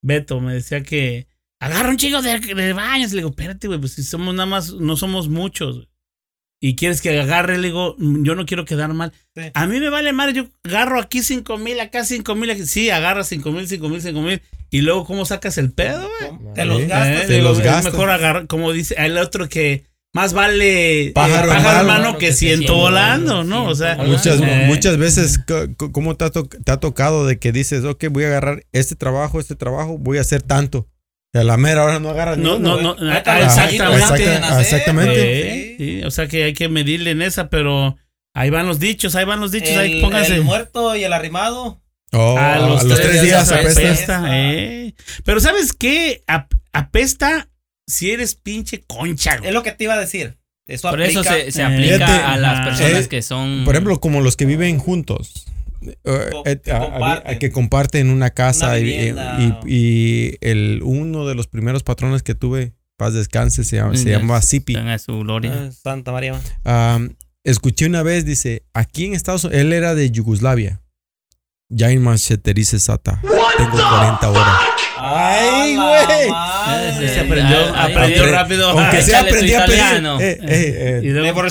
Beto. 0.02 0.40
Me 0.40 0.54
decía 0.54 0.84
que 0.84 1.28
agarra 1.60 1.90
un 1.90 1.98
chingo 1.98 2.22
de, 2.22 2.40
de 2.40 2.74
baños. 2.74 3.12
Le 3.12 3.18
digo, 3.18 3.30
espérate, 3.30 3.68
güey, 3.68 3.80
pues 3.80 3.94
si 3.94 4.04
somos 4.04 4.34
nada 4.36 4.46
más, 4.46 4.74
no 4.74 4.98
somos 4.98 5.30
muchos. 5.30 5.76
güey. 5.78 5.95
Y 6.68 6.76
quieres 6.76 7.00
que 7.02 7.20
agarre, 7.20 7.60
le 7.60 7.68
digo, 7.68 7.96
"Mm, 8.00 8.24
yo 8.24 8.34
no 8.34 8.46
quiero 8.48 8.66
quedar 8.66 8.92
mal. 8.94 9.12
Sí. 9.36 9.44
A 9.54 9.68
mí 9.68 9.80
me 9.80 9.90
vale 9.90 10.14
mal, 10.14 10.34
yo 10.34 10.48
agarro 10.64 11.00
aquí 11.00 11.22
cinco 11.22 11.58
mil, 11.60 11.80
acá 11.80 12.04
cinco 12.06 12.34
mil. 12.34 12.50
aquí- 12.50 12.66
Sí, 12.66 12.90
agarra 12.90 13.24
cinco 13.24 13.52
mil, 13.52 13.68
cinco 13.68 13.88
mil, 13.88 14.02
cinco 14.02 14.22
mil. 14.22 14.42
Y 14.72 14.82
luego, 14.82 15.06
¿cómo 15.06 15.26
sacas 15.26 15.60
el 15.60 15.72
pedo, 15.72 16.10
güey? 16.20 16.54
Te 16.56 16.66
los 16.66 16.82
Eh, 16.82 16.88
gastas. 16.88 17.24
Eh, 17.26 17.28
te 17.28 17.42
los 17.44 17.60
es 17.60 17.64
gastas. 17.66 17.94
mejor 17.94 18.10
agarrar, 18.10 18.48
como 18.48 18.72
dice 18.72 18.96
el 18.98 19.16
otro 19.20 19.48
que 19.48 19.84
más 20.12 20.34
vale 20.34 21.08
eh, 21.08 21.12
Pájaro 21.12 21.52
en 21.52 21.58
pájaro 21.58 21.82
en 21.82 21.86
mano 21.88 22.04
mano 22.04 22.18
que 22.18 22.28
que 22.28 22.34
ciento 22.34 22.58
ciento 22.60 22.76
volando, 22.78 23.44
¿no? 23.44 23.66
O 23.66 23.76
sea, 23.76 23.96
ciento 23.96 24.12
Muchas, 24.12 24.42
eh, 24.42 24.64
muchas 24.66 24.98
veces, 24.98 25.40
¿cómo 25.92 26.16
te 26.16 26.26
ha, 26.26 26.32
te 26.32 26.72
ha 26.72 26.78
tocado 26.78 27.28
de 27.28 27.38
que 27.38 27.52
dices, 27.52 27.84
ok, 27.84 28.06
voy 28.10 28.24
a 28.24 28.28
agarrar 28.28 28.64
este 28.72 28.96
trabajo, 28.96 29.40
este 29.40 29.56
trabajo, 29.56 29.98
voy 30.00 30.18
a 30.18 30.22
hacer 30.22 30.42
tanto? 30.42 30.88
A 31.36 31.44
la 31.44 31.58
mera 31.58 31.84
hora 31.84 32.00
no 32.00 32.10
agarras 32.10 32.38
No, 32.38 32.58
no, 32.60 32.82
no, 32.82 32.96
ah, 33.00 33.18
exactamente. 33.44 33.98
exacta- 33.98 34.62
exactamente. 34.62 35.76
Sí, 35.78 35.86
sí, 36.00 36.04
o 36.04 36.12
sea 36.12 36.28
que 36.28 36.44
hay 36.46 36.54
que 36.54 36.70
medirle 36.70 37.12
en 37.12 37.22
esa, 37.22 37.50
pero 37.50 37.98
ahí 38.34 38.50
van 38.50 38.66
los 38.68 38.80
dichos, 38.80 39.16
ahí 39.16 39.26
van 39.26 39.42
los 39.42 39.52
dichos, 39.52 39.76
ahí 39.78 39.96
El, 39.98 40.02
pónganse. 40.02 40.36
el 40.36 40.44
muerto 40.44 40.96
y 40.96 41.04
el 41.04 41.12
arrimado. 41.14 41.82
Oh, 42.14 42.38
a 42.38 42.60
los, 42.60 42.88
tres, 42.88 43.22
días 43.22 43.52
apesta. 43.52 43.82
apesta. 43.82 44.24
eh. 44.30 44.94
Pero 45.26 45.42
¿sabes 45.42 45.74
qué? 45.74 46.24
Ap- 46.28 46.54
apesta 46.72 47.50
si 47.86 48.12
eres 48.12 48.36
pinche 48.36 48.84
concha. 48.88 49.36
güey. 49.38 49.50
Es 49.50 49.54
lo 49.54 49.64
que 49.64 49.72
te 49.72 49.84
iba 49.84 49.96
a 49.96 50.00
decir. 50.00 50.38
Eso 50.68 50.90
Por 50.90 51.02
eso 51.02 51.24
se, 51.24 51.52
se 51.52 51.62
aplica 51.64 52.32
a 52.32 52.38
las 52.38 52.66
personas 52.66 53.06
Eh, 53.06 53.08
que 53.10 53.22
son. 53.22 53.64
Por 53.66 53.76
ejemplo, 53.76 54.00
como 54.00 54.22
los 54.22 54.38
que 54.38 54.46
viven 54.46 54.80
juntos. 54.80 55.46
Eh, 55.82 56.30
eh, 56.46 56.60
que 56.64 56.72
comparten. 56.72 57.40
que 57.40 57.52
comparten 57.52 58.10
una 58.10 58.30
casa 58.32 58.68
Una 58.68 58.80
y- 58.80 58.84
vivienda. 58.84 59.38
y, 59.40 59.76
y 59.76 60.38
el 60.42 60.82
uno 60.84 61.26
de 61.28 61.36
los 61.36 61.48
primeros 61.48 61.84
patrones 61.84 62.24
que 62.24 62.36
tuve, 62.36 62.74
paz 62.98 63.14
descanse, 63.14 63.64
se, 63.64 63.76
llama- 63.78 63.96
se 63.98 64.10
Ya 64.10 64.20
llamaba 64.20 64.42
Zipi. 64.42 64.74
tenga 64.74 64.98
su 65.00 65.20
gloria. 65.20 65.54
Ah, 65.68 65.72
Santa 65.72 66.12
María. 66.12 66.40
Escuché 67.44 67.86
una 67.86 68.02
vez, 68.02 68.26
dice, 68.26 68.64
aquí 68.74 69.06
en 69.06 69.14
Estados 69.14 69.44
Unidos, 69.44 69.62
él 69.62 69.74
era 69.74 69.94
de 69.96 70.10
Yugoslavia. 70.10 70.82
ya 71.70 71.90
en 71.92 72.02
Mancheterice 72.04 72.80
Sata. 72.80 73.20
Tengo 73.58 73.72
40 73.72 74.30
horas. 74.30 74.54
Ay, 75.08 75.76
güey. 75.76 77.08
Se 77.08 77.20
aprendió, 77.20 77.58
Ay, 77.76 77.92
aprendió 77.94 78.24
Apre- 78.26 78.32
rápido. 78.32 78.70
Aunque 78.70 79.02
tu 79.04 79.16
aprendí 79.16 79.54
a 79.54 79.66
pedir. 79.66 79.80
Eh, 80.20 80.40
eh, 80.42 81.00
Y 81.04 81.08
eh, 81.08 81.12
Me 81.14 81.20
luego, 81.20 81.36
borré, 81.36 81.50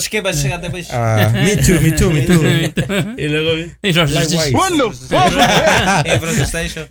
pues, 0.71 0.89
ah, 0.91 1.31
me 1.33 1.57
too, 1.57 1.81
me 1.81 1.93
too, 1.93 2.11
me 2.11 2.23
too. 2.23 3.15
y 3.19 3.29
luego 3.29 3.53
Likewise. 3.83 4.49
Eh. 4.49 4.53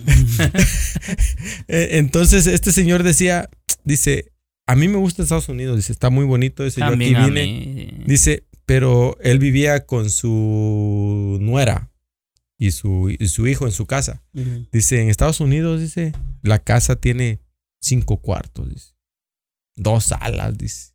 Eh, 1.68 1.90
Entonces, 1.98 2.48
este 2.48 2.72
señor 2.72 3.04
decía, 3.04 3.50
dice, 3.84 4.32
a 4.68 4.76
mí 4.76 4.88
me 4.88 4.98
gusta 4.98 5.24
Estados 5.24 5.50
Unidos, 5.50 5.76
dice, 5.78 5.92
está 5.92 6.10
muy 6.10 6.26
bonito, 6.26 6.64
dice, 6.64 6.80
yo 6.80 6.86
aquí 6.88 6.92
También 6.92 7.16
a 7.18 7.26
vine. 7.28 7.46
mí. 7.46 8.04
Dice, 8.06 8.44
pero 8.66 9.18
él 9.22 9.40
vivía 9.40 9.86
con 9.86 10.10
su 10.10 11.38
nuera 11.42 11.90
y 12.66 12.72
su, 12.72 13.10
y 13.18 13.28
su 13.28 13.48
hijo 13.48 13.66
en 13.66 13.72
su 13.72 13.86
casa. 13.86 14.24
Dice, 14.72 15.02
en 15.02 15.10
Estados 15.10 15.40
Unidos, 15.40 15.82
dice, 15.82 16.14
la 16.42 16.60
casa 16.60 16.96
tiene 16.96 17.40
cinco 17.82 18.18
cuartos, 18.18 18.70
dice. 18.70 18.94
Dos 19.76 20.06
salas, 20.06 20.58
dice. 20.58 20.94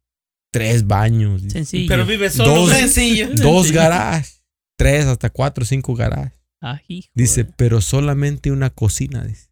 Tres 0.53 0.87
baños, 0.87 1.43
dice. 1.43 1.53
Sencillo. 1.59 1.89
Pero 1.89 2.07
vive 2.07 2.31
solo. 2.31 2.55
Dos-. 2.55 2.71
Sencillo. 2.73 3.29
Dos 3.35 3.71
garajes. 3.73 4.45
Tres 4.79 5.07
hasta 5.07 5.29
cuatro, 5.31 5.65
cinco 5.65 5.95
garajes. 5.95 6.39
Ah, 6.63 6.81
Dice, 7.15 7.45
pero 7.45 7.81
solamente 7.81 8.51
una 8.51 8.71
cocina, 8.71 9.25
dice. 9.25 9.49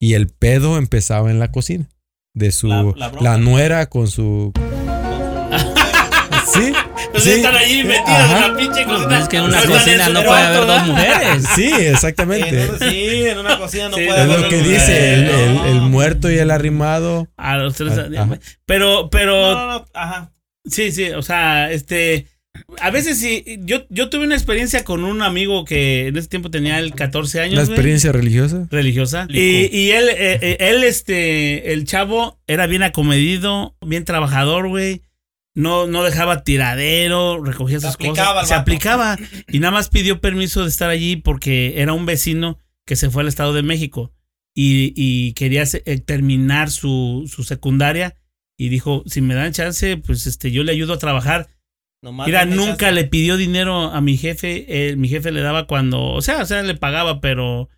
Y 0.00 0.14
el 0.14 0.28
pedo 0.28 0.76
empezaba 0.78 1.30
en 1.30 1.38
la 1.38 1.50
cocina. 1.52 1.88
De 2.34 2.50
su... 2.52 2.68
La- 2.96 3.12
La, 3.20 3.36
nuera 3.38 3.88
con 3.88 4.08
su... 4.08 4.52
¿Sí? 6.52 6.72
Pues 7.10 7.24
sí. 7.24 7.30
están 7.32 7.54
allí 7.56 7.84
metidos 7.84 8.08
Ajá. 8.08 8.46
en 8.46 8.52
la 8.52 8.58
pinche 8.58 8.84
cocina. 8.84 9.18
Es 9.18 9.28
que 9.28 9.36
en 9.38 9.42
una 9.44 9.58
están 9.58 9.72
cocina 9.72 10.08
no 10.08 10.22
puede 10.24 10.40
haber 10.42 10.66
dos 10.66 10.86
mujeres. 10.86 11.44
Sí, 11.54 11.70
exactamente. 11.78 12.62
Entonces, 12.62 12.88
sí, 12.90 13.24
en 13.26 13.38
una 13.38 13.58
cocina 13.58 13.88
no 13.88 13.96
Sí, 13.96 14.04
puede 14.06 14.18
Es 14.18 14.24
haber 14.24 14.40
lo 14.40 14.48
que 14.48 14.56
dos 14.58 14.68
dice 14.68 15.14
el, 15.14 15.24
el- 15.28 15.54
no. 15.54 15.66
el 15.66 15.80
muerto 15.82 16.30
y 16.30 16.38
el 16.38 16.50
arrimado. 16.50 17.28
A 17.36 17.56
los 17.58 17.74
tres. 17.74 17.92
Ah, 17.98 18.06
Ajá. 18.22 18.38
Pero, 18.66 19.08
pero, 19.10 19.32
No, 19.54 19.54
no, 19.66 19.72
no, 19.78 19.84
ajá. 19.94 20.32
sí, 20.64 20.92
sí, 20.92 21.10
o 21.10 21.22
sea, 21.22 21.70
este. 21.72 22.26
A 22.80 22.90
veces 22.90 23.18
sí, 23.18 23.44
yo, 23.60 23.86
yo 23.88 24.10
tuve 24.10 24.24
una 24.26 24.34
experiencia 24.34 24.84
con 24.84 25.04
un 25.04 25.22
amigo 25.22 25.64
que 25.64 26.08
en 26.08 26.16
ese 26.18 26.28
tiempo 26.28 26.50
tenía 26.50 26.78
el 26.78 26.94
14 26.94 27.40
años. 27.40 27.54
La 27.54 27.62
güey, 27.62 27.72
experiencia 27.72 28.12
religiosa. 28.12 28.68
religiosa. 28.70 29.26
Y, 29.30 29.74
y 29.74 29.90
él, 29.92 30.08
eh, 30.10 30.38
eh, 30.42 30.56
él, 30.60 30.84
este, 30.84 31.72
el 31.72 31.86
chavo 31.86 32.38
era 32.46 32.66
bien 32.66 32.82
acomedido, 32.82 33.74
bien 33.80 34.04
trabajador, 34.04 34.68
güey. 34.68 35.00
No, 35.54 35.86
no 35.86 36.02
dejaba 36.02 36.44
tiradero, 36.44 37.42
recogía 37.42 37.78
Se 37.80 37.88
sus 37.88 37.96
cosas. 37.96 38.48
Se 38.48 38.54
aplicaba. 38.54 39.18
Y 39.48 39.58
nada 39.60 39.72
más 39.72 39.88
pidió 39.90 40.20
permiso 40.20 40.62
de 40.62 40.68
estar 40.68 40.88
allí 40.90 41.16
porque 41.16 41.80
era 41.82 41.92
un 41.92 42.06
vecino 42.06 42.58
que 42.86 42.96
se 42.96 43.10
fue 43.10 43.22
al 43.22 43.28
Estado 43.28 43.52
de 43.52 43.62
México 43.62 44.12
y, 44.54 44.92
y 44.96 45.32
quería 45.34 45.64
eh, 45.84 45.98
terminar 46.00 46.70
su, 46.70 47.30
su 47.32 47.42
secundaria. 47.44 48.14
Y 48.58 48.68
dijo, 48.68 49.02
si 49.06 49.20
me 49.20 49.34
dan 49.34 49.52
chance, 49.52 49.96
pues 49.96 50.26
este, 50.26 50.52
yo 50.52 50.62
le 50.62 50.72
ayudo 50.72 50.94
a 50.94 50.98
trabajar. 50.98 51.48
Nomás 52.02 52.26
Mira, 52.26 52.44
nunca 52.44 52.86
chance. 52.86 52.92
le 52.92 53.04
pidió 53.04 53.36
dinero 53.36 53.90
a 53.92 54.00
mi 54.00 54.16
jefe. 54.16 54.64
eh, 54.90 54.96
mi 54.96 55.08
jefe 55.08 55.32
le 55.32 55.40
daba 55.40 55.66
cuando, 55.66 56.02
o 56.12 56.22
sea, 56.22 56.42
o 56.42 56.46
sea, 56.46 56.62
le 56.62 56.74
pagaba, 56.74 57.20
pero 57.20 57.68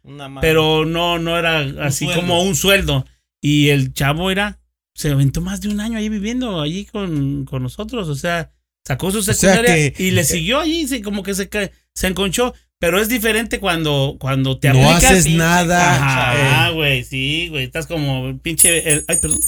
pero 0.40 0.84
no, 0.84 1.18
no 1.18 1.38
era 1.38 1.58
así 1.84 2.06
como 2.14 2.42
un 2.42 2.54
sueldo. 2.56 3.04
Y 3.40 3.68
el 3.68 3.92
chavo 3.92 4.30
era, 4.30 4.58
se 4.94 5.11
aventó 5.11 5.40
más 5.40 5.61
de 5.61 5.68
un 5.68 5.80
año 5.80 5.98
ahí 5.98 6.09
viviendo 6.09 6.61
allí 6.61 6.85
con, 6.85 7.44
con 7.44 7.62
nosotros. 7.62 8.09
O 8.09 8.14
sea, 8.14 8.50
sacó 8.87 9.11
su 9.11 9.22
sea 9.22 9.35
secundaria 9.35 9.92
que- 9.92 10.02
y 10.02 10.11
le 10.12 10.24
siguió 10.24 10.61
allí, 10.61 10.87
sí, 10.87 11.02
como 11.02 11.22
que 11.22 11.35
se, 11.35 11.48
se 11.94 12.07
enconchó. 12.07 12.54
Pero 12.80 13.00
es 13.00 13.09
diferente 13.09 13.61
cuando, 13.61 14.16
cuando 14.20 14.59
te 14.59 14.68
No 14.68 14.88
aplicas. 14.90 15.12
haces 15.12 15.26
y- 15.26 15.37
nada. 15.37 15.96
Ajá, 15.96 16.68
eh, 16.68 16.72
güey, 16.74 17.04
sí, 17.04 17.48
güey. 17.48 17.64
Estás 17.64 17.87
como 17.87 18.37
pinche. 18.40 18.90
el- 18.92 19.04
ay, 19.09 19.16
perdón. 19.22 19.40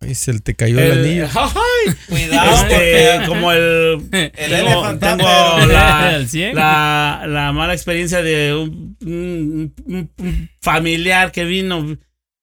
ay, 0.00 0.14
se 0.14 0.38
te 0.40 0.56
cayó 0.56 0.78
el, 0.80 0.90
El- 0.92 1.04
anillo. 1.04 1.28
ay, 1.34 1.94
Cuidado, 2.08 2.66
este, 2.66 3.26
como 3.28 3.52
el. 3.52 4.00
el 4.10 4.32
tengo, 4.32 4.56
elefante 4.68 5.06
tengo 5.06 5.18
pero- 5.18 5.66
la, 5.66 6.16
El 6.50 6.54
la, 6.54 7.24
la 7.28 7.52
mala 7.52 7.72
experiencia 7.74 8.20
de 8.22 8.54
un, 8.54 8.96
un- 9.02 9.74
un- 9.84 10.10
un 10.18 10.50
familiar 10.60 11.30
que 11.30 11.44
vino, 11.44 11.98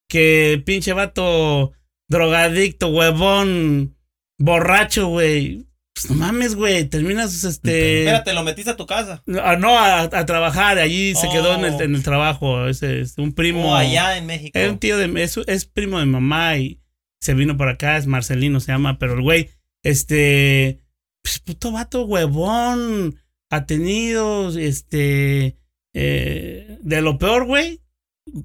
que 0.08 0.62
pinche 0.64 0.92
vato 0.94 1.72
drogadicto, 2.08 2.88
huevón, 2.88 3.96
borracho, 4.38 5.08
güey. 5.08 5.66
Pues 5.94 6.10
no 6.10 6.16
mames, 6.16 6.54
güey, 6.54 6.84
terminas 6.84 7.42
este... 7.42 8.00
Espérate, 8.04 8.32
lo 8.32 8.44
metiste 8.44 8.70
a 8.70 8.76
tu 8.76 8.86
casa. 8.86 9.24
Ah, 9.42 9.56
No, 9.56 9.76
a, 9.76 10.02
a 10.02 10.26
trabajar, 10.26 10.78
allí 10.78 11.14
se 11.16 11.26
Oh. 11.26 11.32
quedó 11.32 11.54
en 11.56 11.64
el, 11.64 11.80
en 11.82 11.94
el 11.96 12.02
trabajo, 12.04 12.68
ese, 12.68 13.00
es 13.00 13.18
un 13.18 13.32
primo... 13.32 13.70
O 13.72 13.74
allá 13.74 14.16
en 14.16 14.26
México. 14.26 14.56
Es 14.56 14.70
un 14.70 14.78
tío 14.78 14.96
de... 14.96 15.22
Es, 15.22 15.36
es 15.46 15.64
primo 15.64 15.98
de 15.98 16.06
mamá 16.06 16.56
y 16.56 16.80
se 17.20 17.34
vino 17.34 17.56
por 17.56 17.68
acá, 17.68 17.96
es 17.96 18.06
Marcelino 18.06 18.60
se 18.60 18.70
llama, 18.70 18.98
pero 18.98 19.14
el 19.14 19.22
güey, 19.22 19.50
este... 19.82 20.80
Pues 21.22 21.40
puto 21.40 21.72
vato 21.72 22.04
huevón, 22.04 23.16
atenido, 23.50 24.56
este... 24.56 25.56
eh, 25.94 26.78
de 26.80 27.02
lo 27.02 27.18
peor, 27.18 27.44
güey. 27.44 27.80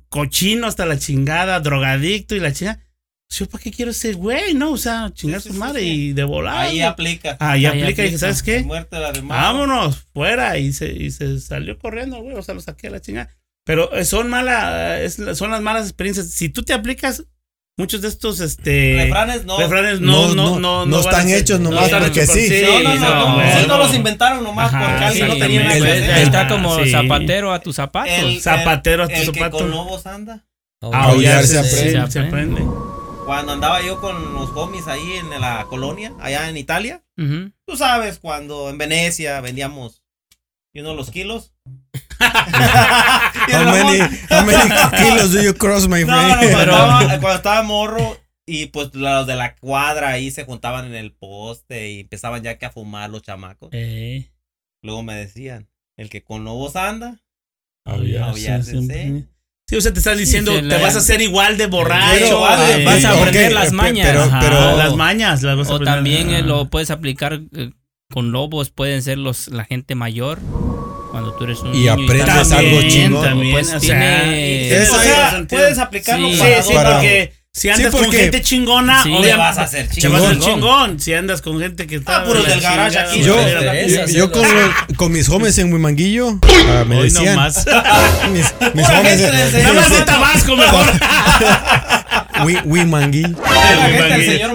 Cochino 0.10 0.66
hasta 0.66 0.88
la 0.88 0.98
chingada, 0.98 1.60
drogadicto 1.60 2.36
y 2.36 2.40
la 2.40 2.52
chingada. 2.52 2.83
Yo, 3.36 3.46
¿para 3.48 3.64
qué 3.64 3.72
quiero 3.72 3.92
ese 3.92 4.14
güey? 4.14 4.54
No, 4.54 4.72
o 4.72 4.78
sea, 4.78 5.10
chingar 5.14 5.42
Sí, 5.42 5.48
su 5.50 5.54
sí, 5.54 5.60
madre 5.60 5.82
sí. 5.82 5.88
y 6.10 6.14
de 6.14 6.24
volar. 6.24 6.58
Ahí 6.68 6.82
aplica. 6.82 7.36
Ahí 7.40 7.66
Ahí 7.66 7.84
aplica 7.84 7.88
y 7.88 7.90
dije, 7.90 8.02
aplica. 8.04 8.20
¿sabes 8.20 8.44
qué? 8.44 8.60
Muerte 8.64 9.00
la. 9.00 9.12
Vámonos, 9.24 10.04
fuera. 10.14 10.58
Y 10.60 10.72
se, 10.74 10.92
y 10.94 11.10
se 11.12 11.40
salió 11.40 11.80
corriendo, 11.80 12.22
güey. 12.22 12.36
O 12.36 12.44
sea, 12.44 12.54
lo 12.54 12.62
saqué 12.62 12.88
a 12.88 12.92
la 12.92 13.00
chingada. 13.02 13.30
Pero 13.66 13.94
eh, 13.96 14.06
son 14.06 14.30
malas, 14.30 15.18
son 15.36 15.52
las 15.52 15.62
malas 15.62 15.84
experiencias. 15.84 16.30
Si 16.30 16.50
tú 16.50 16.64
te 16.64 16.74
aplicas, 16.74 17.24
muchos 17.78 18.02
de 18.02 18.10
estos, 18.10 18.40
este. 18.40 18.96
Refranes 19.06 19.46
no. 19.46 19.58
refranes 19.58 20.00
no, 20.02 20.28
no, 20.36 20.60
no, 20.60 20.60
no, 20.60 20.86
no, 20.86 20.98
a 20.98 21.00
están 21.00 21.28
ser- 21.30 21.38
hechos 21.40 21.60
nomás 21.60 21.86
están 21.86 22.04
porque 22.04 22.26
por- 22.26 22.36
sí. 22.36 22.62
No, 22.62 22.80
no, 22.84 22.96
no. 22.96 23.00
no, 23.00 23.38
no, 23.38 23.44
sí, 23.52 23.62
no 23.62 23.68
no. 23.68 23.78
los 23.80 23.96
inventaron 23.96 24.44
nomás 24.44 24.74
Ajá, 24.74 24.90
porque 24.90 25.06
alguien 25.06 25.28
no 25.30 25.34
sí, 25.36 25.40
tenía 25.40 25.64
nada 25.64 25.74
que 25.80 25.92
hacer. 25.92 26.18
está 26.20 26.48
como 26.50 26.84
sí. 26.84 26.92
zapatero 26.92 27.52
a 27.54 27.60
tus 27.60 27.76
zapatos. 27.78 28.14
El- 28.14 28.42
Zapatero 28.42 29.04
a 29.04 29.08
tu 29.08 29.14
el 29.14 29.32
que 29.32 29.50
con 29.50 29.72
lobos 29.72 30.06
anda. 30.06 30.46
Aullar 30.82 31.46
se 31.46 31.64
sí, 31.64 31.78
aprende. 31.96 32.12
se 32.12 32.20
aprende. 32.20 32.62
Cuando 33.26 33.54
andaba 33.54 33.82
yo 33.82 34.00
con 34.02 34.34
los 34.34 34.50
homies 34.52 34.88
ahí 34.88 35.14
en 35.14 35.30
la 35.40 35.66
colonia, 35.70 36.14
allá 36.20 36.50
en 36.50 36.58
Italia. 36.58 37.04
Tú 37.16 37.78
sabes, 37.78 38.20
cuando 38.20 38.70
en 38.70 38.78
Venecia 38.78 39.40
vendíamos 39.42 40.04
y 40.74 40.82
uno 40.82 40.94
los 40.94 41.10
kilos. 41.12 41.54
How 42.20 42.28
many, 43.66 44.00
Ramón- 44.00 44.20
how 44.30 44.46
many 44.46 44.70
kilos 44.98 45.32
do 45.34 45.42
you 45.42 45.54
cross, 45.54 45.88
my 45.88 46.04
No, 46.04 46.16
no, 46.22 46.34
friend? 46.38 46.52
cuando, 46.54 46.72
estaba, 46.72 47.00
cuando 47.20 47.34
estaba 47.36 47.64
morro 47.64 48.18
y 48.46 48.68
pues 48.68 48.94
los 48.94 49.26
de 49.28 49.36
la 49.36 49.56
cuadra 49.56 50.10
ahí 50.10 50.30
se 50.32 50.44
juntaban 50.46 50.86
en 50.86 50.96
el 50.96 51.14
poste 51.14 51.92
y 51.92 52.00
empezaban 52.02 52.44
ya 52.44 52.58
que 52.58 52.66
a 52.66 52.72
fumar 52.72 53.10
los 53.10 53.22
chamacos. 53.22 53.70
Eh, 53.72 54.30
Luego 54.82 55.02
me 55.04 55.16
decían, 55.16 55.70
el 55.98 56.10
que 56.10 56.24
con 56.24 56.44
lobos 56.44 56.76
anda, 56.76 57.22
Aullar, 57.86 58.34
sí, 59.74 59.78
o 59.78 59.82
sea, 59.82 59.92
te 59.94 60.00
están 60.00 60.18
diciendo, 60.18 60.54
te 60.62 60.78
vas 60.78 60.96
a 60.96 61.00
hacer 61.00 61.22
igual 61.22 61.58
de 61.58 61.68
borracho. 61.68 62.20
Pero, 62.20 62.40
vale, 62.42 62.82
eh, 62.82 62.86
vas 62.86 63.04
a 63.06 63.12
aprender 63.12 63.52
las 63.52 63.72
mañas. 63.72 64.08
Pero, 64.42 64.78
las 64.78 64.96
mañas 64.96 65.44
las 65.44 65.58
vas 65.58 65.68
a 65.68 65.72
O 65.72 65.76
aprender. 65.76 65.96
también 65.96 66.30
eh, 66.32 66.42
lo 66.42 66.70
puedes 66.70 66.92
aplicar 66.92 67.42
eh, 67.56 67.72
con 68.12 68.32
lobos, 68.32 68.70
pueden 68.70 69.02
ser 69.02 69.18
los 69.18 69.48
la 69.48 69.66
gente 69.66 69.96
mayor. 69.96 70.40
Cuando 71.12 71.34
tú 71.34 71.44
eres 71.44 71.60
un 71.60 71.76
Y 71.76 71.80
niño 71.80 71.92
aprendes 71.94 72.22
estás- 72.22 72.52
algo 72.54 72.82
chingón. 72.82 73.24
también, 73.24 73.52
Pues 73.54 73.68
o 73.74 73.80
sea, 73.80 74.24
o 75.42 75.48
puedes 75.48 75.78
aplicarlo 75.78 76.28
Sí. 76.28 76.34
Sí, 76.36 76.40
para 76.42 76.62
sí, 76.64 76.74
porque 76.74 77.34
si 77.56 77.70
andas 77.70 77.94
con 77.94 78.12
gente 78.12 78.42
chingona, 78.42 79.04
Sí. 79.04 79.10
Te 79.10 79.16
obviamente 79.16 79.38
vas 79.38 79.58
a 79.60 79.62
hacer 79.64 79.88
te 79.88 80.08
vas 80.08 80.24
a 80.24 80.32
chingón. 80.32 80.42
chingón. 80.42 81.00
Si 81.00 81.14
andas 81.14 81.42
con 81.44 81.60
gente 81.60 81.86
que 81.86 81.96
está. 81.98 82.24
Ah, 82.24 82.26
la 82.26 82.42
del 82.50 82.60
garage 82.62 82.98
aquí, 82.98 83.22
yo, 83.22 83.36
yo, 83.88 84.06
yo 84.08 84.32
con, 84.32 84.44
con 84.96 85.12
mis 85.12 85.30
homies 85.30 85.56
en 85.60 85.72
Huimanguillo 85.72 86.40
ah, 86.42 86.84
me 86.88 86.98
Hoy 86.98 87.04
decían. 87.12 87.36
nomás. 87.36 87.64
Mis, 88.34 88.46
mis 88.74 88.90
homies 88.90 89.54
Nada 89.54 89.74
más 89.74 89.92
de 89.92 90.02
Tabasco, 90.02 90.56
mejor. 90.56 90.86
Hui- 92.44 92.62
Huimanguillo. 92.66 93.38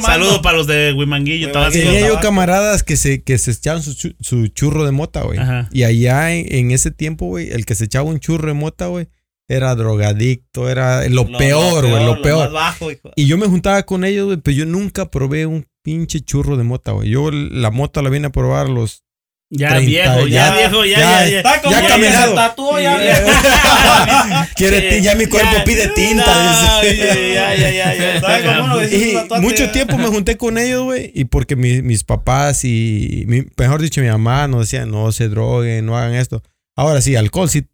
Saludos 0.05 0.41
para 0.41 0.57
los 0.57 0.67
de 0.67 0.93
Huimanguillo, 0.93 1.53
Tabasco. 1.53 1.75
Tenía 1.79 2.09
yo 2.09 2.19
camaradas 2.19 2.83
que 2.83 2.97
se, 2.97 3.23
que 3.23 3.39
se 3.39 3.53
echaban 3.53 3.83
su, 3.83 4.15
su 4.21 4.49
churro 4.49 4.85
de 4.85 4.91
mota, 4.91 5.23
güey. 5.23 5.39
Ajá. 5.39 5.69
Y 5.71 5.85
allá 5.85 6.33
en, 6.33 6.53
en 6.53 6.71
ese 6.73 6.91
tiempo, 6.91 7.27
güey, 7.27 7.51
el 7.51 7.65
que 7.65 7.77
se 7.77 7.85
echaba 7.85 8.09
un 8.11 8.19
churro 8.19 8.49
de 8.49 8.55
mota, 8.55 8.87
güey, 8.87 9.07
era 9.49 9.75
drogadicto, 9.75 10.69
era 10.69 11.09
lo, 11.09 11.27
peor, 11.39 11.87
güey, 11.89 12.05
lo 12.05 12.13
más 12.13 12.21
peor. 12.21 12.53
bajo, 12.53 12.91
hijo. 12.93 13.11
Y 13.17 13.27
yo 13.27 13.39
me 13.39 13.47
juntaba 13.47 13.83
con 13.85 14.05
ellos, 14.05 14.27
güey, 14.27 14.37
pero 14.39 14.57
yo 14.57 14.67
nunca 14.67 15.11
probé 15.11 15.47
un 15.47 15.67
pinche 15.83 16.21
churro 16.21 16.57
de 16.59 16.65
mota, 16.65 16.93
güey. 16.93 17.09
Yo 17.09 17.31
la 17.31 17.71
mota 17.71 18.03
la 18.03 18.11
vine 18.11 18.27
a 18.27 18.31
probar 18.31 18.69
los... 18.69 19.05
Ya 19.51 19.71
30, 19.71 19.87
viejo, 19.89 20.27
ya, 20.27 20.49
ya, 20.51 20.57
viejo, 20.59 20.85
ya, 20.85 20.99
ya, 20.99 21.01
ya. 21.25 21.29
ya. 21.31 21.37
Está 21.39 21.63
como 21.63 21.71
Ya 21.81 21.87
caminado. 21.89 22.35
tatuó, 22.35 22.79
ya. 22.79 24.47
Quiere 24.55 24.91
ti- 24.91 25.03
ya 25.03 25.15
mi 25.15 25.25
cuerpo 25.27 25.53
Ya. 25.57 25.65
pide 25.65 25.89
tinta. 25.89 26.83
Ya, 26.83 27.55
ya, 27.55 27.71
ya, 27.71 27.95
ya. 27.95 28.87
Y 28.87 29.17
mucho 29.41 29.71
tiempo 29.71 29.97
me 29.97 30.09
junté 30.09 30.37
con 30.37 30.59
ellos, 30.59 30.83
güey. 30.85 31.11
Y 31.15 31.25
porque 31.25 31.57
mi- 31.57 31.81
mis 31.81 32.05
papás 32.05 32.65
y, 32.65 33.25
mi- 33.27 33.47
mejor 33.57 33.81
dicho, 33.81 34.03
mi 34.03 34.09
mamá 34.09 34.49
nos 34.49 34.61
decían, 34.71 34.91
no 34.91 35.11
se 35.13 35.29
droguen, 35.31 35.87
no 35.87 35.97
hagan 35.97 36.15
esto. 36.15 36.43
Ahora 36.77 37.01
sí, 37.01 37.17
alcohol 37.17 37.49
sí 37.49 37.67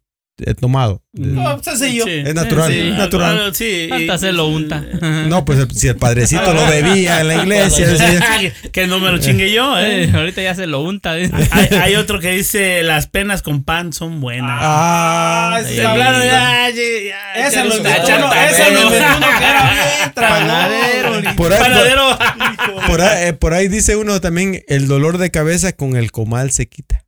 tomado. 0.59 1.01
No, 1.13 1.63
sencillo. 1.63 2.03
Sí. 2.05 2.23
Es 2.25 2.35
natural, 2.35 2.71
Sí, 2.71 2.79
es 2.79 2.93
natural. 2.97 3.55
Sí. 3.55 3.89
Hasta 3.91 4.15
y- 4.15 4.19
se 4.19 4.31
lo 4.33 4.47
unta. 4.47 4.83
No, 5.27 5.45
pues 5.45 5.59
el- 5.59 5.71
si 5.71 5.87
el 5.87 5.95
padrecito 5.95 6.53
lo 6.53 6.65
bebía 6.67 7.21
en 7.21 7.27
la 7.29 7.35
iglesia. 7.43 7.87
decía, 7.87 8.53
que 8.73 8.85
no 8.87 8.99
me 8.99 9.11
lo 9.11 9.17
chingue 9.19 9.51
yo, 9.53 9.77
Eh, 9.79 10.03
eh. 10.05 10.11
ahorita 10.13 10.41
ya 10.41 10.53
se 10.55 10.67
lo 10.67 10.81
unta. 10.81 11.17
¿eh? 11.17 11.31
Hay, 11.51 11.67
hay 11.81 11.95
otro 11.95 12.19
que 12.19 12.31
dice 12.31 12.83
las 12.83 13.07
penas 13.07 13.41
con 13.41 13.63
pan 13.63 13.93
son 13.93 14.19
buenas. 14.19 14.59
Ah, 14.61 15.61
sí. 15.65 15.75
De 15.75 15.81
plano, 15.83 16.23
ya, 16.25 16.67
Ese 16.69 17.63
lo 17.63 17.75
echando 17.75 18.29
ese 18.33 18.71
lo. 18.71 18.89
Panadero. 20.13 21.35
por 21.35 21.53
ahí, 21.53 21.59
Panadero. 21.59 22.17
por, 22.75 22.85
por 22.87 23.01
ahí, 23.01 23.27
eh, 23.29 23.33
por 23.33 23.53
ahí 23.53 23.67
dice 23.67 23.95
uno 23.95 24.19
también, 24.21 24.63
el 24.67 24.87
dolor 24.87 25.17
de 25.17 25.31
cabeza 25.31 25.71
con 25.73 25.95
el 25.95 26.11
comal 26.11 26.51
se 26.51 26.67
quita. 26.67 27.04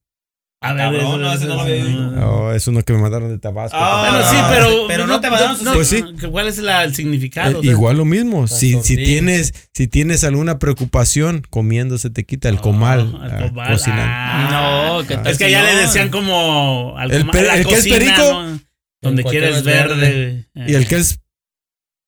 A 0.59 0.73
ver, 0.73 0.83
Cabrón, 0.85 1.01
eso- 1.01 1.17
no, 1.19 1.33
ese 1.33 1.45
no 1.45 1.55
lo 1.55 1.61
había 1.61 1.83
oído. 1.85 2.53
Es 2.53 2.67
uno 2.67 2.81
que 2.81 2.91
me 2.93 2.99
mandaron 2.99 3.29
de 3.29 3.37
Tabasco. 3.37 3.77
Ah, 3.79 4.07
Bueno, 4.09 4.27
sí, 4.27 4.35
pero. 4.49 4.87
pero 4.87 5.05
no 5.07 5.21
te 5.21 5.29
mandaron 5.29 5.57
Pues 5.75 5.87
sí. 5.87 6.03
¿Cuál 6.31 6.47
es 6.47 6.57
la- 6.57 6.83
el 6.83 6.95
significado? 6.95 7.61
Eh, 7.61 7.67
igual 7.67 7.97
lo 7.97 8.05
mismo. 8.05 8.47
Si, 8.47 8.81
si 8.81 8.95
tienes 8.95 9.53
si 9.73 9.87
tienes 9.87 10.23
alguna 10.23 10.57
preocupación, 10.57 11.43
comiendo 11.51 11.99
se 11.99 12.09
te 12.09 12.25
quita 12.25 12.49
el 12.49 12.59
comal. 12.59 13.01
el 13.23 13.31
ah, 13.31 13.47
comal, 13.49 13.77
ah. 13.87 14.97
No, 14.99 15.07
que 15.07 15.13
Ah. 15.13 15.23
tal 15.23 15.31
Es 15.31 15.37
que 15.37 15.45
allá 15.45 15.61
no? 15.61 15.67
le 15.67 15.75
decían 15.75 16.09
como. 16.09 16.95
Al 16.97 17.11
El 17.11 17.27
la 17.27 17.31
que 17.63 17.73
es 17.75 17.87
perico, 17.87 18.43
¿no? 18.43 18.59
Donde 19.03 19.23
quieres 19.23 19.63
verde. 19.63 20.47
Y 20.55 20.73
el 20.73 20.87
que 20.87 20.95
es 20.95 21.19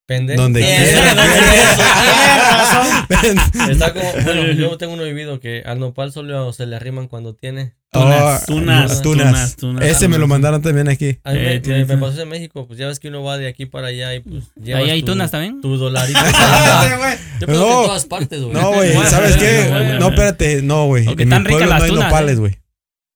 Pendejo. 0.10 0.42
donde 0.42 0.62
quiera. 0.62 1.14
Está 3.70 3.94
como, 3.94 4.12
bueno, 4.24 4.52
yo 4.58 4.76
tengo 4.80 4.94
uno 4.94 5.04
vivido 5.04 5.40
que 5.40 5.62
al 5.64 5.80
nopal 5.80 6.12
solo 6.12 6.52
se 6.52 6.66
le 6.66 6.76
arriman 6.76 7.08
cuando 7.08 7.36
tiene. 7.36 7.76
Oh, 7.94 8.02
Tunas, 8.02 8.46
tunas, 8.48 9.02
tunas, 9.04 9.56
tunas. 9.56 9.86
Ese 9.86 10.08
me 10.08 10.18
lo 10.18 10.28
mandaron 10.28 10.62
también 10.64 10.90
aquí. 10.90 11.20
Eh, 11.26 11.62
me, 11.64 11.86
me 11.86 11.98
pasó 11.98 12.22
en 12.24 12.30
México, 12.30 12.66
pues 12.68 12.80
ya 12.80 12.88
ves 12.88 13.00
que 13.00 13.10
uno 13.10 13.24
va 13.24 13.38
de 13.38 13.48
aquí 13.48 13.68
para 13.68 13.88
allá 13.88 14.16
y 14.16 14.20
pues 14.22 14.46
Ahí 14.76 14.90
hay 14.90 15.02
tu- 15.02 15.12
tunas 15.12 15.30
también. 15.30 15.62
Tu 15.62 15.78
dolarito. 15.78 16.20
Yo 17.40 17.46
creo 17.46 17.48
que 17.48 17.54
No. 17.70 17.82
en 17.82 17.86
todas 17.88 18.06
partes, 18.06 18.42
güey. 18.42 18.54
No, 18.54 18.74
güey, 18.74 18.94
¿sabes 19.08 19.38
qué? 19.38 19.98
No, 20.00 20.10
espérate, 20.10 20.62
no, 20.64 20.86
güey. 20.88 21.06
En 21.08 21.30
mi 21.30 21.40
pueblo 21.50 21.66
las 21.68 21.80
no 21.80 21.86
hay 21.86 21.92
tunas, 21.92 22.06
nopales, 22.06 22.36
¿eh? 22.38 22.40
güey. 22.40 22.58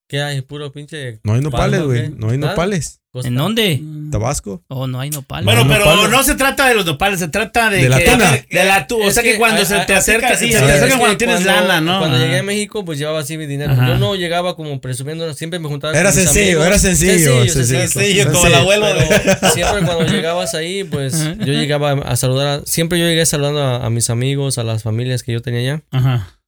¿Qué 0.08 0.22
hay? 0.22 0.42
Puro 0.42 0.72
pinche. 0.72 1.20
No 1.24 1.34
hay 1.34 1.42
nopales, 1.42 1.82
güey. 1.82 2.10
No 2.10 2.30
hay 2.30 2.38
nopales. 2.38 3.00
Costa. 3.12 3.28
¿En 3.28 3.36
dónde? 3.36 3.80
Tabasco. 4.12 4.64
Oh, 4.70 4.88
no 4.88 5.00
hay 5.00 5.12
nopal. 5.12 5.44
Bueno, 5.44 5.64
No, 5.64 5.70
pero 5.72 5.86
nopales. 5.86 6.10
no 6.10 6.24
se 6.24 6.34
trata 6.34 6.68
de 6.68 6.74
los 6.74 6.84
nopales, 6.84 7.20
se 7.20 7.28
trata 7.28 7.70
de, 7.70 7.84
De 7.84 7.90
la 7.90 7.98
que- 8.00 8.06
tuna. 8.06 8.32
De 8.50 8.64
la 8.66 8.88
tu, 8.88 9.00
o 9.04 9.12
sea 9.12 9.22
que, 9.22 9.34
que 9.34 9.38
cuando 9.38 9.62
a- 9.62 9.66
se 9.66 9.80
te 9.82 9.94
acerca, 9.94 10.30
así, 10.30 10.52
se 10.52 10.58
sí, 10.60 10.66
te 10.66 10.72
acerca 10.72 10.98
cuando 10.98 11.18
tienes 11.18 11.42
cuando- 11.44 11.62
lana, 11.68 11.80
¿no? 11.82 12.00
Cuando 12.00 12.18
Ajá. 12.18 12.26
llegué 12.26 12.40
a 12.40 12.44
México, 12.44 12.84
pues 12.84 12.98
llevaba 12.98 13.20
así 13.20 13.38
mi 13.38 13.46
dinero. 13.46 13.72
Ajá. 13.74 13.88
Yo 13.88 13.98
no 14.00 14.16
llegaba 14.16 14.56
como 14.56 14.82
presumiendo, 14.82 15.32
siempre 15.36 15.60
me 15.60 15.68
juntaba 15.70 15.94
Era 15.94 16.10
con 16.10 16.16
mis 16.20 16.26
sencillo, 16.26 16.46
amigos. 16.64 16.66
era 16.68 16.80
sencillo, 16.80 17.44
sencillo. 17.46 17.88
Sencillo, 17.88 18.32
como 18.32 18.46
el 18.48 18.52
Sí. 18.54 18.60
abuelo. 18.60 18.86
Pero 18.98 19.52
siempre 19.54 19.86
cuando 19.86 20.06
llegabas 20.08 20.56
ahí, 20.56 20.84
pues 20.84 21.24
yo 21.38 21.54
llegaba 21.54 21.92
a 21.92 22.16
saludar. 22.16 22.48
a- 22.62 22.66
siempre 22.66 22.98
yo 23.00 23.06
llegué 23.06 23.28
saludando 23.28 23.62
a, 23.62 23.86
a 23.86 23.90
mis 23.92 24.10
amigos, 24.10 24.58
a 24.58 24.64
las 24.64 24.82
familias 24.82 25.22
que 25.22 25.34
yo 25.34 25.42
tenía 25.44 25.60
allá. 25.60 25.84
Ajá, 25.92 26.40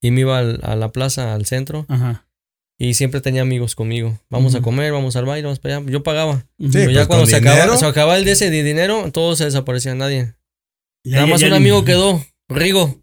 Y 0.00 0.12
me 0.12 0.20
iba 0.20 0.38
al- 0.38 0.60
a 0.62 0.76
la 0.76 0.92
plaza, 0.92 1.34
al 1.34 1.46
centro. 1.46 1.84
ajá. 1.88 2.25
Y 2.78 2.94
siempre 2.94 3.20
tenía 3.22 3.42
amigos 3.42 3.74
conmigo. 3.74 4.18
Vamos 4.28 4.54
a 4.54 4.60
comer, 4.60 4.92
vamos 4.92 5.16
al 5.16 5.24
baile, 5.24 5.44
vamos 5.46 5.58
para 5.60 5.78
allá. 5.78 5.86
Yo 5.90 6.02
pagaba. 6.02 6.44
Sí, 6.58 6.68
Pero 6.72 6.90
ya 6.90 6.96
pues, 7.00 7.06
cuando 7.08 7.26
se 7.26 7.36
dinero. 7.40 7.54
acababa, 7.56 7.76
se 7.78 7.86
acababa 7.86 8.16
el 8.18 8.24
de 8.26 8.32
ese 8.32 8.50
de 8.50 8.62
dinero, 8.62 9.10
todo 9.12 9.34
se 9.34 9.44
desaparecía, 9.46 9.94
nadie. 9.94 10.34
Ya, 11.04 11.12
Nada 11.16 11.26
ya, 11.26 11.30
más 11.32 11.40
ya 11.40 11.46
un 11.46 11.52
amigo 11.54 11.84
quedó. 11.84 12.22
Rigo, 12.48 13.00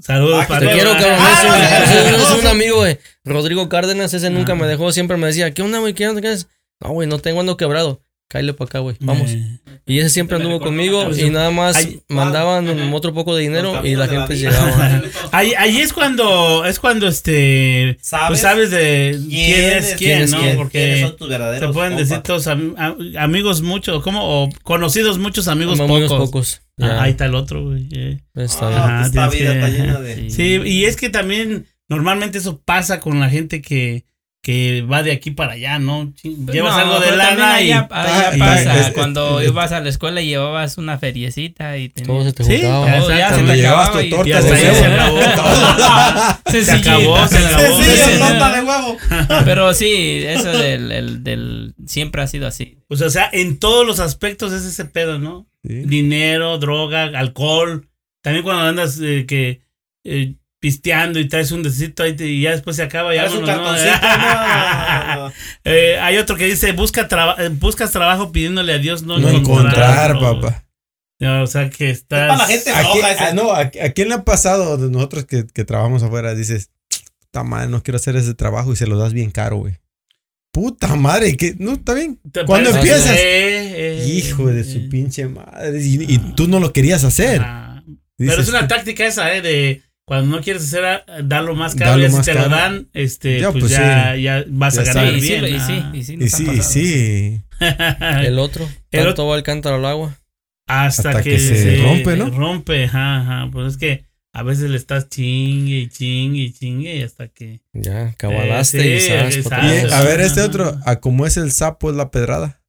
Saludos 0.00 0.46
para 0.46 0.66
te 0.66 0.72
quiero, 0.74 0.90
cabrón. 0.92 1.16
Ah, 1.20 2.10
no, 2.10 2.18
no, 2.18 2.24
es 2.34 2.40
un 2.40 2.46
amigo, 2.46 2.76
güey. 2.78 2.98
Rodrigo 3.24 3.68
Cárdenas, 3.68 4.12
ese 4.14 4.30
nunca 4.30 4.52
Ah. 4.52 4.56
me 4.56 4.66
dejó. 4.66 4.90
Siempre 4.90 5.16
me 5.18 5.26
decía, 5.26 5.52
¿qué 5.52 5.62
onda, 5.62 5.78
güey? 5.78 5.92
¿Qué 5.94 6.08
onda? 6.08 6.20
¿Qué 6.20 6.32
es? 6.32 6.48
No, 6.80 6.90
güey, 6.92 7.06
no 7.08 7.18
tengo, 7.18 7.40
ando 7.40 7.56
quebrado. 7.56 8.00
Cállale 8.32 8.54
para 8.54 8.66
acá, 8.66 8.78
güey. 8.78 8.96
Vamos. 9.00 9.30
Eh, 9.30 9.58
Y 9.84 9.98
ese 9.98 10.08
siempre 10.08 10.38
anduvo 10.38 10.58
conmigo 10.58 11.04
Pues, 11.04 11.18
y 11.18 11.28
nada 11.28 11.50
más 11.50 11.76
ay, 11.76 12.00
mandaban 12.08 12.66
otro 12.94 13.12
poco 13.12 13.36
de 13.36 13.42
dinero 13.42 13.84
y 13.84 13.94
la 13.94 14.08
gente 14.08 14.36
llegaba. 14.38 15.02
Ahí, 15.32 15.52
ahí 15.58 15.78
es 15.80 15.92
cuando, 15.92 16.64
es 16.64 16.78
cuando 16.78 17.08
este, 17.08 17.98
¿Sabes? 18.00 18.28
pues 18.28 18.40
sabes 18.40 18.70
de 18.70 19.18
quién, 19.28 19.28
¿Quién 19.28 19.78
es 19.78 19.94
quién, 19.96 20.30
¿no? 20.30 20.38
Porque 20.56 21.02
son 21.02 21.16
tus 21.18 21.28
verdaderos 21.28 21.68
se 21.68 21.74
pueden 21.74 21.96
decir 21.96 22.18
todos 22.20 22.46
am- 22.46 22.74
am- 22.78 22.96
amigos 23.18 23.60
muchos, 23.60 24.02
como 24.02 24.44
o 24.44 24.48
conocidos 24.62 25.18
muchos 25.18 25.46
amigos 25.48 25.78
pocos. 25.78 26.08
pocos. 26.10 26.62
Ah, 26.80 27.02
ahí 27.02 27.10
está 27.10 27.26
el 27.26 27.34
otro, 27.34 27.62
güey. 27.64 27.86
eh. 27.92 28.20
está 28.34 28.68
bien. 28.68 28.80
Ah, 28.82 28.96
pues 29.00 29.06
esta 29.08 29.28
tienes 29.30 29.40
vida 29.40 29.52
que- 29.52 29.58
está 29.58 29.68
llena 29.84 30.00
de. 30.00 30.30
Sí, 30.30 30.60
y 30.64 30.84
es 30.86 30.96
que 30.96 31.10
también 31.10 31.66
normalmente 31.88 32.38
eso 32.38 32.62
pasa 32.64 32.98
con 33.00 33.20
la 33.20 33.28
gente 33.28 33.60
que, 33.60 34.06
que 34.42 34.82
va 34.82 35.04
de 35.04 35.12
aquí 35.12 35.30
para 35.30 35.52
allá, 35.52 35.78
¿no? 35.78 36.12
Chi- 36.14 36.36
Llevas 36.52 36.76
No, 36.76 36.82
algo 36.82 36.98
de 37.00 37.16
lana 37.16 37.60
y... 37.60 37.66
allá, 37.70 37.86
Ah, 37.92 38.32
pasa. 38.36 38.80
es- 38.80 38.86
es- 38.88 38.92
Cuando 38.92 39.38
es- 39.40 39.48
ibas 39.48 39.70
a 39.70 39.78
la 39.80 39.88
escuela 39.88 40.20
y 40.20 40.26
llevabas 40.26 40.78
una 40.78 40.98
feriecita 40.98 41.78
y 41.78 41.88
tenías... 41.90 42.08
Todo 42.08 42.24
se 42.24 42.32
te 42.32 42.42
Sí, 42.44 42.52
juntaba. 42.62 42.86
ya, 42.86 42.98
Todo 42.98 43.10
ya 43.16 43.30
se 43.34 43.42
te 43.44 43.52
acababa 43.66 43.92
tu 43.92 44.00
y- 44.00 44.10
torta 44.10 44.28
Y 44.28 44.32
hasta 44.32 44.50
huevo. 44.52 44.74
se 44.74 44.84
acabó. 44.84 45.20
Se 46.50 46.70
acabó, 46.72 47.28
se 47.28 47.38
acabó. 47.38 47.76
Sí, 47.78 47.84
Sí, 47.84 47.90
sí, 47.90 48.12
sí. 48.12 48.18
torta 48.18 48.52
de 48.52 48.60
huevo. 48.62 48.96
Pero 49.44 49.74
sí, 49.74 50.22
eso 50.26 50.50
del, 50.50 50.90
el- 50.92 51.22
del... 51.24 51.74
Siempre 51.86 52.22
ha 52.22 52.26
sido 52.26 52.46
así. 52.48 52.78
Pues, 52.88 53.00
o 53.00 53.10
sea, 53.10 53.30
en 53.32 53.58
todos 53.58 53.86
los 53.86 54.00
aspectos 54.00 54.52
es 54.52 54.64
ese 54.64 54.84
pedo, 54.86 55.18
¿no? 55.18 55.46
Sí. 55.64 55.82
Dinero, 55.86 56.58
droga, 56.58 57.04
alcohol. 57.04 57.88
También 58.22 58.42
cuando 58.44 58.62
andas 58.64 58.98
eh, 59.00 59.24
que 59.26 59.62
eh, 60.04 60.34
pisteando 60.62 61.18
y 61.18 61.26
traes 61.28 61.50
un 61.50 61.64
decito 61.64 62.04
ahí 62.04 62.14
y 62.20 62.42
ya 62.42 62.52
después 62.52 62.76
se 62.76 62.84
acaba 62.84 63.12
y 63.14 63.18
Es 63.18 63.32
un 63.32 63.44
vámonos, 63.44 63.82
¿no? 63.82 63.90
cartoncito. 63.90 64.06
no, 64.16 65.16
no, 65.16 65.28
no. 65.28 65.32
Eh, 65.64 65.98
hay 65.98 66.16
otro 66.18 66.36
que 66.36 66.44
dice, 66.46 66.70
busca 66.70 67.08
traba- 67.08 67.34
eh, 67.44 67.48
buscas 67.48 67.90
trabajo 67.90 68.30
pidiéndole 68.30 68.72
a 68.72 68.78
Dios 68.78 69.02
no, 69.02 69.18
No 69.18 69.28
encontrar, 69.28 70.10
encontrarlo". 70.12 70.40
papá. 70.40 70.64
Ya, 71.18 71.42
O 71.42 71.46
sea 71.48 71.68
que 71.68 71.90
estás... 71.90 72.28
para 72.28 72.36
la 72.36 72.46
gente 72.46 72.70
¿A 72.70 72.80
quién, 72.82 72.92
floja 72.92 73.12
ese. 73.12 73.24
ah, 73.24 73.32
no, 73.34 73.52
¿a, 73.52 73.60
a 73.60 73.90
quién 73.92 74.08
le 74.08 74.14
ha 74.14 74.24
pasado 74.24 74.76
de 74.76 74.88
nosotros 74.88 75.24
que, 75.24 75.46
que 75.52 75.64
trabajamos 75.64 76.02
afuera? 76.04 76.34
Dices, 76.36 76.70
puta 77.20 77.42
madre, 77.42 77.68
no 77.68 77.82
quiero 77.82 77.96
hacer 77.96 78.14
ese 78.14 78.34
trabajo 78.34 78.72
y 78.72 78.76
se 78.76 78.86
lo 78.86 78.96
das 78.96 79.12
bien 79.12 79.32
caro, 79.32 79.56
güey. 79.56 79.74
Puta 80.52 80.94
madre, 80.96 81.36
que 81.36 81.56
no, 81.58 81.72
está 81.72 81.94
bien. 81.94 82.20
¿Te 82.30 82.44
¿Cuándo 82.44 82.70
empiezas? 82.70 83.16
Eh, 83.16 84.02
eh, 84.02 84.06
Hijo 84.06 84.46
de 84.46 84.62
su 84.64 84.78
eh. 84.78 84.88
pinche 84.90 85.26
madre. 85.26 85.80
Y, 85.82 86.12
y 86.14 86.18
tú 86.36 86.46
no 86.46 86.60
lo 86.60 86.72
querías 86.72 87.02
hacer. 87.04 87.40
Ajá. 87.40 87.82
Pero 88.18 88.40
es 88.42 88.48
una 88.48 88.68
táctica 88.68 89.04
esa, 89.06 89.34
¿eh? 89.34 89.40
De 89.42 89.82
cuando 90.04 90.36
no 90.36 90.42
quieres 90.42 90.64
hacer, 90.64 90.84
a- 90.84 91.04
darlo 91.22 91.54
más 91.54 91.74
caro, 91.74 91.92
Darlo 91.92 92.06
y 92.06 92.10
si 92.10 92.22
te 92.22 92.32
caro. 92.34 92.48
lo 92.48 92.56
dan, 92.56 92.88
este, 92.92 93.40
Ya, 93.40 93.50
pues, 93.52 93.62
pues, 93.64 93.72
ya, 93.72 94.14
sí. 94.14 94.22
ya 94.22 94.44
vas 94.48 94.74
Ya 94.74 94.80
a 94.80 94.84
ganar 94.84 95.14
sí, 95.14 95.20
bien. 95.20 95.44
y 95.44 95.48
sí, 95.60 95.64
ah. 95.70 95.90
y 95.94 96.02
sí. 96.02 96.16
Y 96.20 96.28
sí, 96.28 96.62
sí. 96.62 97.40
El 98.24 98.38
otro, 98.38 98.68
El 98.90 99.04
tanto 99.04 99.26
va 99.26 99.36
el 99.36 99.42
cántaro 99.42 99.76
al 99.76 99.86
agua. 99.86 100.18
Hasta, 100.68 101.10
Hasta 101.10 101.22
que, 101.22 101.30
que 101.32 101.38
se 101.38 101.76
rompe, 101.82 102.16
¿no? 102.16 102.30
Rompe, 102.30 102.84
ajá, 102.84 103.20
ajá. 103.20 103.50
Pues 103.52 103.74
es 103.74 103.78
que 103.78 104.04
a 104.34 104.42
veces 104.42 104.70
le 104.70 104.76
estás 104.78 105.08
chingue 105.08 105.80
y 105.80 105.88
chingue 105.88 106.40
y 106.42 106.52
chingue 106.52 106.96
y 106.96 107.02
hasta 107.02 107.28
que. 107.28 107.60
Ya, 107.72 108.14
cabalaste 108.16 108.80
Eh, 108.80 108.96
y 108.96 109.00
sí, 109.00 109.08
sabes. 109.08 109.36
exacto. 109.36 109.66
pa' 109.66 109.74
Y, 109.76 109.80
todos. 109.82 109.92
a 109.92 110.02
ver, 110.04 110.20
este 110.20 110.40
Ajá. 110.40 110.48
otro, 110.48 110.78
a 110.86 111.00
como 111.00 111.26
es 111.26 111.36
el 111.36 111.52
sapo 111.52 111.90
es 111.90 111.96
la 111.96 112.10
pedrada. 112.10 112.61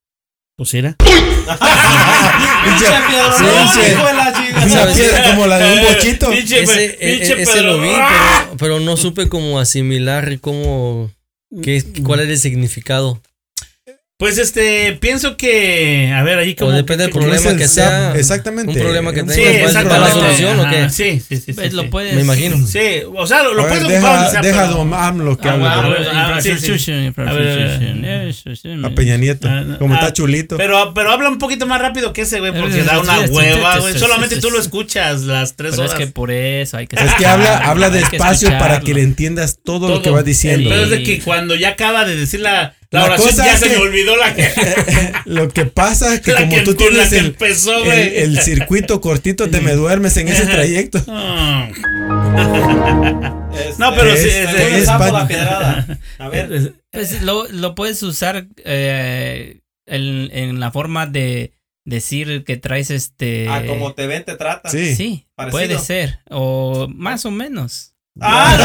Pues 0.55 0.73
era. 0.75 0.95
Como 5.33 5.47
la 5.47 5.57
de 5.57 5.73
un 5.73 5.81
bochito. 5.81 6.29
Pinche, 6.29 6.63
Ese, 6.63 6.75
pe- 6.75 6.85
e- 6.99 7.17
pinche 7.17 7.33
e- 7.33 7.41
ese 7.41 7.61
lo 7.61 7.79
vi, 7.79 7.89
Pedro. 7.89 8.05
pero, 8.47 8.57
pero 8.57 8.79
no 8.79 8.95
supe 8.97 9.29
cómo 9.29 9.59
asimilar 9.59 10.39
cómo, 10.39 11.11
qué, 11.63 11.83
cuál 12.03 12.21
era 12.21 12.31
el 12.31 12.37
significado. 12.39 13.21
Pues 14.23 14.37
este, 14.37 14.93
pienso 15.01 15.35
que. 15.35 16.13
A 16.15 16.23
ver, 16.23 16.37
ahí 16.39 16.55
como. 16.55 16.71
O 16.71 16.73
depende 16.73 17.03
del 17.03 17.11
problema 17.11 17.49
el 17.49 17.57
que 17.57 17.67
sea. 17.67 18.15
Exactamente. 18.15 18.71
un 18.71 18.79
problema 18.79 19.11
que 19.11 19.21
Un 19.21 19.27
tengas, 19.27 19.35
Sí, 19.35 19.41
¿cuál 19.59 19.67
es 19.67 19.73
la 19.73 19.81
exactamente. 19.81 20.13
solución 20.13 20.59
o 20.61 20.69
qué? 20.69 20.89
Sí, 20.89 21.19
sí, 21.19 21.35
sí. 21.35 21.41
sí, 21.47 21.53
Pues 21.53 21.73
lo 21.73 21.81
sí. 21.81 21.87
puedes... 21.89 22.15
Me 22.15 22.21
imagino. 22.21 22.65
Sí, 22.65 22.79
o 23.13 23.27
sea, 23.27 23.43
lo, 23.43 23.61
A 23.61 23.67
puedes 23.67 23.83
ocupar 23.83 24.01
deja, 24.01 24.29
sea, 24.31 24.41
deja 24.41 24.61
pero- 24.61 24.71
a 24.73 24.77
Don 24.77 24.93
AMLO 24.93 25.37
que 25.37 25.49
Ah, 25.49 25.53
hable. 25.53 26.41
sí, 26.41 26.51
A 28.83 28.89
Peña 28.95 29.17
Nieto. 29.17 29.47
Ah. 29.49 29.75
Como 29.77 29.93
Ah, 29.95 29.99
está 29.99 30.13
chulito. 30.13 30.55
Pero, 30.57 30.93
pero 30.93 31.11
habla 31.11 31.27
un 31.27 31.37
poquito 31.37 31.65
más 31.67 31.81
rápido 31.81 32.13
que 32.13 32.21
ese, 32.21 32.39
güey, 32.39 32.53
porque 32.57 32.81
da 32.83 32.99
una 32.99 33.19
hueva, 33.21 33.79
güey. 33.79 33.97
Solamente 33.99 34.39
tú 34.39 34.49
lo 34.51 34.59
escuchas 34.59 35.23
las 35.23 35.55
tres 35.55 35.71
Pero 35.71 35.83
es 35.83 35.91
horas. 35.91 35.99
que 36.05 36.07
por 36.11 36.31
eso 36.31 36.77
hay 36.77 36.87
que 36.87 36.95
Es 36.95 37.13
que 37.15 37.25
habla, 37.25 37.89
despacio 37.89 38.57
para 38.57 38.79
que 38.79 38.93
le 38.93 39.01
entiendas 39.01 39.59
todo, 39.63 39.89
lo 39.89 40.01
que 40.01 40.09
va 40.09 40.23
diciendo. 40.23 40.69
Pero 40.69 40.83
es 40.83 40.89
de 40.89 41.03
que 41.03 41.19
cuando 41.21 41.55
ya 41.55 41.69
acaba 41.69 42.05
de 42.05 42.15
decir 42.15 42.39
la, 42.39 42.75
la, 42.93 42.99
La 42.99 43.05
oración, 43.07 43.29
cosa 43.31 43.45
ya 43.45 43.53
es 43.55 43.59
se 43.59 43.65
que- 43.69 43.71
me 43.75 43.81
olvidó 43.81 44.15
la 44.15 44.33
que, 44.35 44.47
Lo 45.25 45.49
que 45.49 45.65
pasa 45.65 46.13
es 46.13 46.21
que 46.21 46.31
la 46.31 46.41
como 46.41 46.55
que, 46.55 46.61
tú 46.61 46.75
tienes 46.75 47.11
el, 47.11 47.25
empezó, 47.25 47.83
el, 47.91 48.39
circuito 48.39 49.01
cortito, 49.01 49.49
te 49.49 49.61
me 49.61 49.73
duermes 49.73 50.15
en 50.17 50.27
ese 50.27 50.45
trayecto. 50.45 51.03
Ah. 51.07 51.69
Este, 53.53 53.73
No, 53.79 53.93
pero 53.95 54.15
sí, 54.15 54.27
Es- 54.29 54.53
es- 54.53 54.73
es 54.83 54.85
pan- 54.87 55.13
la 55.13 55.27
pedrada. 55.27 55.99
A 56.19 56.29
ver. 56.29 56.73
Pues 56.91 57.21
lo, 57.21 57.47
lo 57.49 57.75
puedes 57.75 58.01
usar 58.03 58.47
eh, 58.63 59.59
en, 59.85 60.29
en 60.31 60.59
la 60.59 60.71
forma 60.71 61.05
de 61.07 61.53
decir 61.85 62.43
que 62.45 62.57
traes 62.57 62.89
este... 62.91 63.47
Ah, 63.49 63.63
como 63.67 63.93
te 63.93 64.07
ven, 64.07 64.23
te 64.23 64.35
tratan. 64.35 64.71
Sí. 64.71 64.95
Sí, 64.95 65.27
puede 65.51 65.77
ser. 65.79 66.19
O 66.29 66.87
más 66.93 67.25
o 67.25 67.31
menos. 67.31 67.92
Ah, 68.21 68.55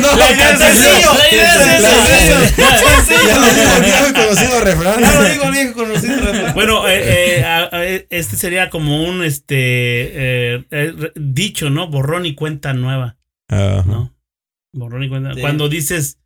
no. 0.00 0.16
La 0.16 0.30
idea 0.30 0.50
es 0.50 0.58
Sencillo, 0.58 1.14
la 1.14 1.34
idea 1.34 1.54
es 1.76 1.82
sencillo. 1.82 3.26
Ya 3.28 3.38
lo 3.38 3.46
dijo 3.46 3.76
el 3.76 3.82
viejo 3.82 4.08
y 4.08 4.12
conocido 4.12 4.60
refrán. 4.60 5.00
Ya 5.00 5.12
lo 5.20 5.24
digo 5.24 5.44
el 5.44 5.50
viejo 5.52 5.72
conocido 5.74 6.16
refrán. 6.20 6.54
Bueno, 6.54 6.88
eh, 6.88 7.38
eh, 7.40 7.44
a- 7.44 7.68
a- 7.76 7.84
este 7.84 8.36
sería 8.36 8.70
como 8.70 9.02
un 9.04 9.24
este 9.24 9.56
eh, 9.58 10.64
eh, 10.70 10.94
dicho, 11.16 11.70
¿no? 11.70 11.88
Borrón 11.88 12.24
y 12.26 12.34
cuenta 12.34 12.72
nueva, 12.72 13.16
Ajá. 13.48 13.82
¿no? 13.86 14.14
Borrón 14.72 15.02
y 15.02 15.08
cuenta. 15.08 15.34
Sí. 15.34 15.40
Cuando 15.40 15.68
dices 15.68 16.18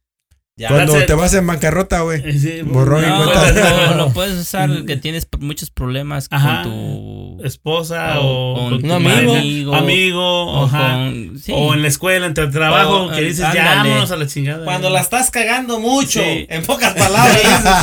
Ya. 0.56 0.68
Cuando 0.68 1.02
te 1.06 1.14
vas 1.14 1.32
en 1.32 1.46
bancarrota, 1.46 2.00
güey. 2.02 2.20
eh, 2.22 2.38
sí, 2.38 2.60
Borrón 2.62 3.02
y 3.04 3.06
No, 3.08 3.16
cuenta 3.24 3.50
lo, 3.50 3.60
nueva. 3.60 3.94
lo 3.94 4.12
puedes 4.12 4.38
usar 4.38 4.84
que 4.84 4.96
tienes 4.96 5.26
muchos 5.38 5.70
problemas 5.70 6.26
Ajá. 6.30 6.64
con 6.64 6.70
tu 6.72 7.19
esposa 7.44 8.20
o 8.20 8.52
o, 8.52 8.54
con 8.54 8.70
con 8.70 8.80
tu 8.82 8.86
tu 8.88 8.94
amigo. 8.94 9.34
amigo, 9.34 9.74
amigo, 9.74 10.42
o 10.52 10.64
ajá. 10.66 10.94
con 10.94 11.38
sí. 11.42 11.52
o 11.54 11.74
en 11.74 11.82
la 11.82 11.88
escuela, 11.88 12.26
entre 12.26 12.44
el 12.44 12.50
trabajo, 12.50 13.04
O, 13.04 13.10
que 13.10 13.18
eh, 13.20 13.24
dices, 13.24 13.46
ya 13.52 13.70
ándale. 13.72 13.88
vámonos 13.90 14.10
a 14.10 14.16
la 14.16 14.26
chingada. 14.26 14.64
Cuando 14.64 14.90
la 14.90 15.00
estás 15.00 15.30
cagando 15.30 15.78
mucho, 15.80 16.20
Sí. 16.22 16.46
en 16.48 16.62
pocas 16.64 16.94
palabras. 16.94 17.40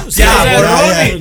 Sí, 0.10 0.20
ya, 0.22 0.36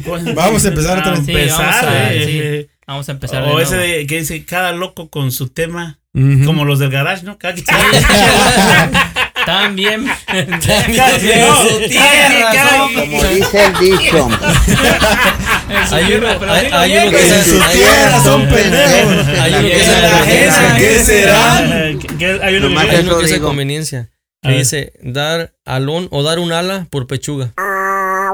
borrón. 0.02 0.24
ya. 0.26 0.32
Vamos 0.34 0.64
a 0.64 0.68
empezar 0.68 0.98
otra 0.98 1.12
vez. 1.12 1.24
Sí, 1.24 1.32
empezar, 1.32 1.84
vamos 1.84 1.84
a- 1.84 2.12
eh, 2.14 2.24
sí. 2.24 2.40
eh, 2.42 2.68
Vamos 2.86 3.08
a 3.08 3.12
empezar 3.12 3.44
de 3.44 3.50
O 3.50 3.58
ese 3.58 3.74
nuevo. 3.76 3.92
de, 3.92 4.06
que 4.06 4.18
dice 4.20 4.44
cada 4.44 4.70
loco 4.72 5.10
con 5.10 5.32
su 5.32 5.48
tema, 5.48 5.98
Ujú. 6.14 6.44
como 6.44 6.64
los 6.64 6.78
del 6.78 6.90
garage, 6.90 7.24
¿no? 7.24 7.36
Cada, 7.36 7.54
También. 9.46 10.04
Como 12.94 13.24
dice 13.24 13.64
el 13.64 13.72
dicho. 13.78 14.28
Hay 15.92 16.12
uno, 16.14 16.26
Pero 16.40 16.52
hay, 16.52 16.66
hay 16.72 16.98
uno 16.98 17.10
que. 17.12 17.28
En 17.28 17.44
su 17.44 17.58
tierra 17.72 18.20
son 18.20 18.48
pendejos. 18.48 19.28
hay 19.40 19.54
uno 19.54 19.68
que 19.68 20.46
es 20.46 20.54
¿qué 20.76 20.98
será? 21.04 21.56
Hay 22.42 22.56
uno 22.56 23.18
que 23.18 23.24
es 23.26 23.38
conveniencia. 23.38 24.10
Que 24.42 24.50
dice 24.50 24.92
dar 25.02 25.54
alón 25.64 26.08
o 26.10 26.22
dar 26.22 26.38
un 26.38 26.52
ala 26.52 26.86
por 26.90 27.06
pechuga. 27.06 27.52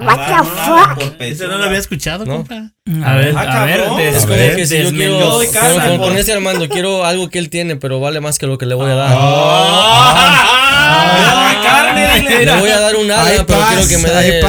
Ah, 0.09 0.94
por 0.94 1.03
Ese 1.05 1.12
pechuga. 1.16 1.48
no 1.48 1.59
lo 1.59 1.64
había 1.64 1.78
escuchado, 1.78 2.24
No. 2.24 2.36
compa. 2.38 2.70
A 3.05 3.14
ver, 3.16 3.34
Ah, 3.36 3.62
a 3.62 3.66
ver, 3.66 3.78
cabrón. 3.80 3.98
des- 3.98 4.14
A 4.14 4.18
Es 4.18 4.24
como 4.26 4.36
que 4.57 4.66
si 4.66 4.82
yo 4.82 4.90
quiero 4.90 5.18
doy 5.18 5.46
casa 5.48 5.72
con, 5.72 5.80
con- 5.82 5.98
por- 5.98 6.09
con 6.09 6.16
ese 6.18 6.32
Armando 6.32 6.68
quiero 6.68 7.05
algo 7.05 7.28
que 7.30 7.38
él 7.38 7.50
tiene, 7.50 7.76
pero 7.76 8.00
vale 8.00 8.20
más 8.20 8.38
que 8.38 8.46
lo 8.46 8.59
que 8.59 8.66
le 8.66 8.74
voy 8.74 8.90
a 8.90 8.94
dar. 8.94 9.12
Ah, 9.14 10.53
dile. 11.94 12.46
Le 12.46 12.57
voy 12.61 12.70
a 12.70 12.80
dar 12.80 12.96
un 12.96 13.11
ala, 13.11 13.24
pero 13.46 13.46
paz, 13.46 13.68
quiero 13.74 13.88
que 13.88 13.98
me 13.98 14.11
dé 14.11 14.40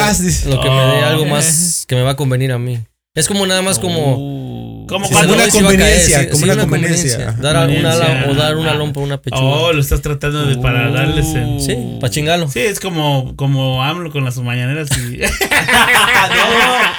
lo 0.46 0.60
que 0.60 0.70
me 0.70 0.76
dé 0.76 1.02
Oh. 1.02 1.06
algo 1.06 1.26
más 1.26 1.84
que 1.86 1.94
me 1.94 2.02
va 2.02 2.12
a 2.12 2.16
convenir 2.16 2.52
a 2.52 2.58
mí. 2.58 2.80
Es 3.14 3.28
como 3.28 3.46
nada 3.46 3.62
más 3.62 3.78
como 3.78 4.16
Uh, 4.16 4.43
Como 4.86 5.06
si 5.06 5.12
cuando- 5.14 5.34
una 5.34 5.44
sí 5.44 5.50
caer, 5.52 5.64
conveniencia, 5.64 6.20
sí- 6.20 6.26
como 6.26 6.38
sí, 6.38 6.44
una 6.44 6.56
conveniencia. 6.62 7.32
Dar 7.40 7.56
un 7.68 7.86
ala 7.86 8.06
Conveniencia. 8.06 8.30
o 8.30 8.34
dar 8.34 8.56
un 8.56 8.66
alón 8.66 8.92
por 8.92 9.02
una 9.02 9.20
pechuga. 9.20 9.42
Oh, 9.42 9.72
lo 9.72 9.80
estás 9.80 10.02
tratando 10.02 10.44
de 10.46 10.56
para 10.58 10.90
darles 10.90 11.26
el... 11.34 11.60
Sí, 11.60 11.76
para 12.00 12.10
chingarlo. 12.10 12.48
Sí, 12.50 12.60
es 12.60 12.80
como, 12.80 13.34
como 13.36 13.82
AMLO 13.82 14.10
con 14.10 14.24
las 14.24 14.36
mañaneras 14.38 14.88
y... 14.98 15.20
Ah, 15.24 16.28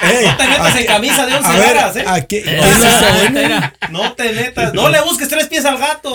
no, 0.02 0.08
Ey, 0.10 0.26
no 0.26 0.36
te 0.36 0.46
metas 0.48 0.76
en 0.76 0.86
camisa 0.86 1.26
de 1.26 1.34
once 1.34 1.48
A 1.48 1.52
ver, 1.56 1.74
varas, 1.76 1.96
¿eh? 1.96 2.04
aquí. 2.06 2.40
Buena. 3.32 3.74
No 3.90 4.12
te 4.14 4.32
metas. 4.32 4.74
No 4.74 4.88
le 4.88 5.00
busques 5.02 5.28
tres 5.28 5.46
pies 5.48 5.64
al 5.64 5.78
gato. 5.78 6.14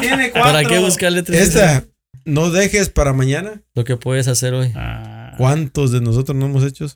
Tiene 0.00 0.30
cuatro. 0.30 0.52
¿Para 0.52 0.64
qué 0.64 0.78
buscarle 0.78 1.22
tres 1.22 1.48
Esta, 1.48 1.84
no 2.24 2.50
dejes 2.50 2.88
para 2.90 3.12
mañana. 3.12 3.62
Lo 3.74 3.84
que 3.84 3.96
puedes 3.96 4.28
hacer 4.28 4.54
hoy. 4.54 4.72
Ah. 4.76 5.34
¿Cuántos 5.38 5.92
de 5.92 6.00
nosotros 6.00 6.36
no 6.36 6.46
hemos 6.46 6.64
hecho? 6.64 6.86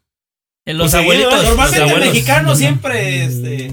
En 0.70 0.78
los 0.78 0.90
Pues 0.90 1.04
seguido, 1.04 1.28
abuelitos. 1.28 1.44
Normalmente 1.44 1.80
los 1.80 1.90
el 1.92 2.00
mexicano 2.00 2.56
siempre 2.56 3.24
este, 3.24 3.70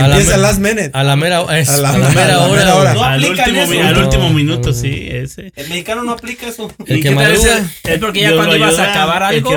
A 0.00 0.06
Empieza 0.06 0.36
me- 0.36 0.42
last 0.42 0.58
minute. 0.58 0.90
A 0.92 1.02
la 1.04 1.16
mera, 1.16 1.42
es- 1.58 1.68
A 1.68 1.76
la- 1.78 1.90
a 1.90 1.98
la 1.98 2.08
mera 2.08 2.22
a 2.24 2.28
la 2.64 2.74
hora. 2.76 2.94
No 2.94 3.04
al, 3.04 3.24
último, 3.24 3.60
eso. 3.62 3.80
al 3.82 3.94
No. 3.94 4.00
último 4.04 4.30
minuto, 4.30 4.72
sí, 4.72 5.08
ese. 5.10 5.52
el 5.56 5.68
mexicano 5.68 6.02
no 6.02 6.12
aplica 6.12 6.48
eso. 6.48 6.70
El 6.86 6.98
¿Y 6.98 7.00
que 7.02 7.10
madruga. 7.12 7.64
Es 7.84 7.98
porque 7.98 8.20
ya 8.20 8.34
cuando 8.34 8.56
ibas 8.56 8.78
a 8.78 8.90
acabar 8.90 9.32
el 9.32 9.38
algo, 9.38 9.50
que 9.50 9.56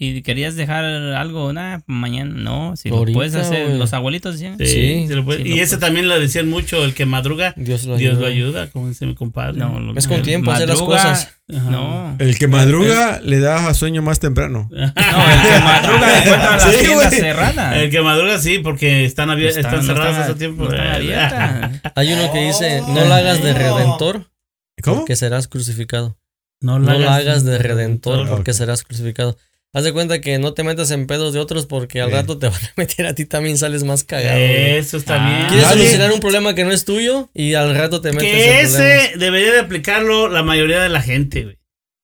y 0.00 0.22
querías 0.22 0.54
dejar 0.54 0.84
algo, 0.84 1.52
nada, 1.52 1.82
mañana 1.86 2.32
no, 2.36 2.76
si 2.76 2.88
lo 2.88 3.04
puedes 3.04 3.34
hacer, 3.34 3.70
los 3.70 3.92
abuelitos 3.92 4.34
decían. 4.34 4.56
Sí, 4.58 5.06
lo 5.08 5.24
puede- 5.24 5.42
y 5.42 5.56
lo 5.56 5.62
ese 5.62 5.76
también 5.78 6.06
lo 6.08 6.18
decían 6.20 6.48
mucho, 6.48 6.84
el 6.84 6.94
que 6.94 7.04
madruga, 7.04 7.52
Dios 7.56 7.84
lo 7.84 7.96
Dios 7.96 8.12
ayuda. 8.12 8.20
lo 8.22 8.26
ayuda, 8.32 8.66
como 8.70 8.88
dice 8.88 9.06
mi 9.06 9.16
compadre. 9.16 9.58
No, 9.58 9.80
lo- 9.80 9.96
Es 9.98 10.06
con 10.06 10.22
tiempo 10.22 10.52
hacer 10.52 10.68
las 10.68 10.78
madruga, 10.78 11.02
cosas. 11.02 11.34
Ajá. 11.52 11.70
No. 11.70 12.16
El 12.20 12.38
que 12.38 12.46
madruga 12.46 13.20
le 13.24 13.40
da 13.40 13.74
sueño 13.74 14.00
más 14.02 14.20
temprano. 14.20 14.68
No, 14.72 14.78
el 14.78 15.42
que 15.42 15.58
madruga 15.64 16.18
encuentra 16.18 16.50
las 16.56 16.62
Sí, 16.74 16.84
tiendas 16.86 17.14
cerradas. 17.14 17.76
El 17.78 17.90
que 17.90 18.00
madruga 18.00 18.38
sí, 18.38 18.58
porque 18.60 19.04
están, 19.04 19.30
abier- 19.30 19.48
Están- 19.48 19.64
están 19.64 19.78
no 19.80 19.82
cerradas 19.94 20.10
están- 20.12 20.24
hace 20.30 20.34
tiempo. 20.38 20.64
no 20.64 20.70
están 20.70 20.88
abiertas. 20.94 21.82
Hay 21.96 22.12
uno 22.12 22.32
que 22.32 22.46
dice, 22.46 22.82
no 22.86 23.04
la 23.04 23.16
hagas 23.16 23.42
de 23.42 23.52
redentor, 23.52 24.30
¿Cómo? 24.82 24.98
porque 24.98 25.16
serás 25.16 25.48
crucificado. 25.48 26.16
No 26.60 26.78
No 26.78 26.92
la 26.98 27.16
hagas 27.16 27.44
de 27.44 27.58
redentor, 27.58 28.28
porque 28.28 28.52
serás 28.52 28.82
crucificado. 28.84 29.36
Haz 29.74 29.84
de 29.84 29.92
cuenta 29.92 30.20
que 30.22 30.38
no 30.38 30.54
te 30.54 30.64
metas 30.64 30.90
en 30.92 31.06
pedos 31.06 31.34
de 31.34 31.40
otros 31.40 31.66
porque 31.66 32.00
al 32.00 32.10
rato 32.10 32.38
te 32.38 32.48
van 32.50 32.58
a 32.64 32.72
meter 32.76 33.06
a 33.06 33.14
ti 33.14 33.26
también 33.26 33.58
sales 33.58 33.84
más 33.84 34.02
cagado. 34.04 34.38
Eso 34.38 34.96
está 34.96 35.16
Ah. 35.22 35.28
bien. 35.28 35.48
Quieres 35.48 35.68
solucionar 35.68 36.12
un 36.12 36.20
problema 36.20 36.54
que 36.54 36.64
no 36.64 36.72
es 36.72 36.84
tuyo 36.84 37.28
y 37.34 37.54
al 37.54 37.74
rato 37.76 38.00
te 38.00 38.12
metes 38.12 38.30
que 38.30 38.60
en 38.60 38.66
problemas. 38.70 38.80
ese 39.08 39.18
debería 39.18 39.52
de 39.52 39.60
aplicarlo 39.60 40.28
la 40.28 40.42
mayoría 40.42 40.80
de 40.80 40.88
la 40.88 41.02
gente, 41.02 41.44
güey. 41.44 41.58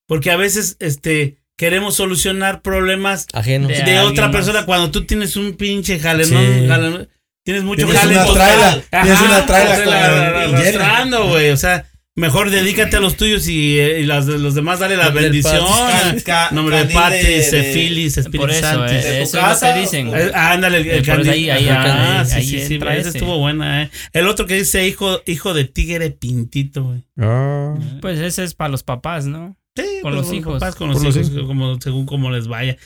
Porque 0.07 0.31
a 0.31 0.37
veces 0.37 0.77
este 0.81 1.39
queremos 1.57 1.95
solucionar 1.95 2.61
problemas 2.63 3.27
Ajenos. 3.33 3.69
De- 3.69 3.83
de, 3.83 3.99
otra 4.01 4.27
más. 4.27 4.37
persona 4.37 4.67
cuando 4.67 4.91
tú 4.91 5.07
tienes 5.07 5.37
un 5.37 5.55
pinche 5.57 5.99
jale, 5.99 6.25
Sí. 6.27 6.35
¿no? 6.35 6.41
Jale- 6.69 7.09
tienes 7.45 7.63
mucho 7.63 7.87
Tienes 7.87 8.01
jale 8.03 8.15
una 8.15 8.25
total. 8.27 8.59
traila, 8.91 9.05
tienes 9.05 9.21
una 9.23 9.47
traila 9.47 11.19
güey. 11.31 11.51
O 11.51 11.57
sea, 11.57 11.87
mejor 12.17 12.51
dedícate 12.51 12.97
a 12.97 13.01
los 13.01 13.17
tuyos 13.17 13.49
y, 13.49 13.79
eh, 13.79 14.01
y 14.01 14.05
las 14.07 14.27
de 14.27 14.39
los 14.39 14.55
demás 14.55 14.79
dale 14.79 14.97
la 14.97 15.11
bendición. 15.11 15.65
Padre. 15.67 16.23
Ca- 16.23 16.51
Nombre 16.53 16.85
de 16.85 16.85
de- 17.51 17.73
Filis, 17.73 18.17
Espíritu 18.19 18.41
Por 18.43 18.51
eso, 18.51 18.61
Santo. 18.61 18.87
eh, 18.87 19.01
tu 19.01 19.09
eso 19.39 19.51
es 19.51 19.63
lo 19.63 19.69
que 19.75 19.81
dicen. 19.81 20.09
Eh, 20.15 20.31
ándale, 20.35 20.79
el, 20.79 20.87
el 20.89 21.03
por 21.03 21.03
eso 21.03 21.13
candil. 21.15 21.31
ahí- 21.33 21.51
ahí- 21.51 21.69
Ajá, 21.69 22.21
ahí- 22.21 22.27
sí, 22.27 22.35
ahí 22.35 22.45
sí, 22.45 22.67
sí, 22.67 22.75
ese 22.81 22.99
ese. 23.01 23.09
estuvo 23.19 23.39
buena, 23.39 23.83
eh. 23.85 23.91
El 24.13 24.29
otro 24.29 24.47
que 24.47 24.55
dice 24.55 24.87
hijo, 24.87 25.21
hijo 25.27 25.55
de 25.55 25.65
tigre 25.65 26.11
pintito, 26.11 26.85
güey. 26.85 27.05
Ah. 27.19 27.75
Pues 28.01 28.19
ese 28.21 28.45
es 28.45 28.55
para 28.55 28.71
los 28.71 28.83
papás, 28.83 29.27
¿no? 29.27 29.57
Sí, 29.77 29.83
Con 30.03 30.13
pues, 30.13 30.25
los 30.27 30.33
hijos. 30.33 30.61
papás, 30.61 30.77
con 30.77 30.89
los 30.89 30.99
Por 30.99 31.07
los 31.07 31.17
hijos, 31.17 31.47
como, 31.47 31.81
según 31.81 32.07
como 32.07 32.31
les 32.31 32.47
vaya. 32.47 32.77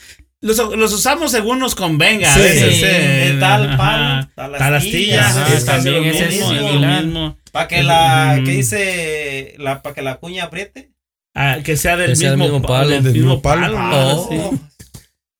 Los, 0.41 0.57
los 0.57 0.93
usamos 0.93 1.31
según 1.31 1.59
nos 1.59 1.75
convenga. 1.75 2.33
Sí. 2.33 2.39
a 2.39 2.43
veces, 2.43 2.75
Sí, 2.77 2.81
eh, 2.85 3.31
de 3.33 3.39
tal 3.41 3.75
palo, 3.75 4.27
tal 4.35 4.53
Tal 4.57 4.75
astilla. 4.75 5.27
Ajá, 5.27 5.53
es 5.53 5.65
también 5.65 5.95
lo 5.95 6.03
es 6.05 6.29
mismo, 6.31 6.53
es 6.53 6.61
lo 6.61 6.79
mismo. 6.79 7.37
Para 7.51 7.67
que 7.67 7.83
la, 7.83 8.37
Mm. 8.39 8.45
que 8.45 8.51
dice, 8.51 9.55
la, 9.57 9.81
para 9.81 9.95
que 9.95 10.01
la 10.01 10.15
cuña 10.17 10.45
apriete. 10.45 10.91
Ah, 11.35 11.57
que 11.63 11.77
sea 11.77 11.95
del 11.97 12.09
Que 12.11 12.15
sea 12.15 12.31
mismo, 12.31 12.45
del 12.45 12.53
mismo 12.53 12.67
palo. 12.67 12.79
palo. 12.79 12.89
Del 12.89 13.03
Del 13.03 13.13
mismo 13.13 13.41
palo. 13.41 13.61
palo. 13.73 13.77
ah, 13.79 14.05
Oh. 14.15 14.27
sí. 14.51 14.59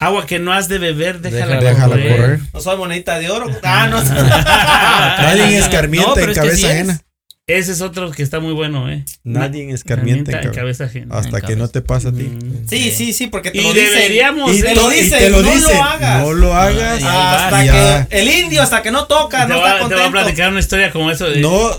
Agua 0.01 0.25
que 0.25 0.39
no 0.39 0.53
has 0.53 0.69
de 0.69 0.77
beber, 0.79 1.19
déjala, 1.19 1.57
Déjala 1.59 1.69
Déjala 1.69 1.87
correr. 1.87 2.15
correr. 2.21 2.39
No 2.53 2.61
soy 2.61 2.77
monedita 2.77 3.19
de 3.19 3.29
oro. 3.29 3.47
Ah, 3.63 3.87
no. 3.87 4.01
Nadie 4.01 5.57
escarmienta 5.57 6.09
No, 6.09 6.15
en 6.17 6.21
es 6.23 6.27
que 6.27 6.33
cabeza 6.35 6.55
sí 6.57 6.63
es. 6.65 6.69
ajena. 6.71 7.01
Ese 7.47 7.71
es 7.71 7.81
otro 7.81 8.11
que 8.11 8.21
está 8.21 8.39
muy 8.39 8.53
bueno, 8.53 8.91
¿eh? 8.91 9.03
Nadie 9.23 9.71
escarmienta 9.73 10.39
en 10.39 10.47
en 10.49 10.53
cabeza 10.53 10.83
ajena. 10.83 11.15
Hasta 11.17 11.39
en 11.39 11.45
que 11.47 11.55
no 11.55 11.67
te 11.67 11.81
pasa 11.81 12.09
a 12.09 12.11
ti. 12.13 12.25
Mm. 12.25 12.67
Sí, 12.69 12.91
sí, 12.91 13.11
sí, 13.11 13.25
porque 13.25 13.49
te 13.49 13.57
Y 13.57 13.63
lo 13.63 13.73
dicen. 13.73 13.91
deberíamos 13.91 14.55
Y 14.55 14.61
te 14.61 14.75
lo 14.75 14.91
y 14.93 14.95
dicen, 14.97 15.31
no 15.31 15.41
lo 15.41 15.83
hagas. 15.83 16.21
No 16.23 16.33
lo 16.33 16.53
hagas. 16.53 17.03
Hasta 17.03 17.65
ya. 17.65 18.07
que 18.07 18.19
el 18.21 18.29
indio, 18.29 18.61
hasta 18.61 18.83
que 18.83 18.91
no 18.91 19.05
toca, 19.05 19.47
te, 19.47 19.53
no 19.53 19.59
voy 19.59 19.67
está 19.67 19.77
te 19.79 19.83
voy 19.83 19.93
a 19.93 19.97
contento. 19.97 20.11
platicar 20.11 20.51
una 20.51 20.59
historia 20.59 20.91
como 20.91 21.09
eso. 21.09 21.27
de- 21.27 21.41
No, 21.41 21.71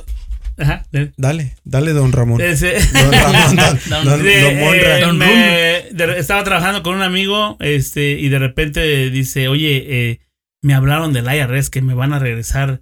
Ajá. 0.61 0.87
dale, 1.17 1.57
dale, 1.65 1.93
don 1.93 2.13
Ramón. 2.13 2.41
ese- 2.41 2.75
Don 2.93 3.13
Ramón, 3.13 3.57
don, 3.57 3.79
Don- 3.91 4.05
don- 4.05 4.23
de- 4.23 4.41
don 4.43 4.55
Monra. 4.57 4.99
eh, 5.01 5.89
me- 5.93 5.97
de- 6.07 6.19
estaba 6.19 6.45
trabajando 6.45 6.83
con 6.83 6.95
un 6.97 7.03
amigo 7.03 7.57
este 7.61 8.13
y 8.13 8.29
de 8.29 8.39
repente 8.39 9.11
dice, 9.11 9.49
oye, 9.49 9.85
eh, 10.11 10.21
me 10.63 10.75
hablaron 10.75 11.13
del 11.13 11.27
IRS 11.27 11.71
que 11.71 11.81
me 11.83 11.95
van 11.95 12.13
a 12.13 12.19
regresar 12.19 12.81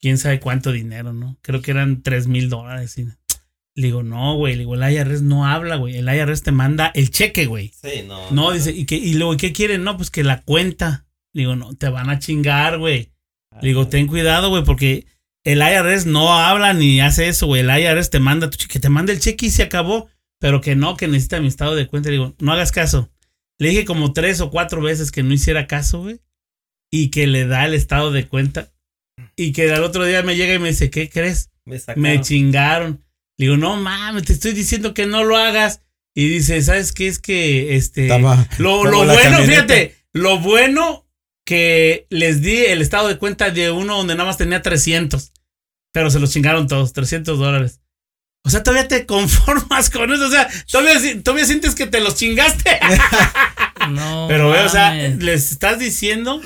quién 0.00 0.18
sabe 0.18 0.38
cuánto 0.40 0.70
dinero, 0.72 1.12
¿no? 1.12 1.36
Creo 1.42 1.60
que 1.62 1.72
eran 1.72 2.02
tres 2.02 2.26
mil 2.28 2.48
dólares. 2.48 2.96
Y 2.98 3.04
le 3.74 3.86
digo, 3.88 4.02
no, 4.02 4.36
güey, 4.36 4.54
le 4.54 4.60
digo, 4.60 4.74
el 4.76 4.92
IRS 4.92 5.22
no 5.22 5.46
habla, 5.46 5.76
güey. 5.76 5.96
El 5.96 6.08
IRS 6.08 6.42
te 6.42 6.52
manda 6.52 6.90
el 6.94 7.10
cheque, 7.10 7.46
güey. 7.46 7.72
Sí, 7.80 8.04
no. 8.06 8.30
No, 8.30 8.52
dice, 8.52 8.70
¿y, 8.72 8.86
qué, 8.86 8.94
y 8.96 9.14
luego, 9.14 9.36
¿qué 9.36 9.52
quieren? 9.52 9.82
No, 9.84 9.96
pues 9.96 10.10
que 10.10 10.22
la 10.24 10.42
cuenta. 10.42 11.06
Le 11.32 11.42
digo, 11.42 11.56
no, 11.56 11.74
te 11.74 11.88
van 11.88 12.08
a 12.10 12.18
chingar, 12.18 12.78
güey. 12.78 13.10
Le 13.60 13.68
digo, 13.68 13.88
ten 13.88 14.06
cuidado, 14.06 14.50
güey, 14.50 14.62
porque 14.64 15.06
el 15.44 15.60
IRS 15.60 16.06
no 16.06 16.34
habla 16.34 16.72
ni 16.74 17.00
hace 17.00 17.28
eso, 17.28 17.46
güey. 17.46 17.62
El 17.62 17.70
IRS 17.70 18.10
te 18.10 18.20
manda 18.20 18.50
tu 18.50 18.56
cheque, 18.56 18.74
que 18.74 18.80
te 18.80 18.88
manda 18.88 19.12
el 19.12 19.20
cheque 19.20 19.46
y 19.46 19.50
se 19.50 19.62
acabó. 19.62 20.08
Pero 20.40 20.60
que 20.60 20.76
no, 20.76 20.96
que 20.96 21.08
necesita 21.08 21.40
mi 21.40 21.48
estado 21.48 21.74
de 21.74 21.86
cuenta. 21.86 22.10
Le 22.10 22.16
digo, 22.16 22.34
no 22.38 22.52
hagas 22.52 22.70
caso. 22.70 23.10
Le 23.58 23.70
dije 23.70 23.84
como 23.84 24.12
tres 24.12 24.40
o 24.40 24.50
cuatro 24.50 24.80
veces 24.80 25.10
que 25.10 25.22
no 25.22 25.34
hiciera 25.34 25.66
caso, 25.66 26.02
güey. 26.02 26.20
Y 26.92 27.08
que 27.08 27.26
le 27.26 27.46
da 27.46 27.66
el 27.66 27.74
estado 27.74 28.12
de 28.12 28.28
cuenta. 28.28 28.72
Y 29.36 29.52
que 29.52 29.72
al 29.72 29.82
otro 29.82 30.04
día 30.04 30.22
me 30.22 30.36
llega 30.36 30.54
y 30.54 30.58
me 30.58 30.68
dice, 30.68 30.90
¿qué 30.90 31.08
crees? 31.08 31.50
Me. 31.64 31.80
Me 31.96 32.20
chingaron. 32.20 33.04
Le 33.36 33.46
digo, 33.46 33.56
no 33.56 33.76
mames, 33.76 34.24
te 34.24 34.32
estoy 34.32 34.52
diciendo 34.52 34.94
que 34.94 35.06
no 35.06 35.24
lo 35.24 35.36
hagas. 35.36 35.82
Y 36.14 36.28
dice, 36.28 36.60
¿sabes 36.62 36.92
qué? 36.92 37.08
Es 37.08 37.18
que 37.18 37.76
este. 37.76 38.08
Lo, 38.58 38.84
lo 38.84 39.04
bueno, 39.04 39.14
camioneta. 39.14 39.44
fíjate, 39.44 39.96
lo 40.12 40.38
bueno 40.38 41.07
que 41.48 42.06
les 42.10 42.42
di 42.42 42.58
el 42.66 42.82
estado 42.82 43.08
de 43.08 43.16
cuenta 43.16 43.48
de 43.48 43.70
uno 43.70 43.96
donde 43.96 44.14
nada 44.14 44.26
más 44.26 44.36
tenía 44.36 44.60
300. 44.60 45.32
Pero 45.94 46.10
se 46.10 46.20
los 46.20 46.30
chingaron 46.30 46.66
todos, 46.66 46.92
300 46.92 47.38
dólares. 47.38 47.80
O 48.44 48.50
sea, 48.50 48.62
todavía 48.62 48.88
te 48.88 49.04
conformas 49.04 49.90
con 49.90 50.12
eso. 50.12 50.26
O 50.26 50.30
sea, 50.30 50.48
todavía, 50.70 50.94
todavía 51.22 51.44
sientes 51.44 51.74
que 51.74 51.86
te 51.86 52.00
los 52.00 52.14
chingaste. 52.16 52.78
No. 53.90 54.26
Pero, 54.28 54.48
güey, 54.48 54.60
o 54.64 54.68
sea, 54.68 54.88
mames. 54.90 55.22
les 55.22 55.52
estás 55.52 55.78
diciendo. 55.78 56.42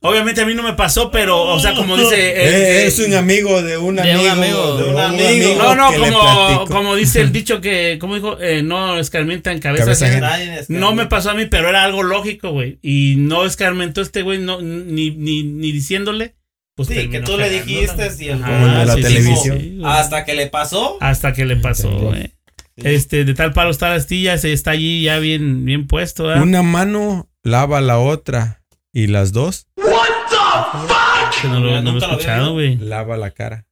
Obviamente 0.00 0.42
a 0.42 0.46
mí 0.46 0.54
no 0.54 0.62
me 0.62 0.74
pasó, 0.74 1.10
pero, 1.10 1.42
o 1.42 1.58
sea, 1.58 1.74
como 1.74 1.96
dice. 1.96 2.14
Eh, 2.14 2.82
eh, 2.82 2.86
es 2.86 2.98
un 3.00 3.14
amigo 3.14 3.62
de 3.62 3.78
un 3.78 3.96
De 3.96 4.02
un 4.02 4.28
amigo. 4.28 4.30
amigo. 4.30 4.76
de 4.76 4.90
Un 4.90 5.00
amigo. 5.00 5.54
no, 5.64 5.74
no, 5.74 5.92
como, 5.94 6.66
como 6.66 6.94
dice 6.94 7.22
el 7.22 7.32
dicho 7.32 7.60
que, 7.60 7.96
¿cómo 8.00 8.14
dijo? 8.14 8.38
Eh, 8.40 8.62
no 8.62 8.98
escarmienta 8.98 9.50
en 9.50 9.60
cabeza, 9.60 9.84
Cabeza 9.86 10.06
ajena. 10.06 10.28
ajena. 10.34 10.46
Nadie 10.50 10.60
es- 10.60 10.70
No 10.70 10.94
me 10.94 11.06
pasó 11.06 11.30
a 11.30 11.34
mí, 11.34 11.46
pero 11.46 11.70
era 11.70 11.82
algo 11.82 12.02
lógico, 12.02 12.50
güey. 12.50 12.78
Y 12.82 13.14
no 13.16 13.44
escarmentó 13.46 14.02
este 14.02 14.20
güey, 14.22 14.38
no, 14.38 14.60
ni, 14.60 15.10
ni, 15.10 15.42
ni 15.42 15.72
diciéndole. 15.72 16.34
Pues 16.76 16.88
Sí, 16.88 17.08
que 17.08 17.20
tú 17.20 17.36
le 17.38 17.48
dijiste 17.50 18.10
y 18.18 18.28
el 18.28 18.40
Como 18.40 18.66
el 18.66 18.74
de 18.78 18.84
la 18.86 18.94
sí, 18.94 19.02
televisión. 19.02 19.58
sí. 19.60 19.80
Hasta 19.84 20.24
que 20.24 20.34
le 20.34 20.48
pasó. 20.48 20.98
Hasta 21.00 21.32
que 21.32 21.44
le 21.44 21.56
pasó, 21.56 21.90
Sí. 21.90 21.96
güey. 22.04 22.32
Este, 22.76 23.24
de 23.24 23.34
tal 23.34 23.52
palo 23.52 23.70
está 23.70 23.88
la 23.90 23.94
astilla, 23.94 24.36
se 24.38 24.52
está 24.52 24.72
allí 24.72 25.02
ya 25.04 25.18
bien, 25.20 25.64
bien 25.64 25.86
puesto, 25.86 26.24
¿verdad? 26.24 26.42
Una 26.42 26.62
mano 26.64 27.28
lava 27.44 27.80
la 27.80 28.00
otra 28.00 28.64
y 28.92 29.06
las 29.06 29.30
dos 29.32 29.68
Que 31.40 31.46
no 31.48 31.60
lo, 31.60 31.80
no 31.82 31.92
lo 31.92 31.98
he 31.98 32.00
escuchado, 32.10 32.52
güey. 32.54 32.76
lava 32.76 33.16
la 33.16 33.30
cara. 33.30 33.66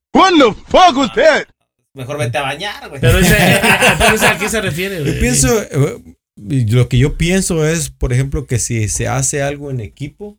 Mejor 1.94 2.18
vete 2.18 2.38
a 2.38 2.42
bañar, 2.42 2.88
güey. 2.88 3.00
Pero 3.00 3.18
ese, 3.18 3.36
pero 3.98 4.14
ese, 4.14 4.26
¿a 4.26 4.38
qué 4.38 4.48
se 4.48 4.60
refiere, 4.60 5.00
güey? 5.00 5.14
Yo 5.14 5.20
pienso, 5.20 5.62
eh, 5.62 5.98
lo 6.36 6.88
que 6.88 6.98
yo 6.98 7.16
pienso 7.18 7.66
es, 7.66 7.90
por 7.90 8.12
ejemplo, 8.12 8.46
que 8.46 8.58
si 8.58 8.88
se 8.88 9.08
hace 9.08 9.42
algo 9.42 9.70
en 9.70 9.80
equipo, 9.80 10.38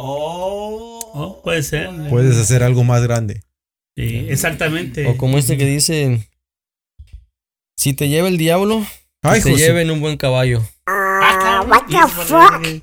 Oh. 0.00 1.00
Oh, 1.14 1.42
puede 1.42 1.62
ser. 1.62 1.90
puedes 2.10 2.36
hacer 2.36 2.62
algo 2.62 2.84
más 2.84 3.02
grande. 3.02 3.42
Sí, 3.96 4.26
exactamente. 4.28 5.06
O 5.06 5.16
como 5.16 5.38
este 5.38 5.56
que 5.56 5.64
dice, 5.64 6.28
si 7.76 7.94
te 7.94 8.08
lleva 8.08 8.28
el 8.28 8.38
diablo, 8.38 8.86
Ay, 9.22 9.42
te 9.42 9.50
José. 9.50 9.64
lleve 9.66 9.82
en 9.82 9.90
un 9.90 10.00
buen 10.00 10.16
caballo. 10.16 10.62
Ah, 10.86 11.66
cabrón. 11.90 12.82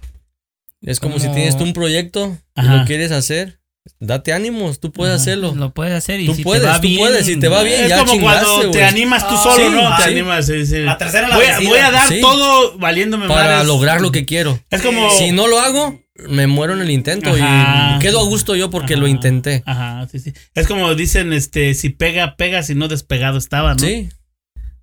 Es 0.82 0.99
como 0.99 1.16
Como- 1.16 1.26
si 1.26 1.32
tienes 1.34 1.57
tú 1.57 1.63
un 1.63 1.74
proyecto 1.74 2.38
y 2.55 2.59
Ajá. 2.59 2.76
lo 2.78 2.86
quieres 2.86 3.11
hacer. 3.11 3.59
Date 3.99 4.34
ánimos, 4.34 4.80
tú 4.80 4.91
puedes 4.91 5.13
Ajá. 5.13 5.22
hacerlo. 5.22 5.53
Lo 5.55 5.72
puedes 5.74 5.93
hacer 5.93 6.20
y 6.20 6.26
Tú 6.26 6.34
si 6.36 6.43
puedes, 6.43 6.63
te 6.63 6.68
va 6.70 6.76
tú 6.78 6.88
bien, 6.88 6.99
puedes, 6.99 7.26
si 7.26 7.39
te 7.39 7.47
va 7.47 7.61
bien, 7.63 7.84
Es 7.84 7.89
ya 7.89 7.99
como 7.99 8.11
chingaste, 8.13 8.45
cuando 8.45 8.72
te 8.72 8.84
animas 8.84 9.28
tú 9.28 9.36
Ah, 9.36 9.43
solo, 9.43 9.55
sí, 9.70 9.76
¿no? 9.76 9.95
Te 9.95 10.03
sí. 10.03 10.09
animas. 10.09 10.45
sí, 10.47 10.66
sí. 10.66 10.80
La 10.80 10.97
tercera 10.97 11.28
la 11.30 11.36
Voy 11.36 11.45
a, 11.45 11.59
voy 11.59 11.78
a 11.78 11.91
dar 11.91 12.07
Sí. 12.09 12.20
todo 12.20 12.78
valiéndome 12.80 13.28
Para 13.28 13.63
lograr 13.63 14.01
lo 14.01 14.11
que 14.11 14.26
quiero. 14.26 14.59
Es 14.72 14.82
como. 14.82 15.11
Si 15.11 15.32
no 15.32 15.45
lo 15.47 15.59
hago, 15.59 15.99
me 16.30 16.47
muero 16.47 16.74
en 16.74 16.82
el 16.82 16.89
intento 16.91 17.32
Ajá. 17.34 17.95
y 17.97 17.99
quedo 17.99 18.22
a 18.22 18.24
gusto 18.26 18.55
yo 18.55 18.70
porque 18.70 18.93
Ajá. 18.93 19.01
lo 19.01 19.07
intenté. 19.07 19.63
Ajá, 19.66 20.07
sí, 20.11 20.20
sí. 20.20 20.34
Es 20.53 20.68
como 20.68 20.93
dicen, 20.95 21.34
este, 21.34 21.74
si 21.74 21.89
pega, 21.89 22.36
pega, 22.38 22.63
si 22.63 22.74
no 22.76 22.88
despegado 22.88 23.38
estaba, 23.38 23.74
¿no? 23.74 23.80
Sí, 23.80 24.09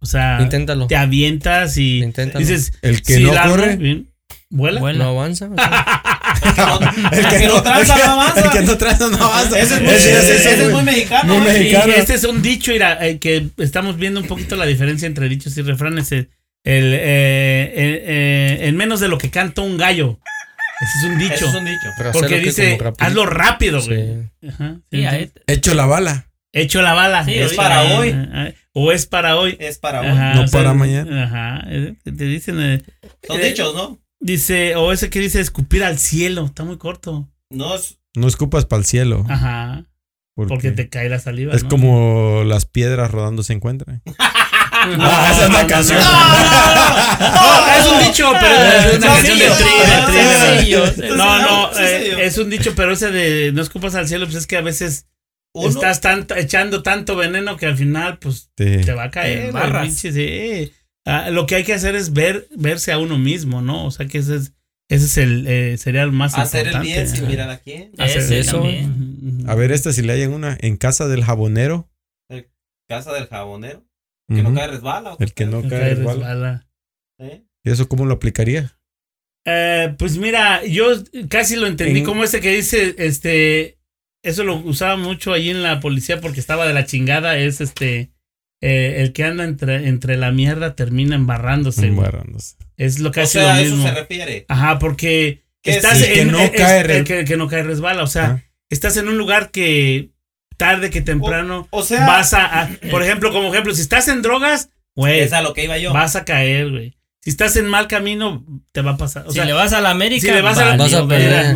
O 0.01 0.07
sea, 0.07 0.39
inténtalo. 0.43 0.87
te 0.89 0.97
avientas 0.97 1.77
y 1.79 2.03
Inténtalo. 2.03 2.45
dices, 2.45 2.73
El 2.83 3.03
que 3.03 3.21
no 3.21 3.33
corre. 3.49 3.77
bien, 3.77 4.11
vuela. 4.51 4.81
Vuela. 4.81 5.05
No 5.05 5.11
avanza. 5.11 5.49
El 7.13 7.27
que 7.29 7.47
no 7.47 7.63
tranza, 7.63 7.97
no 7.97 8.13
avanza. 8.13 8.41
El 8.45 8.51
que 8.51 8.61
no 8.63 8.79
tranza 8.79 9.09
no 9.09 9.25
avanza. 9.25 9.59
Ese 9.59 9.75
es 9.77 9.81
muy, 9.83 9.91
Ese 9.93 10.13
es 10.13 10.19
ese 10.29 10.35
eso, 10.37 10.49
es 10.51 10.59
güey. 10.71 10.75
muy 10.75 10.83
mexicano. 10.85 11.35
Muy. 11.39 11.49
Y 11.49 11.53
mexicano. 11.53 11.93
este 11.95 12.15
es 12.15 12.25
un 12.25 12.43
dicho 12.43 12.73
eh, 12.73 13.19
que 13.21 13.49
estamos 13.59 13.97
viendo 13.97 14.21
un 14.21 14.27
poquito 14.27 14.57
la 14.57 14.67
diferencia 14.67 15.07
entre 15.07 15.29
dichos 15.29 15.57
y 15.57 15.63
refranes. 15.63 16.11
eh, 16.13 16.29
El, 16.65 16.93
eh, 16.95 16.99
eh, 17.01 18.05
eh, 18.07 18.59
en 18.69 18.77
menos 18.77 19.01
de 19.01 19.09
lo 19.09 19.19
que 19.19 19.31
canta 19.31 19.63
un 19.63 19.77
gallo. 19.79 20.19
Ese 20.83 20.99
es 20.99 21.05
un 21.05 21.19
dicho. 21.19 21.35
Eso 21.35 21.49
es 21.49 21.55
un 21.55 21.65
dicho. 21.65 21.89
Pero 21.97 22.13
porque 22.13 22.39
dice, 22.41 22.79
hazlo 22.99 23.27
rápido, 23.27 23.81
güey. 23.83 24.31
Ajá, 24.49 24.75
sí, 24.91 24.97
Sí, 24.97 24.99
sí. 24.99 25.07
ahí- 25.07 25.33
Hecho 25.47 25.75
la 25.75 25.87
bala. 25.87 26.29
Hecho 26.53 26.83
la 26.83 26.93
bala. 26.95 27.25
Sí, 27.25 27.35
Es 27.35 27.45
ahorita. 27.59 27.63
para 27.63 27.83
hoy. 27.99 28.11
Ajá, 28.11 28.53
O 28.75 28.93
es 28.93 29.07
para 29.07 29.37
hoy. 29.37 29.57
Es 29.61 29.79
para 29.79 30.01
hoy. 30.01 30.09
Ajá, 30.09 30.35
No 30.35 30.47
para 30.47 30.75
mañana. 30.75 31.25
Ajá. 31.25 31.65
eh, 31.71 31.95
Te 32.05 32.11
dicen. 32.25 32.61
eh, 32.61 32.83
Son 33.27 33.41
eh, 33.41 33.45
dichos, 33.49 33.75
¿no? 33.75 33.99
Dice, 34.21 34.77
o 34.77 34.93
ese 34.93 35.09
que 35.11 35.19
dice 35.21 35.41
escupir 35.41 35.83
al 35.85 35.99
cielo. 35.99 36.45
Está 36.47 36.65
muy 36.65 36.79
corto. 36.79 37.29
No 37.51 37.75
es. 37.75 37.99
No 38.15 38.29
escupas 38.29 38.67
para 38.67 38.81
el 38.81 38.87
cielo. 38.87 39.25
Ajá. 39.29 39.87
Porque, 40.35 40.49
Porque 40.55 40.71
te 40.73 40.89
cae 40.89 41.09
la 41.11 41.19
saliva. 41.19 41.55
es 41.55 41.63
¿no? 41.65 41.69
como 41.69 42.43
las 42.45 42.65
piedras 42.67 43.11
rodando 43.11 43.43
se 43.43 43.53
encuentran. 43.53 44.03
No, 44.87 45.31
esa 45.31 45.45
es 45.45 45.51
no, 45.51 45.67
canción. 45.67 45.99
No, 46.01 47.77
es 47.79 47.87
un 47.87 47.99
dicho, 48.07 48.33
pero 48.41 48.55
es 48.55 48.97
una 48.97 49.07
No, 49.07 49.15
canción 49.15 49.39
de 49.39 49.47
eh, 51.81 52.27
es 52.27 52.39
un 52.39 52.51
dicho, 52.51 52.75
pero 52.75 52.93
ese 52.93 53.11
de 53.11 53.53
no 53.53 53.63
escupas 53.63 53.95
al 53.95 54.09
cielo, 54.09 54.27
pues 54.27 54.37
es 54.37 54.47
que 54.47 54.57
a 54.57 54.61
veces 54.63 55.07
Uno, 55.55 55.69
estás 55.69 56.01
tanto, 56.01 56.35
echando 56.37 56.83
tanto 56.83 57.17
veneno 57.17 57.57
que 57.57 57.67
al 57.67 57.77
final, 57.77 58.19
pues 58.19 58.51
Sí. 58.57 58.79
te 58.85 58.93
va 58.93 59.05
a 59.05 59.11
caer. 59.11 59.53
El 59.55 59.93
sí. 59.93 60.73
Ah, 61.05 61.31
lo 61.31 61.47
que 61.47 61.57
hay 61.57 61.65
que 61.65 61.75
hacer 61.75 61.95
es 61.97 62.13
ver, 62.13 62.47
verse 62.57 62.93
a 62.93 62.99
uno 62.99 63.19
mismo, 63.19 63.61
¿no? 63.61 63.87
O 63.87 63.91
sea 63.91 64.07
que 64.07 64.19
ese 64.19 64.37
es, 64.37 64.53
ese 64.89 65.07
es 65.07 65.17
el, 65.19 65.47
eh, 65.49 65.77
sería 65.77 66.03
el 66.03 66.13
más 66.13 66.39
hacer 66.39 66.69
el 66.69 66.75
importante. 66.75 66.93
bien 66.95 67.09
sin 67.09 67.27
mirar 67.27 67.51
a 67.51 67.59
quién. 67.59 67.91
Hacer 67.99 68.19
Ese 68.19 68.39
eso. 68.39 68.59
también. 68.59 69.45
A 69.49 69.55
ver, 69.57 69.73
esta 69.73 69.93
si 69.93 70.03
le 70.03 70.13
hayan 70.13 70.33
una 70.33 70.57
en 70.61 70.77
casa 70.77 71.09
del 71.09 71.25
jabonero. 71.25 71.89
Casa 72.89 73.13
del 73.13 73.27
jabonero. 73.27 73.85
Que 74.35 74.43
no 74.43 74.49
Ujú. 74.51 74.59
cae 74.59 74.69
resbala. 74.69 75.13
¿o 75.15 75.17
El 75.19 75.33
que 75.35 75.47
no 75.47 75.63
No 75.63 75.69
cae 75.69 75.81
cae 75.81 75.95
resbala. 75.95 76.15
resbala. 76.29 76.67
¿Eh? 77.19 77.43
¿Y 77.65 77.71
eso 77.71 77.89
cómo 77.89 78.07
lo 78.07 78.15
aplicaría? 78.15 78.77
Eh, 79.45 79.95
pues 79.99 80.19
mira, 80.19 80.65
yo 80.65 80.87
casi 81.29 81.57
lo 81.57 81.67
entendí 81.67 82.01
En- 82.01 82.07
como 82.07 82.23
ese 82.25 82.41
que 82.41 82.55
dice, 82.55 82.95
este, 82.99 83.79
eso 84.25 84.45
lo 84.45 84.57
usaba 84.57 84.97
mucho 84.97 85.33
ahí 85.33 85.51
en 85.51 85.63
la 85.65 85.81
policía 85.81 86.21
porque 86.21 86.39
estaba 86.41 86.67
de 86.67 86.73
la 86.75 86.87
chingada, 86.87 87.37
es 87.39 87.61
este, 87.61 88.13
eh, 88.61 88.97
el 89.03 89.13
que 89.13 89.25
anda 89.25 89.43
entre, 89.45 89.89
entre 89.89 90.17
la 90.17 90.31
mierda 90.31 90.77
termina 90.77 91.17
embarrándose. 91.17 91.87
Embarrándose. 91.89 92.55
Es 92.77 93.01
lo 93.01 93.09
O 93.09 93.13
casi 93.13 93.33
sea, 93.33 93.43
lo 93.43 93.49
a 93.49 93.61
eso 93.61 93.71
mismo. 93.75 93.89
se 93.89 93.95
refiere. 93.95 94.45
Ajá, 94.49 94.79
porque 94.79 95.43
Que 95.63 95.73
estás 95.73 95.99
sí, 95.99 96.05
en 96.05 96.13
que 96.15 96.25
no 96.27 96.39
es- 96.41 96.51
cae 96.53 96.81
es- 96.81 96.87
re- 96.87 97.05
que, 97.05 97.25
que 97.25 97.37
no 97.37 97.49
cae 97.49 97.65
resbala, 97.65 98.05
o 98.05 98.07
sea, 98.09 98.25
Ah. 98.27 98.43
estás 98.71 98.97
en 98.97 99.09
un 99.09 99.19
lugar 99.19 99.51
que 99.51 100.12
tarde 100.63 100.91
que 100.91 101.01
temprano 101.01 101.67
O 101.71 101.83
sea, 101.83 102.07
vas 102.07 102.33
a, 102.35 102.63
a- 102.63 102.69
por 102.91 103.03
ejemplo, 103.03 103.33
como 103.33 103.49
ejemplo, 103.53 103.75
si 103.75 103.81
estás 103.83 104.09
en 104.09 104.23
drogas, 104.23 104.71
güey, 104.95 105.21
es 105.21 105.33
a 105.33 105.43
lo 105.43 105.53
que 105.55 105.65
iba 105.65 105.77
yo. 105.79 105.93
vas 105.93 106.17
a 106.17 106.25
caer, 106.25 106.71
güey. 106.71 106.97
Si 107.25 107.31
estás 107.31 107.55
en 107.57 107.69
mal 107.69 107.87
camino, 107.87 108.45
te 108.73 108.81
va 108.83 108.93
a 108.93 108.97
pasar. 108.97 109.25
O 109.27 109.31
si 109.31 109.37
sea, 109.37 109.45
le 109.45 109.53
vas 109.53 109.73
a 109.73 109.81
la 109.81 109.91
América, 109.91 110.27
si 110.27 110.33
le 110.33 110.43
vas 110.43 110.59
a 110.59 110.65
la 110.65 110.77
Vas 110.77 110.93
a 110.93 111.07
perder. 111.09 111.55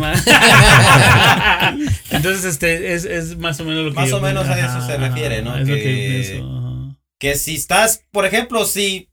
Entonces, 2.11 2.45
este, 2.45 2.93
es, 2.93 3.05
es 3.05 3.37
más 3.37 3.59
o 3.59 3.65
menos 3.65 3.83
lo 3.85 3.89
que 3.91 3.95
Más 3.95 4.09
yo 4.09 4.17
o 4.17 4.21
menos 4.21 4.47
a 4.47 4.59
eso 4.59 4.85
se 4.87 4.97
refiere, 4.97 5.41
¿no? 5.41 5.57
Es 5.57 5.67
lo 5.67 5.75
Que- 5.75 5.83
que 5.83 6.23
pienso. 6.23 6.47
ajá. 6.57 6.97
Que 7.19 7.35
si 7.35 7.55
estás, 7.55 8.03
por 8.11 8.25
ejemplo, 8.25 8.65
si 8.65 9.09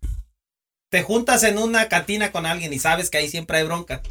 te 0.90 1.03
juntas 1.03 1.42
en 1.42 1.59
una 1.59 1.88
cantina 1.88 2.30
con 2.30 2.47
alguien 2.47 2.72
y 2.72 2.78
sabes 2.78 3.11
que 3.11 3.18
ahí 3.18 3.28
siempre 3.28 3.59
hay 3.59 3.64
bronca. 3.64 4.03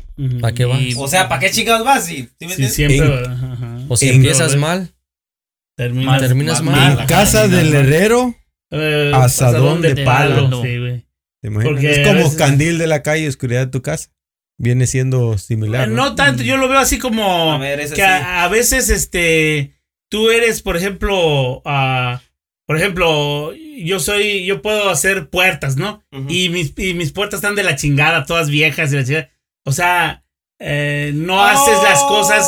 ¿Para 0.41 0.53
qué 0.53 0.65
vas? 0.65 0.79
O 0.97 1.07
sea, 1.07 1.29
¿para 1.29 1.39
qué 1.39 1.51
chingados 1.51 1.85
vas? 1.85 2.05
¿Sí, 2.05 2.27
¿Sí 2.39 2.47
me 2.47 2.55
Sí, 2.55 2.67
siempre. 2.69 2.97
En- 3.23 3.31
ajá. 3.31 3.77
O 3.87 3.95
si 3.95 4.09
En- 4.09 4.15
empiezas 4.15 4.55
mal, 4.57 4.92
Terminas, 5.75 6.19
terminas 6.21 6.61
mal. 6.61 6.99
En 6.99 7.05
casa 7.07 7.47
del 7.47 7.73
herrero, 7.73 8.35
Eh, 8.71 9.11
Asadón 9.13 9.81
de 9.81 9.95
palo. 10.03 10.35
palo. 10.49 10.61
Sí, 10.63 10.77
güey. 10.79 11.05
¿te 11.41 11.47
imaginas? 11.47 11.73
Porque 11.73 11.91
es 11.91 12.07
como 12.07 12.19
veces- 12.23 12.35
candil 12.37 12.77
de 12.77 12.87
la 12.87 13.03
calle, 13.03 13.27
oscuridad 13.27 13.61
de 13.65 13.71
tu 13.71 13.81
casa. 13.81 14.09
Viene 14.57 14.87
siendo 14.87 15.37
similar. 15.37 15.87
¿no? 15.89 15.95
No 15.95 16.15
tanto, 16.15 16.43
yo 16.43 16.57
lo 16.57 16.67
veo 16.69 16.79
así 16.79 16.97
como 16.99 17.51
A 17.53 17.57
ver, 17.57 17.79
que 17.79 17.87
sí. 17.95 18.01
a, 18.01 18.43
a 18.43 18.47
veces 18.49 18.89
este 18.89 19.73
tú 20.09 20.29
eres, 20.31 20.61
por 20.61 20.77
ejemplo, 20.77 21.61
ah, 21.65 22.21
por 22.67 22.77
ejemplo, 22.77 23.51
yo 23.77 23.99
soy, 23.99 24.45
yo 24.45 24.61
puedo 24.61 24.89
hacer 24.89 25.29
puertas, 25.29 25.75
¿no? 25.75 26.03
Y 26.29 26.49
mis, 26.49 26.73
y 26.77 26.93
mis 26.93 27.11
puertas 27.11 27.39
están 27.39 27.55
de 27.55 27.63
la 27.63 27.75
chingada, 27.75 28.25
todas 28.25 28.49
viejas 28.49 28.93
y 28.93 28.95
la 28.95 29.03
chingada. 29.03 29.29
O 29.65 29.71
sea, 29.71 30.23
eh, 30.59 31.11
no 31.15 31.43
haces 31.43 31.77
las 31.83 32.01
cosas. 32.03 32.47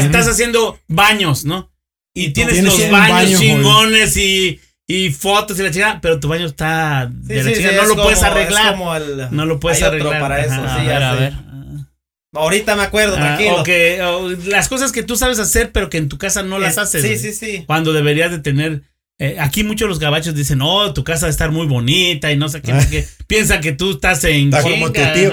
Estás 0.00 0.28
haciendo 0.28 0.78
baños, 0.88 1.44
¿no? 1.44 1.70
Y 2.16 2.30
tienes 2.30 2.54
tienes 2.54 2.72
los 2.72 2.90
baños 2.90 3.10
baño, 3.12 3.38
chingones 3.38 4.16
y, 4.16 4.60
y 4.86 5.10
fotos 5.10 5.58
y 5.58 5.62
la 5.62 5.70
chingada, 5.70 6.00
pero 6.00 6.18
tu 6.18 6.28
baño 6.28 6.46
está 6.46 7.10
Sí, 7.26 7.28
de 7.34 7.42
la 7.44 7.50
sí, 7.50 7.56
chingada. 7.56 7.72
sí, 7.74 7.76
no 7.76 7.82
lo 7.82 7.88
como- 7.90 8.02
puedes 8.04 8.18
es 8.18 8.24
arreglar. 8.24 8.76
No 9.30 9.46
lo 9.46 9.60
puedes 9.60 9.78
hay 9.82 9.88
otro 9.88 10.10
arreglar. 10.10 10.20
para 10.20 10.40
eso, 10.44 10.54
Ajá, 10.54 10.74
sí, 10.80 10.80
a 10.80 10.84
ya 10.84 10.92
ver, 10.98 11.02
a 11.02 11.12
sé. 11.14 11.20
ver. 11.20 11.32
Ahorita 12.34 12.76
me 12.76 12.82
acuerdo, 12.82 13.16
Ah, 13.16 13.20
tranquilo. 13.20 13.60
o 13.60 13.62
que 13.62 14.02
o 14.02 14.28
las 14.48 14.68
cosas 14.68 14.92
que 14.92 15.02
tú 15.02 15.16
sabes 15.16 15.38
hacer, 15.38 15.72
pero 15.72 15.88
que 15.88 15.96
en 15.98 16.08
tu 16.08 16.18
casa 16.18 16.42
no 16.42 16.58
las 16.58 16.72
Es- 16.72 16.78
haces. 16.78 17.02
Sí, 17.02 17.16
sí, 17.18 17.32
sí. 17.32 17.64
Cuando 17.66 17.92
deberías 17.92 18.30
de 18.30 18.38
tener. 18.40 18.82
eh, 19.18 19.36
aquí 19.40 19.64
muchos 19.64 19.88
los 19.88 19.98
gabachos 19.98 20.34
dicen, 20.34 20.60
oh, 20.60 20.92
tu 20.92 21.02
casa 21.02 21.24
debe 21.24 21.30
estar 21.30 21.50
muy 21.50 21.66
bonita 21.66 22.30
y 22.32 22.36
no 22.36 22.50
sé 22.50 22.60
qué, 22.60 22.74
porque 22.74 23.06
piensan 23.26 23.62
que 23.62 23.72
tú 23.72 23.92
estás 23.92 24.22
en. 24.24 24.48
Está 24.52 24.60
como 24.60 24.86
tu 24.92 25.00
tío. 25.14 25.32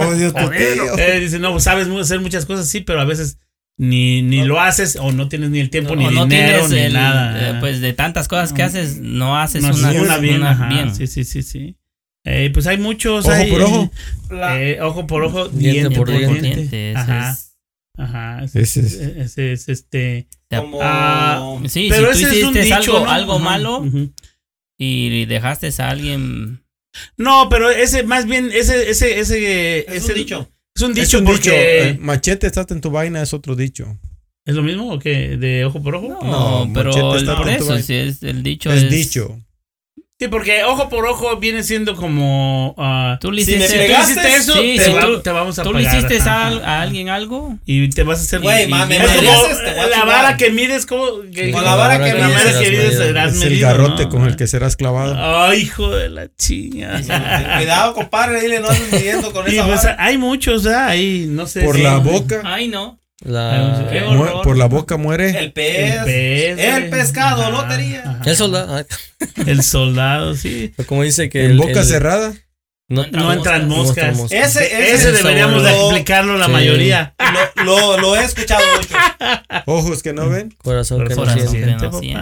Oh, 0.00 0.14
Dios, 0.14 0.32
tu 0.32 0.48
tío. 0.48 0.98
Eh, 0.98 1.20
dicen, 1.20 1.42
no, 1.42 1.60
sabes 1.60 1.88
hacer 1.88 2.20
muchas 2.20 2.46
cosas, 2.46 2.66
sí, 2.68 2.80
pero 2.80 3.02
a 3.02 3.04
veces 3.04 3.36
ni, 3.78 4.22
ni 4.22 4.44
lo 4.44 4.60
haces 4.60 4.96
o 4.96 5.12
no 5.12 5.28
tienes 5.28 5.50
ni 5.50 5.60
el 5.60 5.70
tiempo, 5.70 5.94
ni 5.96 6.04
no 6.04 6.26
dinero, 6.26 6.48
tienes 6.66 6.70
ni 6.70 6.78
el, 6.80 6.92
nada. 6.92 7.50
eh, 7.50 7.56
pues 7.60 7.80
de 7.80 7.92
tantas 7.94 8.28
cosas 8.28 8.52
que 8.52 8.62
haces, 8.62 8.98
no 8.98 9.38
haces 9.38 9.62
no 9.62 9.70
una, 9.70 10.18
bien, 10.18 10.36
una 10.40 10.50
ajá, 10.50 10.68
bien. 10.68 10.94
Sí, 10.94 11.06
sí, 11.06 11.24
sí, 11.24 11.42
sí. 11.42 11.76
Eh, 12.24 12.50
pues 12.52 12.66
hay 12.66 12.76
muchos. 12.76 13.24
Ojo 13.24 13.32
hay, 13.34 13.50
por 13.50 13.62
ojo. 13.62 13.90
La- 14.30 14.60
eh, 14.60 14.80
ojo 14.82 15.06
por 15.06 15.22
ojo, 15.24 15.48
Diente 15.48 15.78
diente, 15.88 15.96
por 15.96 16.08
diente. 16.10 16.40
diente. 16.40 16.56
Diente, 16.56 16.90
ese 16.90 16.98
Ajá, 17.00 17.30
es- 17.30 17.56
ajá. 17.96 18.44
Ese, 18.44 18.60
es- 18.62 18.94
ese 19.00 19.52
es 19.52 19.68
este. 19.68 20.26
como 20.54 20.78
Ah, 20.82 21.56
Sí, 21.66 21.86
Pero 21.88 22.12
si 22.14 22.24
ese 22.24 22.32
tú 22.32 22.36
es 22.36 22.44
un 22.44 22.56
hiciste 22.58 22.62
dicho, 22.76 22.92
algo, 22.96 23.04
¿no? 23.06 23.10
algo 23.12 23.34
Ajá, 23.36 23.44
malo, 23.44 23.86
y 24.76 25.24
dejaste 25.26 25.70
a 25.78 25.88
alguien. 25.90 26.64
No, 27.16 27.48
pero 27.48 27.70
ese, 27.70 28.02
más 28.02 28.26
bien, 28.26 28.50
ese, 28.52 28.90
ese, 28.90 29.20
ese, 29.20 29.78
Es 29.80 30.02
ese 30.04 30.12
un 30.12 30.18
dicho. 30.18 30.50
Es 30.78 30.82
un 30.84 30.92
Es 30.92 30.96
dicho 30.96 31.18
un 31.18 31.24
porque. 31.24 31.40
dicho. 31.40 31.50
eh, 31.52 31.98
machete, 32.00 32.46
estás 32.46 32.70
en 32.70 32.80
tu 32.80 32.90
vaina, 32.92 33.20
es 33.20 33.34
otro 33.34 33.56
dicho. 33.56 33.98
¿Es 34.46 34.54
lo 34.54 34.62
mismo 34.62 34.92
o 34.92 34.98
qué? 35.00 35.36
¿De 35.36 35.64
ojo 35.64 35.82
por 35.82 35.96
ojo? 35.96 36.06
No, 36.08 36.64
No, 36.66 36.72
pero 36.72 36.90
machete 36.92 37.16
el- 37.16 37.26
por 37.36 37.48
eso, 37.48 37.78
sí, 37.82 37.94
es, 37.94 38.22
el 38.22 38.44
dicho 38.44 38.72
Es 38.72 38.84
es. 38.84 38.90
dicho. 38.90 39.40
Sí, 40.20 40.26
porque 40.26 40.64
ojo 40.64 40.88
por 40.88 41.06
ojo 41.06 41.36
viene 41.36 41.62
siendo 41.62 41.94
como. 41.94 42.74
Tú 43.20 43.30
le 43.30 43.44
Si 43.44 43.52
me 43.52 43.58
hiciste, 43.58 43.68
si 43.68 43.78
tú 43.78 43.86
pegaste, 43.86 44.12
hiciste 44.14 44.36
eso, 44.36 44.52
sí, 44.54 44.74
te, 44.76 44.84
si 44.86 44.90
va- 44.92 45.00
tú- 45.02 45.20
te 45.20 45.30
vamos 45.30 45.56
a 45.60 45.62
¿tú 45.62 45.72
le 45.72 45.82
hiciste 45.82 46.18
a, 46.28 46.46
al- 46.48 46.64
a 46.64 46.82
alguien 46.82 47.08
algo. 47.08 47.56
Y 47.64 47.88
te 47.90 48.02
vas 48.02 48.18
a 48.18 48.22
hacer. 48.22 48.40
Güey, 48.40 48.66
mami, 48.66 48.96
Es 48.96 49.02
como 49.02 49.86
la 49.86 50.04
vara 50.04 50.36
que 50.36 50.50
mides, 50.50 50.86
como. 50.86 51.04
que- 51.32 51.52
Con 51.52 51.62
la 51.64 51.76
vara 51.76 51.98
que 52.02 52.14
mides, 52.14 52.34
vara 52.34 52.44
que 52.44 52.50
serás 52.50 52.68
mides 52.68 52.84
medido. 52.84 53.02
serás 53.04 53.34
Es 53.36 53.42
el 53.42 53.48
medido, 53.50 53.68
garrote 53.68 54.02
¿no? 54.04 54.08
con 54.08 54.24
el 54.26 54.34
que 54.34 54.46
serás 54.48 54.74
clavado. 54.74 55.14
Ay, 55.16 55.60
hijo 55.60 55.88
de 55.90 56.08
la 56.08 56.26
chinga. 56.36 57.00
Cuidado, 57.56 57.94
compadre, 57.94 58.40
dile, 58.40 58.58
no 58.58 58.70
andes 58.70 58.92
midiendo 58.92 59.30
con 59.32 59.46
esa 59.46 59.66
pues 59.66 59.84
vara. 59.84 59.96
hay 60.00 60.18
muchos, 60.18 60.64
¿verdad? 60.64 60.88
Hay, 60.88 61.26
no 61.28 61.46
sé. 61.46 61.60
Por 61.62 61.78
la 61.78 61.98
boca, 61.98 62.42
Ay, 62.44 62.66
no. 62.66 62.98
La, 63.24 63.86
Qué 63.90 64.00
horror. 64.02 64.42
por 64.42 64.56
la 64.56 64.66
boca 64.66 64.96
muere. 64.96 65.30
El 65.38 65.52
pez. 65.52 65.94
El 65.96 66.04
pez. 66.04 66.58
El 66.58 66.90
pescado, 66.90 67.42
Ajá, 67.42 67.50
lotería. 67.50 68.02
ajá. 68.06 68.22
el 68.24 68.36
soldado. 68.36 68.76
ah, 68.76 68.84
El 69.46 69.62
soldado, 69.64 70.34
sí. 70.36 70.72
como 70.86 71.02
dice 71.02 71.28
que. 71.28 71.44
en 71.46 71.50
el- 71.52 71.58
boca 71.58 71.80
el- 71.80 71.84
cerrada. 71.86 72.32
No, 72.90 73.04
No 73.12 73.30
entran 73.34 73.68
moscas. 73.68 74.18
Ese, 74.30 74.64
ese, 74.64 74.94
Ese 74.94 75.12
deberíamos 75.12 75.62
de 75.62 75.72
lo- 75.72 75.76
explicarlo 75.90 76.38
la 76.38 76.46
Sí. 76.46 76.52
mayoría. 76.52 77.14
Lo, 77.56 77.64
lo, 77.64 77.98
lo 78.00 78.16
he 78.16 78.24
escuchado 78.24 78.62
mucho. 78.76 78.94
Ojos 79.66 80.02
que 80.02 80.14
no 80.14 80.30
ven. 80.30 80.54
Corazón 80.62 81.02
que 81.06 81.10
no 81.14 81.16
Corazón 81.20 81.48
siente. 81.48 81.76
que 81.76 81.86
no 81.86 81.98
siente. 82.00 82.20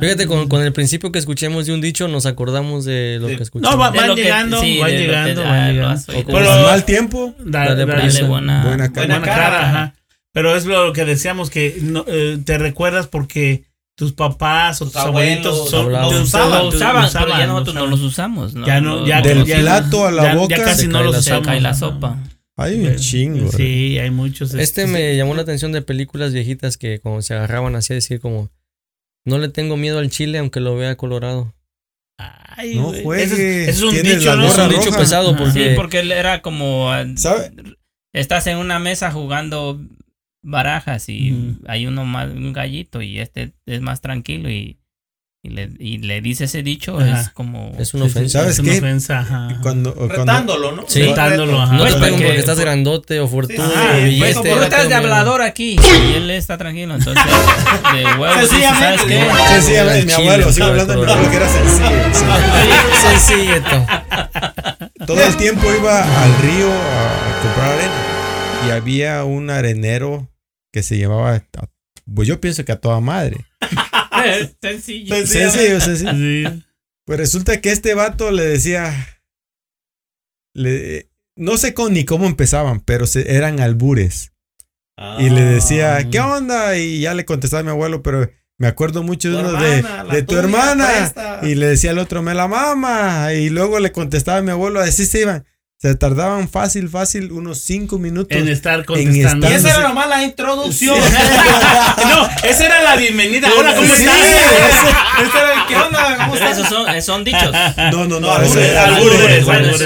Fíjate, 0.00 0.26
con, 0.28 0.48
con 0.48 0.62
el 0.62 0.72
principio 0.72 1.10
que 1.10 1.18
escuchemos 1.18 1.66
de 1.66 1.72
un 1.72 1.80
dicho, 1.80 2.06
nos 2.06 2.24
acordamos 2.24 2.84
de 2.84 3.18
lo 3.20 3.28
Sí. 3.30 3.36
que 3.36 3.42
escuchamos. 3.42 3.74
No, 3.74 3.80
va- 3.82 3.90
van 3.90 4.06
lo 4.06 4.14
que- 4.14 4.22
llegando, 4.22 4.60
sí, 4.60 4.78
van 4.78 4.90
llegando, 4.92 5.42
ah, 5.42 5.48
van 5.48 5.66
lo 5.66 5.72
llegando. 5.82 6.12
Como 6.12 6.24
Pero- 6.38 6.52
Al 6.52 6.62
mal 6.62 6.84
tiempo, 6.84 7.34
Da- 7.40 7.58
Dale, 7.64 7.86
dale 7.86 7.86
dale 8.06 8.22
buena- 8.28 8.62
buena 8.64 8.92
cara. 8.92 9.06
buena 9.08 9.22
cara. 9.26 9.36
cara, 9.42 9.68
ajá. 9.70 9.94
Pero 10.36 10.54
es 10.54 10.66
lo 10.66 10.92
que 10.92 11.06
decíamos 11.06 11.48
que 11.48 11.78
no, 11.80 12.04
eh, 12.06 12.36
te 12.44 12.58
recuerdas 12.58 13.06
porque 13.06 13.64
tus 13.96 14.12
papás 14.12 14.82
o 14.82 14.84
tus, 14.84 14.92
Tus 14.92 15.02
abuelitos 15.02 15.72
abuelos 15.72 16.10
son- 16.10 16.10
tus- 16.10 16.28
usaban, 16.28 16.50
Lo 16.50 16.64
tus- 16.66 16.74
usaban, 16.74 16.92
pero 16.92 17.02
ya 17.02 17.08
usaban, 17.08 17.48
nosotros 17.48 17.74
no 17.74 17.80
usaban. 17.80 17.90
los 17.90 18.00
usamos. 18.02 18.54
¿no? 18.54 18.66
Ya 18.66 18.80
no, 18.82 19.06
ya, 19.06 19.22
Del 19.22 19.46
ya- 19.46 19.60
plato 19.60 20.06
a 20.06 20.10
la 20.10 20.22
ya- 20.24 20.32
ya 20.32 20.38
boca 20.38 20.56
casi 20.62 20.82
se 20.82 20.88
no 20.88 20.98
cae 20.98 21.04
los 21.06 21.16
usamos. 21.16 21.46
cae 21.46 21.60
la 21.62 21.72
sopa. 21.72 22.18
hay 22.58 22.80
un 22.86 22.96
chingo. 22.96 23.50
Sí, 23.50 23.98
hay 23.98 24.10
muchos. 24.10 24.52
Este 24.52 24.86
me 24.86 25.16
llamó 25.16 25.34
la 25.34 25.40
atención 25.40 25.72
de 25.72 25.80
películas 25.80 26.34
viejitas 26.34 26.76
que 26.76 27.00
como 27.00 27.22
se 27.22 27.32
agarraban 27.32 27.74
así 27.74 27.94
a 27.94 27.96
decir 27.96 28.20
como 28.20 28.50
no 29.24 29.38
le 29.38 29.48
tengo 29.48 29.78
miedo 29.78 29.98
al 30.00 30.10
chile 30.10 30.36
aunque 30.38 30.60
lo 30.60 30.76
vea 30.76 30.96
colorado. 30.96 31.54
Ay, 32.18 32.76
No 32.76 32.84
güey. 32.88 33.02
juegues, 33.04 33.32
Ese 33.32 33.62
es- 33.70 33.76
es 33.76 33.82
un 33.82 33.94
dicho, 34.02 34.36
¿no? 34.36 34.46
Es 34.46 34.58
un 34.58 34.68
dicho 34.68 34.90
pesado 34.90 35.34
porque 35.36 35.70
Sí, 35.70 35.74
porque 35.76 36.00
él 36.00 36.12
era 36.12 36.42
como. 36.42 36.90
ah, 36.92 37.04
¿Sabe? 37.16 37.50
Estás 38.14 38.46
en 38.46 38.58
una 38.58 38.78
mesa 38.78 39.10
jugando 39.10 39.78
barajas 40.46 41.08
y 41.08 41.32
Ujú. 41.32 41.60
hay 41.66 41.86
uno 41.86 42.04
más, 42.04 42.28
un 42.30 42.52
gallito 42.52 43.02
y 43.02 43.18
este 43.18 43.52
es 43.66 43.80
más 43.80 44.00
tranquilo 44.00 44.48
y, 44.48 44.78
y, 45.42 45.50
le, 45.50 45.70
y 45.78 45.98
le 45.98 46.20
dice 46.20 46.44
ese 46.44 46.62
dicho, 46.62 46.98
Ajá. 46.98 47.20
es 47.20 47.30
como. 47.30 47.72
es 47.78 47.94
una 47.94 48.06
ofensa. 48.06 48.40
¿Sabes 48.40 48.54
es 48.54 48.58
una 48.60 48.72
qué? 48.72 48.78
ofensa, 48.78 49.18
ajá. 49.20 49.58
Cuando, 49.62 49.94
cuando, 49.94 50.14
Retándolo, 50.16 50.72
¿no? 50.72 50.84
Sí. 50.88 51.02
Retándolo, 51.02 51.60
ajá. 51.60 51.72
No 51.74 51.84
te 51.84 51.90
Pues 51.90 52.02
peguen 52.02 52.20
porque- 52.22 52.38
estás 52.38 52.58
grandote 52.60 53.20
o 53.20 53.28
fortudo 53.28 53.64
Sí, 53.64 53.72
sí, 53.72 53.78
pues, 53.92 54.04
billete. 54.04 54.50
como 54.50 54.62
estás 54.62 54.88
de 54.88 54.94
hablador 54.94 55.42
aquí 55.42 55.76
y 55.78 56.14
él 56.14 56.30
está 56.30 56.56
tranquilo, 56.58 56.94
entonces 56.96 57.24
de 57.92 58.04
huevos 58.18 58.48
¿sabes 58.48 59.02
qué? 59.04 59.24
Sencillamente, 59.48 60.06
mi 60.06 60.12
Chile, 60.12 60.14
abuelo, 60.30 60.52
sigo 60.52 60.66
hablando 60.66 60.92
de 60.94 61.06
mi 61.06 61.12
abuelo 61.12 61.30
que 61.30 61.36
era 61.36 61.48
sencillo. 61.48 61.90
Sencillo. 63.02 63.62
Todo 65.06 65.22
el 65.22 65.36
tiempo 65.36 65.62
iba 65.78 66.02
al 66.02 66.38
río 66.38 66.72
a 66.72 67.40
comprar 67.42 67.72
arena 67.72 67.92
y 68.66 68.70
había 68.70 69.22
un 69.24 69.50
arenero 69.50 70.28
que 70.76 70.82
se 70.82 70.98
llevaba, 70.98 71.36
a- 71.36 71.68
pues 72.14 72.28
yo 72.28 72.38
pienso 72.38 72.62
que 72.66 72.72
a 72.72 72.78
toda 72.78 73.00
madre. 73.00 73.46
Sencillo. 74.60 75.16
Sencillo, 75.26 75.80
sencillo. 75.80 76.12
Sí. 76.12 76.64
Pues 77.06 77.18
resulta 77.18 77.62
que 77.62 77.72
este 77.72 77.94
vato 77.94 78.30
le 78.30 78.42
decía, 78.44 78.92
le- 80.54 81.10
no 81.34 81.56
sé 81.56 81.72
con, 81.72 81.94
ni 81.94 82.04
cómo 82.04 82.26
empezaban, 82.26 82.80
pero 82.80 83.06
se- 83.06 83.34
eran 83.36 83.58
albures. 83.60 84.32
Y 85.18 85.30
le 85.30 85.42
decía, 85.42 86.06
¿qué 86.10 86.20
onda? 86.20 86.76
Y 86.76 87.00
ya 87.00 87.14
le 87.14 87.24
contestaba 87.24 87.60
a 87.60 87.64
mi 87.64 87.70
abuelo, 87.70 88.02
pero 88.02 88.30
me 88.58 88.66
acuerdo 88.66 89.02
mucho 89.02 89.30
de 89.30 89.36
uno 89.36 89.50
hermana, 89.64 90.04
de, 90.14 90.22
tu 90.24 90.36
hermana. 90.36 90.86
presta. 90.88 91.40
Y 91.42 91.54
le 91.54 91.66
decía 91.68 91.90
al 91.92 91.98
otro, 91.98 92.22
me 92.22 92.34
la 92.34 92.48
mama. 92.48 93.32
Y 93.32 93.48
luego 93.50 93.78
le 93.78 93.92
contestaba 93.92 94.38
a 94.38 94.42
mi 94.42 94.50
abuelo, 94.50 94.80
así 94.80 95.06
se 95.06 95.20
iban. 95.22 95.46
Se 95.78 95.94
tardaban 95.94 96.48
fácil, 96.48 96.88
fácil, 96.88 97.32
unos 97.32 97.58
cinco 97.60 97.98
minutos. 97.98 98.34
En 98.36 98.48
estar 98.48 98.82
contestando. 98.86 99.46
Y 99.46 99.52
estar- 99.52 99.68
esa 99.70 99.78
era 99.80 99.88
nomás 99.88 100.08
la 100.08 100.24
introducción. 100.24 100.98
no, 102.08 102.28
esa 102.48 102.64
era 102.64 102.82
la 102.82 102.96
bienvenida. 102.96 103.48
Hola, 103.58 103.74
¿cómo 103.74 103.94
Sí, 103.94 104.02
estás? 104.06 104.16
Ese 104.22 105.38
era 105.38 105.52
el, 105.52 105.66
¿Qué 105.68 105.76
onda? 105.76 106.16
¿Cómo 106.16 106.34
estás? 106.34 106.52
Esos 106.56 106.68
son, 106.70 106.88
esos 106.88 107.04
son 107.04 107.24
dichos. 107.24 107.52
No, 107.92 108.06
no, 108.06 108.20
no. 108.20 108.32
Albures, 108.32 109.44
bueno, 109.44 109.68
es. 109.68 109.80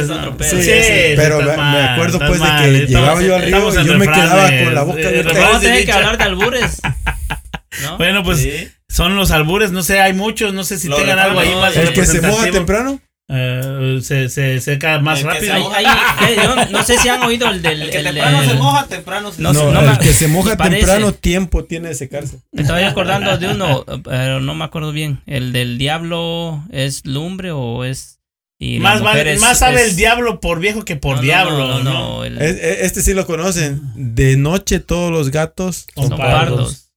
Sí, 0.48 0.62
Sí, 0.62 0.62
sí, 0.62 0.92
pero 1.16 1.40
me, 1.40 1.56
mal, 1.56 1.72
me 1.76 1.82
acuerdo 1.88 2.18
pues 2.20 2.32
de 2.34 2.38
mal, 2.38 2.62
que 2.64 2.84
estamos- 2.84 2.88
llegaba 2.88 3.22
yo 3.22 3.36
en 3.36 3.48
y 3.48 3.86
yo 3.88 3.98
me 3.98 4.06
quedaba 4.06 4.48
con 4.64 4.74
la 4.76 4.82
boca 4.84 5.00
eh, 5.00 5.06
abierta. 5.08 5.32
Vamos 5.40 5.56
a 5.56 5.58
de 5.58 5.66
tener 5.66 5.84
que 5.86 5.92
hablar 5.92 6.18
de 6.18 6.24
albures. 6.24 6.80
¿No? 7.82 7.98
Bueno, 7.98 8.22
pues 8.22 8.38
Sí. 8.38 8.68
son 8.88 9.16
los 9.16 9.32
albures, 9.32 9.72
no 9.72 9.82
sé, 9.82 10.00
hay 10.00 10.12
muchos, 10.12 10.54
no 10.54 10.62
sé 10.62 10.78
si 10.78 10.88
tengan 10.88 11.18
algo 11.18 11.40
ahí 11.40 11.52
más 11.56 11.76
El 11.76 11.92
que 11.92 12.06
se 12.06 12.20
moja 12.22 12.48
temprano. 12.52 13.00
Eh, 13.32 14.00
se, 14.02 14.28
se 14.28 14.60
seca 14.60 14.98
más 14.98 15.20
El 15.20 15.26
rápido. 15.26 15.44
se 15.46 15.52
Hay- 15.52 15.62
moja. 15.62 15.76
hay- 16.18 16.36
yo 16.36 16.56
no 16.70 16.82
sé 16.82 16.98
si 16.98 17.08
han 17.08 17.22
oído 17.22 17.48
el 17.48 17.62
del. 17.62 17.82
El 17.82 17.90
que 17.90 17.98
el 17.98 18.04
temprano 18.06 18.40
del- 18.40 18.50
se 18.50 18.56
moja, 18.56 18.86
temprano 18.86 19.32
se 19.32 19.40
No, 19.42 19.52
No, 19.52 19.70
no 19.70 19.80
el 19.92 19.98
que 19.98 20.12
se 20.12 20.26
moja 20.26 20.56
parece. 20.56 20.78
temprano 20.86 21.12
tiempo 21.14 21.64
tiene 21.64 21.88
de 21.90 21.94
secarse. 21.94 22.38
Me 22.50 22.62
estoy 22.62 22.82
acordando 22.82 23.38
de 23.38 23.48
uno, 23.48 23.84
pero 24.02 24.40
no 24.40 24.54
me 24.56 24.64
acuerdo 24.64 24.90
bien. 24.92 25.20
¿El 25.26 25.52
del 25.52 25.78
diablo 25.78 26.64
es 26.72 27.06
lumbre 27.06 27.52
o 27.52 27.84
es.? 27.84 28.16
Y 28.62 28.78
más, 28.78 29.00
vale- 29.00 29.32
es- 29.34 29.40
más 29.40 29.58
sabe 29.60 29.80
es- 29.82 29.90
el 29.90 29.96
diablo 29.96 30.38
por 30.40 30.60
viejo 30.60 30.84
que 30.84 30.96
por 30.96 31.12
No, 31.12 31.16
no, 31.16 31.22
diablo. 31.22 31.58
No, 31.58 31.78
no, 31.78 31.82
¿no? 31.84 31.92
no, 32.18 32.24
el- 32.24 32.42
Es- 32.42 32.56
e- 32.56 32.84
Este 32.84 33.00
sí 33.00 33.14
lo 33.14 33.26
conocen. 33.26 33.80
De 33.94 34.36
noche 34.36 34.80
todos 34.80 35.10
los 35.10 35.30
gatos 35.30 35.86
Son 35.94 36.08
son 36.08 36.18
pardos. 36.18 36.34
pardos. 36.58 36.89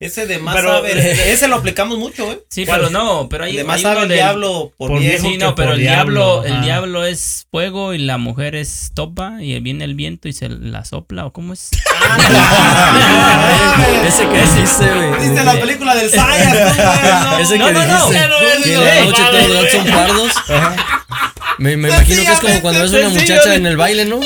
Ese 0.00 0.26
de 0.26 0.38
más 0.38 0.54
Pero- 0.54 0.74
sabe. 0.74 1.32
Ese 1.32 1.48
lo 1.48 1.56
aplicamos 1.56 1.98
mucho, 1.98 2.30
¿eh? 2.30 2.40
Sí, 2.48 2.64
¿Cuál? 2.64 2.82
pero 2.82 2.90
no, 2.90 3.28
pero 3.28 3.42
hay, 3.44 3.56
de 3.56 3.64
más 3.64 3.78
hay 3.78 3.82
sabe 3.82 4.02
el 4.02 4.08
del- 4.08 4.18
diablo 4.18 4.72
por, 4.78 4.90
por 4.90 5.00
viejo. 5.00 5.26
Sí, 5.28 5.38
no, 5.38 5.48
que 5.48 5.54
pero 5.56 5.70
por 5.70 5.74
el 5.74 5.80
diablo, 5.80 6.42
diablo, 6.42 6.44
el 6.44 6.62
diablo 6.62 7.04
es 7.04 7.48
fuego 7.50 7.94
y 7.94 7.98
la 7.98 8.16
mujer 8.16 8.54
es 8.54 8.92
topa 8.94 9.38
y 9.40 9.58
viene 9.58 9.84
el 9.84 9.96
viento 9.96 10.28
y 10.28 10.32
se 10.32 10.50
la 10.50 10.84
sopla 10.84 11.26
o 11.26 11.32
cómo 11.32 11.52
es. 11.52 11.70
Ese 14.06 14.28
que 14.28 14.40
dice, 14.60 14.88
güey. 14.94 15.20
¿Viste 15.28 15.42
la 15.44 15.54
película 15.60 15.96
del 15.96 16.10
Sayas? 16.10 16.56
Ese 17.40 17.54
que 17.54 17.58
No, 17.58 17.72
no, 17.72 17.80
que 17.80 17.86
la 17.88 17.98
no, 17.98 18.04
noche 18.04 18.28
no, 18.28 18.36
todos 19.30 19.48
los 19.48 19.70
son 19.72 19.84
pardos. 19.86 20.32
Me, 21.58 21.72
imagino 21.72 22.22
que 22.22 22.32
es 22.32 22.38
como 22.40 22.60
cuando 22.62 22.82
ves 22.82 22.92
una 22.92 23.08
muchacha 23.08 23.52
en 23.56 23.66
el 23.66 23.76
baile, 23.76 24.04
¿no? 24.04 24.20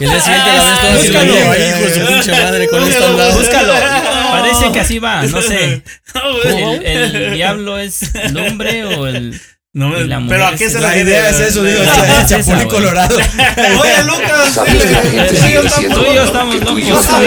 Y 0.00 0.04
el 0.04 0.10
día 0.10 0.20
siguiente 0.20 0.52
la 0.52 0.64
ves 0.64 0.80
toda 0.80 0.92
así, 0.94 1.08
Búscalo. 1.08 1.32
"Ay, 1.50 1.62
hijo 1.62 1.80
de 1.80 1.94
su 1.94 2.00
pinche 2.06 2.30
madre, 2.32 2.68
con 2.68 2.82
esta 2.86 3.06
andada". 3.06 3.34
Búscalo. 3.34 3.72
Parece 4.30 4.72
que 4.72 4.80
así 4.80 4.98
va, 4.98 5.22
no 5.22 5.42
sé. 5.42 5.82
El, 6.44 6.84
el 7.16 7.34
diablo 7.34 7.78
es 7.78 8.00
lumbre 8.32 8.84
o 8.84 9.06
el. 9.06 9.40
No, 9.74 9.92
pero 10.28 10.46
a 10.46 10.56
qué 10.56 10.70
se 10.70 10.80
La 10.80 10.96
idea 10.96 11.28
es 11.28 11.38
eso, 11.40 11.62
digo, 11.62 11.82
Chapulín. 12.26 12.68
Colorado. 12.68 13.16
Oye, 13.80 14.02
Lucas. 14.04 14.52
¿Sabes 14.54 14.84
que 14.84 14.90
la 14.90 15.00
gente 15.02 15.28
Sí, 15.28 15.36
sigue 15.36 15.54
yo 15.54 15.62
diciendo 15.62 15.96
Tú 16.00 16.10
y 16.10 16.14
yo 16.14 16.24
estamos 16.24 16.54
que 16.56 16.64
tú 16.64 16.78
y 16.78 16.84
locos. 16.88 17.06
No, 17.10 17.20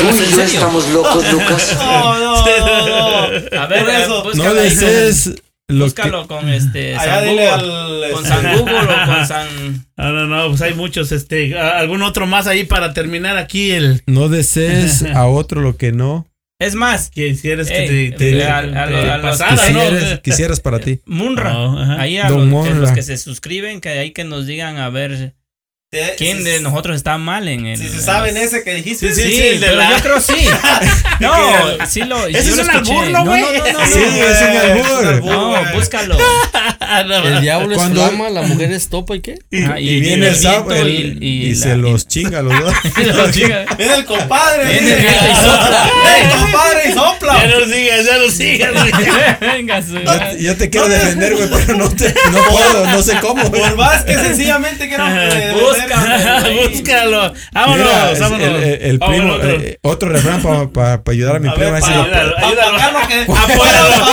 tú 0.00 0.14
y 0.24 0.30
yo 0.30 0.42
estamos 0.42 0.88
locos, 0.90 1.32
Lucas? 1.32 1.76
No, 1.78 2.18
no, 2.18 2.46
no, 2.46 2.86
no. 2.86 3.60
A 3.60 3.66
ver, 3.66 3.84
Por 3.84 3.90
eso. 3.90 4.22
búscalo 4.22 4.54
No 4.54 4.60
ahí 4.60 4.70
lo 5.68 5.76
que... 5.76 5.82
Búscalo 5.84 6.26
con 6.26 6.48
este. 6.48 6.94
San 6.96 7.24
dile 7.24 7.48
Google. 7.48 8.06
al. 8.06 8.12
Con 8.12 8.24
este, 8.24 8.28
San 8.28 8.58
Google 8.58 8.78
o 8.78 9.06
con 9.06 9.26
San. 9.26 9.86
No, 9.96 10.10
no, 10.10 10.26
no, 10.26 10.48
pues 10.48 10.60
hay 10.60 10.74
muchos, 10.74 11.12
este, 11.12 11.56
¿a- 11.56 11.78
algún 11.78 12.02
otro 12.02 12.26
más 12.26 12.48
ahí 12.48 12.64
para 12.64 12.92
terminar 12.92 13.36
aquí 13.38 13.70
el 13.70 14.02
No 14.06 14.28
desees 14.28 15.04
a 15.04 15.26
otro 15.26 15.60
lo 15.60 15.76
que 15.76 15.92
no 15.92 16.26
Es 16.58 16.74
más, 16.74 17.10
quisieras 17.10 17.68
que 17.68 17.84
Ey, 17.84 18.10
te, 18.12 18.16
quisieras, 20.22 20.60
para 20.60 20.78
ti. 20.78 21.00
Munra. 21.04 22.00
Ahí 22.00 22.18
a 22.18 22.30
los, 22.30 22.46
Munra. 22.46 22.74
los 22.76 22.92
que 22.92 23.02
se 23.02 23.18
suscriben, 23.18 23.80
que 23.80 23.88
ahí 23.90 24.12
que 24.12 24.24
nos 24.24 24.46
digan 24.46 24.78
a 24.78 24.88
ver 24.88 25.34
¿Quién 26.16 26.38
si- 26.38 26.44
de 26.44 26.60
nosotros 26.60 26.96
está 26.96 27.18
mal 27.18 27.48
en 27.48 27.66
el. 27.66 27.78
Si 27.78 27.88
se 27.88 28.00
saben 28.00 28.36
ese 28.36 28.62
que 28.62 28.74
dijiste. 28.74 29.12
Sí, 29.14 29.22
Sí, 29.22 29.28
sí, 29.36 29.42
el 29.42 29.60
de 29.60 29.66
pero 29.66 29.78
la- 29.78 29.90
yo 29.90 30.02
creo 30.02 30.20
sí. 30.20 30.34
No, 31.20 31.32
sí 31.88 32.00
lo. 32.02 32.26
Ese 32.26 32.50
es 32.50 32.58
un 32.58 32.70
albur, 32.70 33.08
¿no, 33.10 33.24
güey? 33.24 33.40
No, 33.40 33.48
no, 33.52 33.58
no, 33.72 33.86
Sí, 33.86 34.00
no. 34.00 34.26
es 34.26 34.42
un 34.42 34.56
albur. 34.56 35.14
es 35.14 35.24
No, 35.24 35.72
búscalo. 35.74 36.18
El 36.94 37.40
diablo 37.40 37.72
es 37.72 37.78
Cuando- 37.78 38.06
flama, 38.06 38.30
la 38.30 38.42
mujer 38.42 38.72
es 38.72 38.88
topa 38.88 39.16
y 39.16 39.20
qué. 39.20 39.38
Ah, 39.68 39.80
Y, 39.80 40.00
viene 40.00 40.28
el 40.28 40.36
sapo 40.36 40.70
el- 40.72 41.22
y, 41.22 41.48
y 41.48 41.54
se 41.54 41.70
la- 41.70 41.76
los 41.76 42.06
chinga 42.06 42.38
a 42.40 42.42
los 42.42 42.58
dos. 42.60 42.72
los 43.14 43.30
chinga. 43.32 43.64
Viene 43.76 43.94
el 43.94 44.04
compadre. 44.04 44.64
Viene 44.64 44.92
el 44.92 45.34
sopla. 45.34 45.90
¡Ey, 46.16 46.28
compadre! 46.38 46.88
¡Y 46.88 46.92
sopla! 46.92 47.34
Ya 47.48 47.58
no 47.58 47.66
sigas, 47.66 48.04
ya 48.06 48.18
no 48.18 48.30
sigas. 48.30 49.40
Venga, 49.40 49.82
su. 49.82 49.98
Yo, 50.40 50.56
te 50.56 50.70
quiero 50.70 50.88
defender, 50.88 51.34
güey, 51.34 51.48
pero 51.50 51.76
no, 51.78 51.88
te, 51.90 52.14
no 52.30 52.42
puedo, 52.50 52.86
no 52.86 53.02
sé 53.02 53.18
cómo. 53.20 53.50
Por 53.50 53.76
más 53.76 54.04
que 54.04 54.14
sencillamente 54.14 54.88
quiero 54.88 55.04
eh, 55.06 55.52
Búscalo. 56.70 57.32
Vámonos, 57.52 57.78
Mira, 57.86 58.12
vámonos. 58.20 58.46
el, 58.48 58.54
el- 58.64 58.82
el 58.82 58.98
Vámonos, 58.98 59.20
primo, 59.20 59.34
otro. 59.34 59.50
eh, 59.50 59.78
otro 59.82 60.08
refrán 60.08 60.42
para 60.72 61.00
ayudar 61.06 61.36
a 61.36 61.38
mi 61.38 61.48
A 61.48 61.54
primo. 61.54 61.72
ver, 61.72 61.82
a 61.82 61.86
ayúdalo, 61.86 62.36
ayúdalo. 62.38 63.08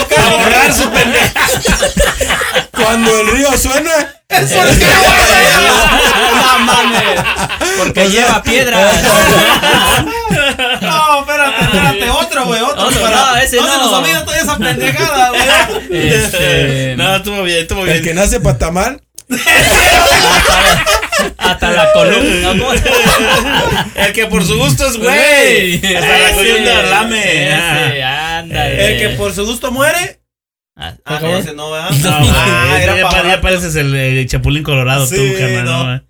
que- 0.08 0.16
ahorrar 0.22 0.74
su 0.74 0.90
pendeja. 0.90 1.42
Cuando 2.72 3.20
el 3.22 3.28
río 3.32 3.58
suena, 3.58 3.92
Eso 4.30 4.64
es 4.66 4.78
que 4.80 4.86
No 4.86 6.60
mames. 6.60 7.04
Porque 7.78 8.10
lleva 8.10 8.42
piedras. 8.44 9.02
No, 10.82 11.20
espérate, 11.22 11.64
espérate, 11.64 12.10
otro, 12.10 12.46
güey, 12.46 12.62
otro. 12.62 12.86
Otro, 12.88 13.02
para- 13.02 13.16
no, 13.18 13.36
ese 13.38 13.50
se 13.58 13.62
no. 13.62 13.78
nos 13.78 13.92
olvida 13.94 14.24
toda 14.26 14.38
esa 14.38 14.58
pendejada, 14.58 15.30
güey. 15.30 15.42
Este, 16.14 16.96
No, 16.98 17.16
estuvo 17.18 17.44
bien, 17.44 17.60
estuvo 17.60 17.84
bien. 17.84 17.98
el 17.98 18.04
que 18.04 18.14
nace 18.14 18.40
para 18.40 18.58
tamar, 18.58 19.00
hasta 21.38 21.72
la 21.72 21.92
columna. 21.94 22.50
¿cómo 22.50 22.72
se- 22.74 24.02
El 24.08 24.14
que 24.14 24.26
por 24.28 24.46
su 24.46 24.58
gusto 24.58 24.88
es 24.88 24.98
güey. 24.98 25.76
Hasta 25.96 26.18
la 26.20 26.32
coyunda 26.34 26.84
lame. 26.84 28.88
El 28.88 29.00
que 29.00 29.10
por 29.18 29.34
su 29.34 29.46
gusto 29.46 29.72
muere. 29.72 30.20
Ah, 30.76 30.96
Ah, 31.06 31.20
no, 31.22 31.38
ese 31.38 31.54
no, 31.54 31.70
¿verdad? 31.70 31.90
No, 31.92 32.18
ah, 32.34 32.80
era 32.82 32.96
ya, 32.98 33.04
para 33.10 33.22
pa- 33.24 33.28
ya 33.28 33.42
pareces 33.42 33.76
el, 33.76 33.94
eh, 33.94 34.26
Chapulín 34.26 34.64
Colorado 34.64 35.06
Sí, 35.06 35.16
tú, 35.16 35.38
carnal. 35.38 35.66
no. 35.66 35.84
¿no? 35.96 36.04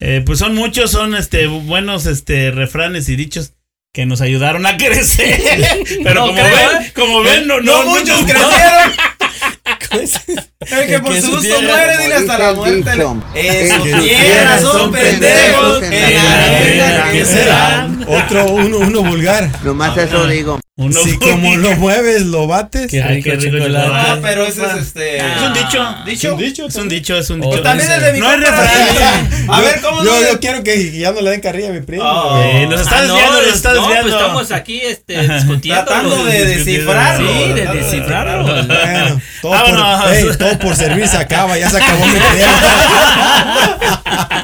Eh, 0.00 0.22
pues 0.26 0.38
son 0.38 0.54
muchos, 0.54 0.90
son 0.90 1.14
este 1.14 1.46
buenos 1.46 2.06
este 2.06 2.50
refranes 2.50 3.08
y 3.08 3.16
dichos 3.16 3.52
que 3.94 4.04
nos 4.04 4.20
ayudaron 4.22 4.66
a 4.66 4.76
crecer. 4.78 5.40
Pero 6.02 6.14
No 6.22 6.26
como 6.28 6.34
creo, 6.34 6.46
ven, 6.50 6.82
¿eh? 6.82 6.92
como 6.94 7.22
ven, 7.22 7.46
no, 7.46 7.60
No, 7.60 7.84
no, 7.84 7.90
muchos 7.90 8.20
no- 8.22 8.26
crecieron. 8.26 8.92
El 9.90 10.86
que 10.86 11.00
por 11.00 11.12
que 11.14 11.22
su 11.22 11.30
gusto 11.32 11.62
muere, 11.62 11.98
dile 12.02 12.14
hasta 12.14 12.38
la 12.38 12.52
muerte. 12.54 12.90
En 13.34 13.70
su 13.70 13.82
tierra 14.02 14.58
son 14.60 14.92
pendejos, 14.92 15.80
serán. 15.80 17.26
serán. 17.26 18.06
otro, 18.08 18.46
uno, 18.46 18.78
uno 18.78 19.02
vulgar. 19.02 19.48
Nomás 19.62 19.96
eso 19.96 20.26
digo. 20.26 20.60
uno- 20.76 21.00
si 21.02 21.16
como 21.18 21.56
lo 21.56 21.70
mueves, 21.76 22.22
lo 22.22 22.46
bates. 22.46 22.90
Qué 22.90 23.02
rico 23.02 23.30
rico 23.30 23.56
chocolate. 23.58 23.90
Ah, 23.92 24.18
pero 24.22 24.44
ese 24.44 24.62
es 24.66 24.74
este. 24.74 25.16
Es 25.18 25.22
un 25.42 25.52
dicho. 25.54 25.94
¿Dicho? 26.04 26.34
un 26.34 26.38
dicho. 26.40 26.66
Es 26.66 26.76
un 26.76 26.88
dicho, 26.88 27.16
es 27.16 27.30
un 27.30 27.42
Oh, 27.44 27.50
dicho. 27.50 27.62
También 27.62 27.90
es 27.90 28.00
de 28.02 28.12
mi 28.12 28.18
No 28.20 28.32
es 28.32 28.40
refrán. 28.40 29.48
A 29.48 29.60
ver, 29.60 29.80
¿cómo 29.80 30.04
yo, 30.04 30.10
no? 30.20 30.22
yo 30.32 30.40
quiero 30.40 30.62
que 30.62 30.98
ya 30.98 31.12
no 31.12 31.20
le 31.22 31.30
den 31.30 31.40
carrilla 31.40 31.68
a 31.70 31.72
mi 31.72 31.80
primo. 31.80 32.04
Oh. 32.04 32.42
Eh, 32.42 32.66
nos 32.68 32.80
está 32.82 32.98
Ah, 32.98 33.02
desviando, 33.02 33.42
nos 33.42 33.54
está 33.54 33.68
no, 33.74 33.80
desviando. 33.80 34.02
pues 34.10 34.22
estamos 34.22 34.52
aquí 34.52 34.80
este, 34.82 35.28
discutiendo. 35.28 35.84
Tratando 35.84 36.24
de 36.24 36.44
descifrarlo. 36.46 37.28
Sí, 37.32 37.52
de 37.52 37.66
descifrarlo. 37.66 38.44
Bueno, 38.66 39.20
todo 39.42 39.54
Vámonos. 39.62 40.02
por, 40.04 40.12
ey, 40.14 40.36
todo 40.38 40.58
por 40.58 40.76
servir 40.76 41.08
se 41.08 41.16
acaba, 41.16 41.56
ya 41.58 41.70
se 41.70 41.76
acabó 41.78 42.04
mi 42.06 42.12
tiempo. 42.12 42.26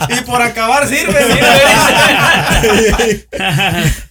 Y 0.08 0.20
por 0.22 0.42
acabar 0.42 0.86
sirve. 0.88 1.16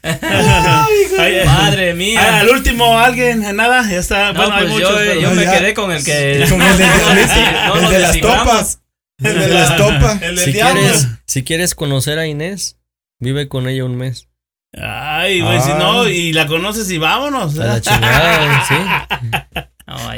Ay, 0.03 1.45
Madre 1.45 1.91
ah, 1.91 1.95
mía. 1.95 2.39
al 2.39 2.49
último, 2.49 2.97
alguien, 2.97 3.55
nada, 3.55 3.87
ya 3.89 3.97
está. 3.99 4.33
No, 4.33 4.39
bueno, 4.41 4.55
hay 4.55 4.61
pues 4.63 4.73
muchos. 4.73 4.89
yo, 4.89 4.95
pero- 4.97 5.19
yo 5.21 5.29
no, 5.29 5.35
me 5.35 5.43
ya. 5.43 5.57
quedé 5.59 5.73
con 5.73 5.91
el 5.91 6.03
que. 6.03 6.45
Como 6.49 6.63
el 6.65 6.77
de, 6.77 6.85
No, 7.67 7.75
el 7.75 7.81
lo 7.83 7.89
de 7.89 7.99
las 7.99 8.19
topas. 8.19 8.79
El 9.23 9.39
de 9.39 9.47
las 9.49 9.77
topas. 9.77 10.21
El 10.21 10.35
del 10.35 10.45
Si 10.45 10.51
diablo. 10.53 10.79
quieres, 10.81 11.07
si 11.25 11.43
quieres 11.43 11.75
conocer 11.75 12.19
a 12.19 12.25
Inés, 12.27 12.77
vive 13.19 13.47
con 13.47 13.67
ella 13.67 13.85
un 13.85 13.95
mes. 13.97 14.27
Ay, 14.74 15.41
güey, 15.41 15.61
si 15.61 15.69
no, 15.74 16.07
y 16.07 16.32
la 16.34 16.47
conoces 16.47 16.89
y 16.91 16.97
vámonos. 16.97 17.57
A 17.59 17.65
la 17.65 17.82
chingada, 17.82 18.63
sí. 18.67 19.61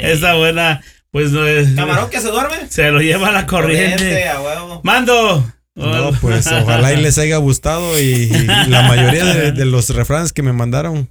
Esta 0.02 0.34
buena, 0.34 0.80
pues 1.10 1.32
no 1.32 1.44
es- 1.46 1.74
Camarón 1.74 2.08
que 2.10 2.20
se 2.20 2.28
duerme. 2.28 2.68
se 2.68 2.90
lo 2.90 3.00
lleva 3.00 3.30
la 3.32 3.46
corriente. 3.46 3.96
Corriente, 3.96 4.28
a 4.28 4.40
huevo. 4.40 4.80
Mando. 4.84 5.44
No, 5.76 6.12
pues 6.20 6.46
ojalá 6.46 6.92
y 6.92 6.98
les 7.02 7.18
haya 7.18 7.36
gustado 7.38 7.98
y, 7.98 8.04
y 8.04 8.46
la 8.68 8.82
mayoría 8.82 9.24
de, 9.24 9.50
de 9.50 9.64
los 9.64 9.90
refranes 9.90 10.32
que 10.32 10.42
me 10.42 10.52
mandaron 10.52 11.10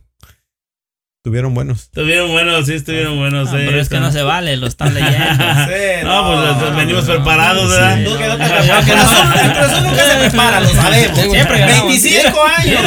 tuvieron 1.24 1.54
buenos. 1.54 1.84
Estuvieron 1.84 2.32
buenos, 2.32 2.66
sí, 2.66 2.74
estuvieron 2.74 3.18
buenos. 3.18 3.50
No, 3.52 3.58
eh, 3.58 3.64
pero 3.68 3.80
es 3.80 3.88
que 3.88 4.00
no 4.00 4.12
se 4.12 4.22
vale, 4.24 4.58
lo 4.58 4.68
están 4.68 4.94
leyendo. 4.94 5.16
Sí, 5.16 6.04
No, 6.04 6.28
pues 6.28 6.70
no, 6.72 6.76
venimos 6.78 7.08
no, 7.08 7.14
preparados, 7.16 7.64
Sí. 7.72 7.78
¿verdad? 7.80 8.04
Tú 8.04 8.18
que 8.18 8.28
no 8.28 8.38
que 8.38 8.96
nosotros- 8.96 9.84
nunca 9.84 10.04
se 10.04 10.16
prepara, 10.20 10.60
lo 10.60 10.68
sabemos. 10.70 11.20
Siempre 11.20 11.60
ganamos. 11.60 11.88
25 11.88 12.40
años. 12.58 12.82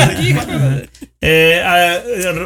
Eh, 1.23 1.63
eh, 1.65 2.03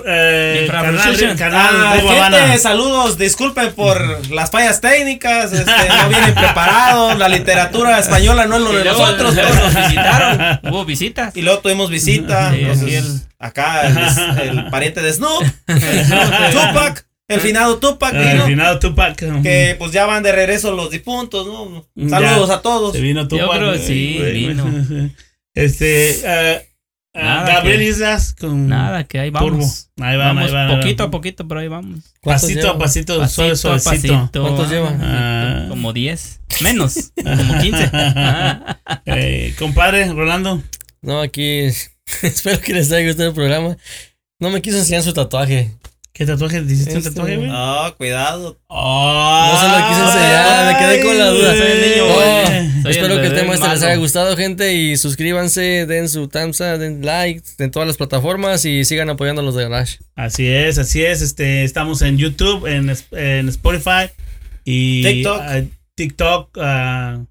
eh, 0.06 0.58
Infraprecision. 0.62 1.36
canal, 1.36 1.70
canal 2.06 2.34
Ah, 2.34 2.38
gente, 2.46 2.58
saludos, 2.58 3.18
disculpen 3.18 3.72
por 3.72 4.30
las 4.30 4.50
fallas 4.50 4.80
técnicas, 4.80 5.52
este, 5.52 5.70
no 5.88 6.08
vienen 6.08 6.34
preparados, 6.34 7.18
la 7.18 7.28
literatura 7.28 7.98
española 7.98 8.46
no 8.46 8.56
es 8.56 8.62
lo 8.62 8.72
de 8.72 8.84
nosotros, 8.84 9.34
luego 9.34 9.50
pero- 9.52 9.64
nos 9.64 9.74
visitaron. 9.88 10.60
Hubo 10.72 10.84
visitas. 10.84 11.36
y 11.36 11.42
luego 11.42 11.58
tuvimos 11.60 11.90
visita, 11.90 12.52
Sí, 12.52 12.60
entonces, 12.60 12.82
aquí 12.84 12.94
el- 12.94 13.20
acá 13.40 13.86
el, 13.88 14.58
el 14.58 14.70
pariente 14.70 15.02
de 15.02 15.12
Snoop, 15.14 15.42
Tupac, 16.52 17.06
el 17.28 17.40
finado 17.40 17.78
Tupac, 17.78 18.14
Ah, 18.14 18.18
vino, 18.20 18.42
al 18.44 18.48
final 18.50 18.78
Tupac. 18.78 19.16
que 19.42 19.74
pues 19.78 19.92
ya 19.92 20.06
van 20.06 20.22
de 20.22 20.32
regreso 20.32 20.72
los 20.72 20.90
difuntos, 20.90 21.46
¿no? 21.46 21.86
Ya. 21.96 22.08
Saludos 22.08 22.50
a 22.50 22.62
todos. 22.62 22.92
Se 22.92 23.00
vino 23.00 23.26
Tupac. 23.28 23.50
creo 23.50 23.72
que 23.72 23.78
güey, 23.78 23.86
sí, 23.86 24.18
vino. 24.32 24.64
Este, 25.52 26.10
eh, 26.10 26.22
ah, 26.26 26.62
Nada, 27.12 27.54
Gabriel 27.54 27.78
que- 27.80 27.88
Islas 27.88 28.34
con 28.38 28.68
Nada, 28.68 29.04
que 29.04 29.18
ahí 29.18 29.32
Turbo. 29.32 29.50
vamos. 29.58 29.90
Ahí 30.00 30.16
va, 30.16 30.26
vamos 30.26 30.44
ahí 30.44 30.52
va, 30.52 30.62
ahí 30.66 30.74
va. 30.74 30.80
poquito 30.80 31.02
a 31.02 31.10
poquito, 31.10 31.48
pero 31.48 31.60
ahí 31.60 31.68
vamos. 31.68 32.00
¿Cuántos 32.20 32.42
Pasito 32.48 32.70
a 32.70 32.78
pasito, 32.78 33.18
Pasito 33.18 33.34
suave, 33.34 33.56
suavecito. 33.56 34.14
pasito. 34.14 34.42
¿Cuántos 34.42 34.70
llevan? 34.70 35.00
Ah. 35.02 35.66
Como 35.68 35.92
10. 35.92 36.40
Menos. 36.62 37.12
Como 37.16 37.60
15. 37.60 37.90
Eh, 39.06 39.54
compadre, 39.58 40.12
Rolando. 40.12 40.62
No, 41.02 41.20
aquí 41.20 41.60
espero 42.22 42.60
que 42.60 42.74
les 42.74 42.90
haya 42.92 43.06
gustado 43.08 43.28
el 43.30 43.34
programa. 43.34 43.76
No 44.38 44.50
me 44.50 44.62
quiso 44.62 44.78
enseñar 44.78 45.02
su 45.02 45.12
tatuaje. 45.12 45.72
¿Qué 46.20 46.26
tatuaje? 46.26 46.60
¿Te 46.60 46.70
hiciste 46.74 46.92
un 46.92 46.98
Este, 46.98 47.10
tatuaje, 47.12 47.36
güey? 47.38 47.48
No, 47.48 47.94
cuidado. 47.96 48.60
Oh, 48.66 49.50
No 49.54 49.58
se 49.58 49.68
lo 49.68 49.88
quise 49.88 50.02
enseñar, 50.02 50.72
me 50.74 50.78
quedé 50.78 51.06
con 51.06 51.18
la 51.18 51.26
duda. 51.30 51.56
Soy 51.56 51.66
el 51.66 51.80
niño, 51.90 52.04
Oh. 52.10 52.82
Soy 52.82 52.90
espero 52.92 53.14
el 53.14 53.20
que 53.22 53.26
el 53.28 53.34
tema 53.34 53.54
este 53.54 53.68
les 53.70 53.82
haya 53.82 53.96
gustado, 53.96 54.36
gente. 54.36 54.74
Y 54.74 54.98
suscríbanse, 54.98 55.86
den 55.86 56.10
su 56.10 56.28
thumbs 56.28 56.60
up, 56.60 56.76
den 56.78 57.06
like 57.06 57.42
en 57.58 57.70
todas 57.70 57.86
las 57.86 57.96
plataformas 57.96 58.66
y 58.66 58.84
sigan 58.84 59.08
apoyando 59.08 59.40
a 59.40 59.44
los 59.46 59.54
de 59.54 59.62
Garage. 59.62 59.96
Así 60.14 60.46
es, 60.46 60.76
así 60.76 61.02
es. 61.02 61.22
Este, 61.22 61.64
estamos 61.64 62.02
en 62.02 62.18
YouTube, 62.18 62.66
en, 62.66 62.94
en 63.12 63.48
Spotify 63.48 64.10
y 64.66 65.02
TikTok. 65.02 65.40
ah, 65.40 65.60
TikTok, 65.94 66.58
ah, 66.60 67.24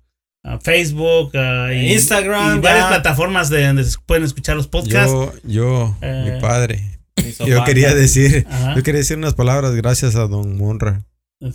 ah, 0.46 0.60
Facebook, 0.64 1.30
ah, 1.36 1.70
y, 1.76 1.94
Instagram, 1.94 2.58
y 2.58 2.62
varias 2.62 2.86
ya. 2.86 2.90
plataformas 2.90 3.52
de 3.52 3.68
donde 3.68 3.84
se 3.84 3.98
pueden 4.04 4.24
escuchar 4.24 4.56
los 4.56 4.66
podcasts. 4.68 5.12
Yo, 5.14 5.32
yo, 5.44 5.96
Eh. 6.02 6.32
mi 6.34 6.42
padre. 6.42 6.99
Yo 7.46 7.64
quería 7.64 7.94
decir, 7.96 8.46
Ajá. 8.50 8.76
yo 8.76 8.84
quería 8.84 9.00
decir 9.00 9.18
unas 9.18 9.34
palabras 9.34 9.74
gracias 9.76 10.16
a 10.16 10.28
Don 10.28 10.58
Monra. 10.58 11.02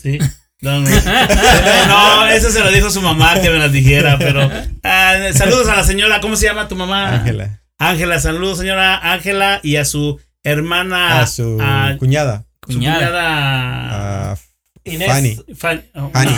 Sí. 0.03 0.19
No, 0.61 0.81
no. 0.81 0.89
No, 1.89 2.27
eso 2.29 2.51
se 2.51 2.61
lo 2.61 2.71
dijo 2.71 2.91
su 2.91 3.03
mamá 3.03 3.41
que 3.41 3.51
me 3.51 3.59
las 3.59 3.73
dijera, 3.73 4.17
pero 4.19 4.51
ah, 4.83 5.15
saludos 5.35 5.69
a 5.69 5.77
la 5.77 5.85
señora, 5.85 6.21
¿cómo 6.21 6.37
se 6.37 6.47
llama 6.47 6.69
tu 6.69 6.77
mamá? 6.77 7.15
Ángela. 7.15 7.61
Ángela, 7.79 8.19
saludos 8.21 8.59
señora 8.59 9.13
Ángela 9.13 9.61
y 9.63 9.77
a 9.77 9.85
su 9.85 10.19
hermana 10.43 11.21
A 11.21 11.27
su 11.27 11.59
a 11.61 11.97
cuñada. 11.99 12.45
su 12.67 12.75
Cuñada. 12.75 14.31
A 14.33 14.37
Inés. 14.85 15.41
Fanny. 15.57 15.81
Oh. 15.95 16.11
Hani, 16.15 16.33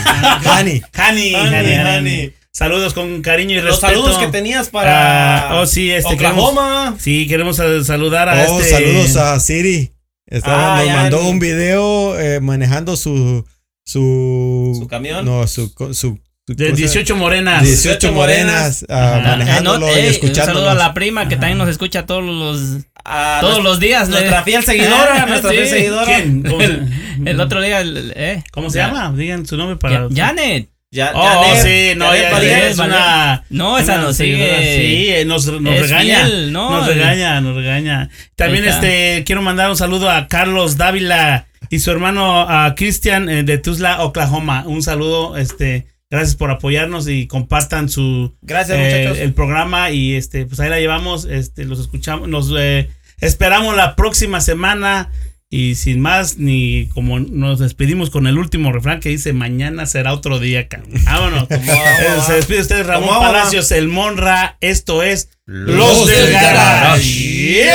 Hani, 0.45 0.83
Hani, 0.93 1.35
Hani. 1.35 1.75
Hani. 1.75 2.33
Saludos 2.57 2.95
con 2.95 3.21
cariño 3.21 3.53
y 3.53 3.57
Los 3.57 3.65
respeto. 3.83 3.87
saludos 3.93 4.17
que 4.19 4.29
tenías 4.29 4.71
para 4.71 5.51
Ah, 5.51 5.61
oh, 5.61 5.67
sí, 5.67 5.91
este, 5.91 6.17
queremos, 6.17 6.51
Oklahoma. 6.53 6.97
sí, 6.99 7.27
queremos 7.29 7.57
saludar 7.57 8.31
a 8.31 8.47
Oh, 8.49 8.59
este. 8.61 8.71
saludos 8.71 9.17
a 9.17 9.39
Siri. 9.41 9.93
Estaba, 10.27 10.79
Ah, 10.79 10.83
nos 10.85 10.95
mandó 10.95 11.29
un 11.29 11.39
video 11.39 12.19
eh, 12.19 12.41
manejando 12.41 12.97
su 12.97 13.45
su 13.85 14.75
Su 14.81 14.89
camión. 14.89 15.25
No, 15.27 15.47
su 15.47 15.69
su, 15.69 15.93
su 15.95 16.19
De 16.47 16.71
cosa- 16.71 16.77
18 16.77 17.15
morenas. 17.15 17.63
18 17.63 18.11
morenas 18.13 18.87
ah, 18.89 19.21
manejándolo 19.23 19.87
Eh, 19.89 19.91
no, 19.91 19.97
y 19.99 20.01
ey, 20.15 20.19
Un 20.23 20.35
saludo 20.35 20.71
a 20.71 20.75
la 20.75 20.95
prima 20.95 21.29
que 21.29 21.37
también 21.37 21.59
nos 21.59 21.69
escucha 21.69 22.07
todos 22.07 22.25
los 22.25 22.85
A 23.05 23.39
todos 23.43 23.57
nuestra- 23.63 23.71
los 23.71 23.81
días. 23.81 24.09
Nuestra 24.09 24.43
fiel 24.45 24.65
seguidora, 24.65 25.27
nuestra 25.29 25.51
Sí. 25.51 25.57
fiel 25.57 25.69
seguidora. 25.69 26.07
¿Quién? 26.07 26.43
¿Cómo 26.43 26.61
se, 26.63 26.81
El 27.31 27.39
otro 27.41 27.61
día, 27.61 27.81
el- 27.83 28.13
eh. 28.17 28.45
¿Cómo 28.51 28.71
se 28.71 28.79
Ya- 28.79 28.87
llama? 28.89 29.13
Digan 29.15 29.45
su 29.45 29.59
nombre 29.59 29.77
para. 29.77 30.09
Ya- 30.93 31.13
Oh, 31.15 31.55
sí, 31.63 31.93
no, 31.97 32.15
ya, 32.15 32.69
es 32.69 32.79
una. 32.79 33.45
No, 33.51 33.77
esa 33.79 33.99
una 33.99 34.13
seguidora, 34.13 34.57
sigue. 34.59 34.77
Sí, 34.77 35.09
eh, 35.11 35.25
nos, 35.25 35.47
nos 35.61 35.75
es 35.75 35.83
regaña. 35.91 36.25
fiel, 36.25 36.53
¿no? 36.53 36.71
Nos 36.71 36.87
regaña, 36.87 37.41
nos 37.41 37.57
regaña. 37.57 38.09
También 38.37 38.65
este 38.67 39.25
quiero 39.27 39.43
mandar 39.43 39.69
un 39.69 39.77
saludo 39.77 40.11
a 40.11 40.29
Carlos 40.29 40.77
Dávila 40.77 41.49
y 41.71 41.81
su 41.81 41.91
hermano 41.91 42.43
a 42.49 42.75
Cristian 42.77 43.29
eh, 43.29 43.43
de 43.43 43.59
Tuzla, 43.59 44.03
Oklahoma. 44.05 44.63
Un 44.67 44.83
saludo, 44.83 45.37
este, 45.37 45.87
gracias 46.09 46.37
por 46.37 46.51
apoyarnos 46.53 47.09
y 47.09 47.27
compartan 47.27 47.89
su 47.89 48.37
Gracias, 48.43 48.79
eh, 48.79 48.99
muchachos. 49.01 49.19
el 49.19 49.33
programa 49.35 49.91
y 49.91 50.15
este, 50.15 50.47
pues 50.47 50.61
ahí 50.61 50.71
la 50.71 50.79
llevamos, 50.79 51.25
este, 51.25 51.65
los 51.65 51.81
escuchamos, 51.81 52.29
nos 52.29 52.53
eh, 52.57 52.89
esperamos 53.21 53.77
la 53.77 53.97
próxima 53.97 54.41
semana. 54.41 55.11
Y 55.49 55.77
sin 55.77 56.01
más, 56.01 56.39
ni 56.39 56.89
como 56.89 57.21
nos 57.21 57.61
despedimos 57.61 58.11
con 58.11 58.27
el 58.27 58.37
último 58.37 58.73
refrán 58.73 58.99
que 58.99 59.11
dice: 59.11 59.33
Mañana 59.33 59.87
será 59.87 60.13
otro 60.13 60.41
día, 60.41 60.67
cabrón. 60.69 60.91
Vámonos. 61.05 61.49
Eh, 61.51 62.21
se 62.27 62.33
despide 62.35 62.61
usted, 62.61 62.87
Ramón 62.87 63.21
Palacios, 63.21 63.71
el 63.71 63.89
Monra. 63.89 64.57
Esto 64.61 65.03
es 65.03 65.31
Los, 65.47 65.77
Los 65.77 66.07
del, 66.07 66.27
del 66.27 66.33
Garage. 66.33 67.67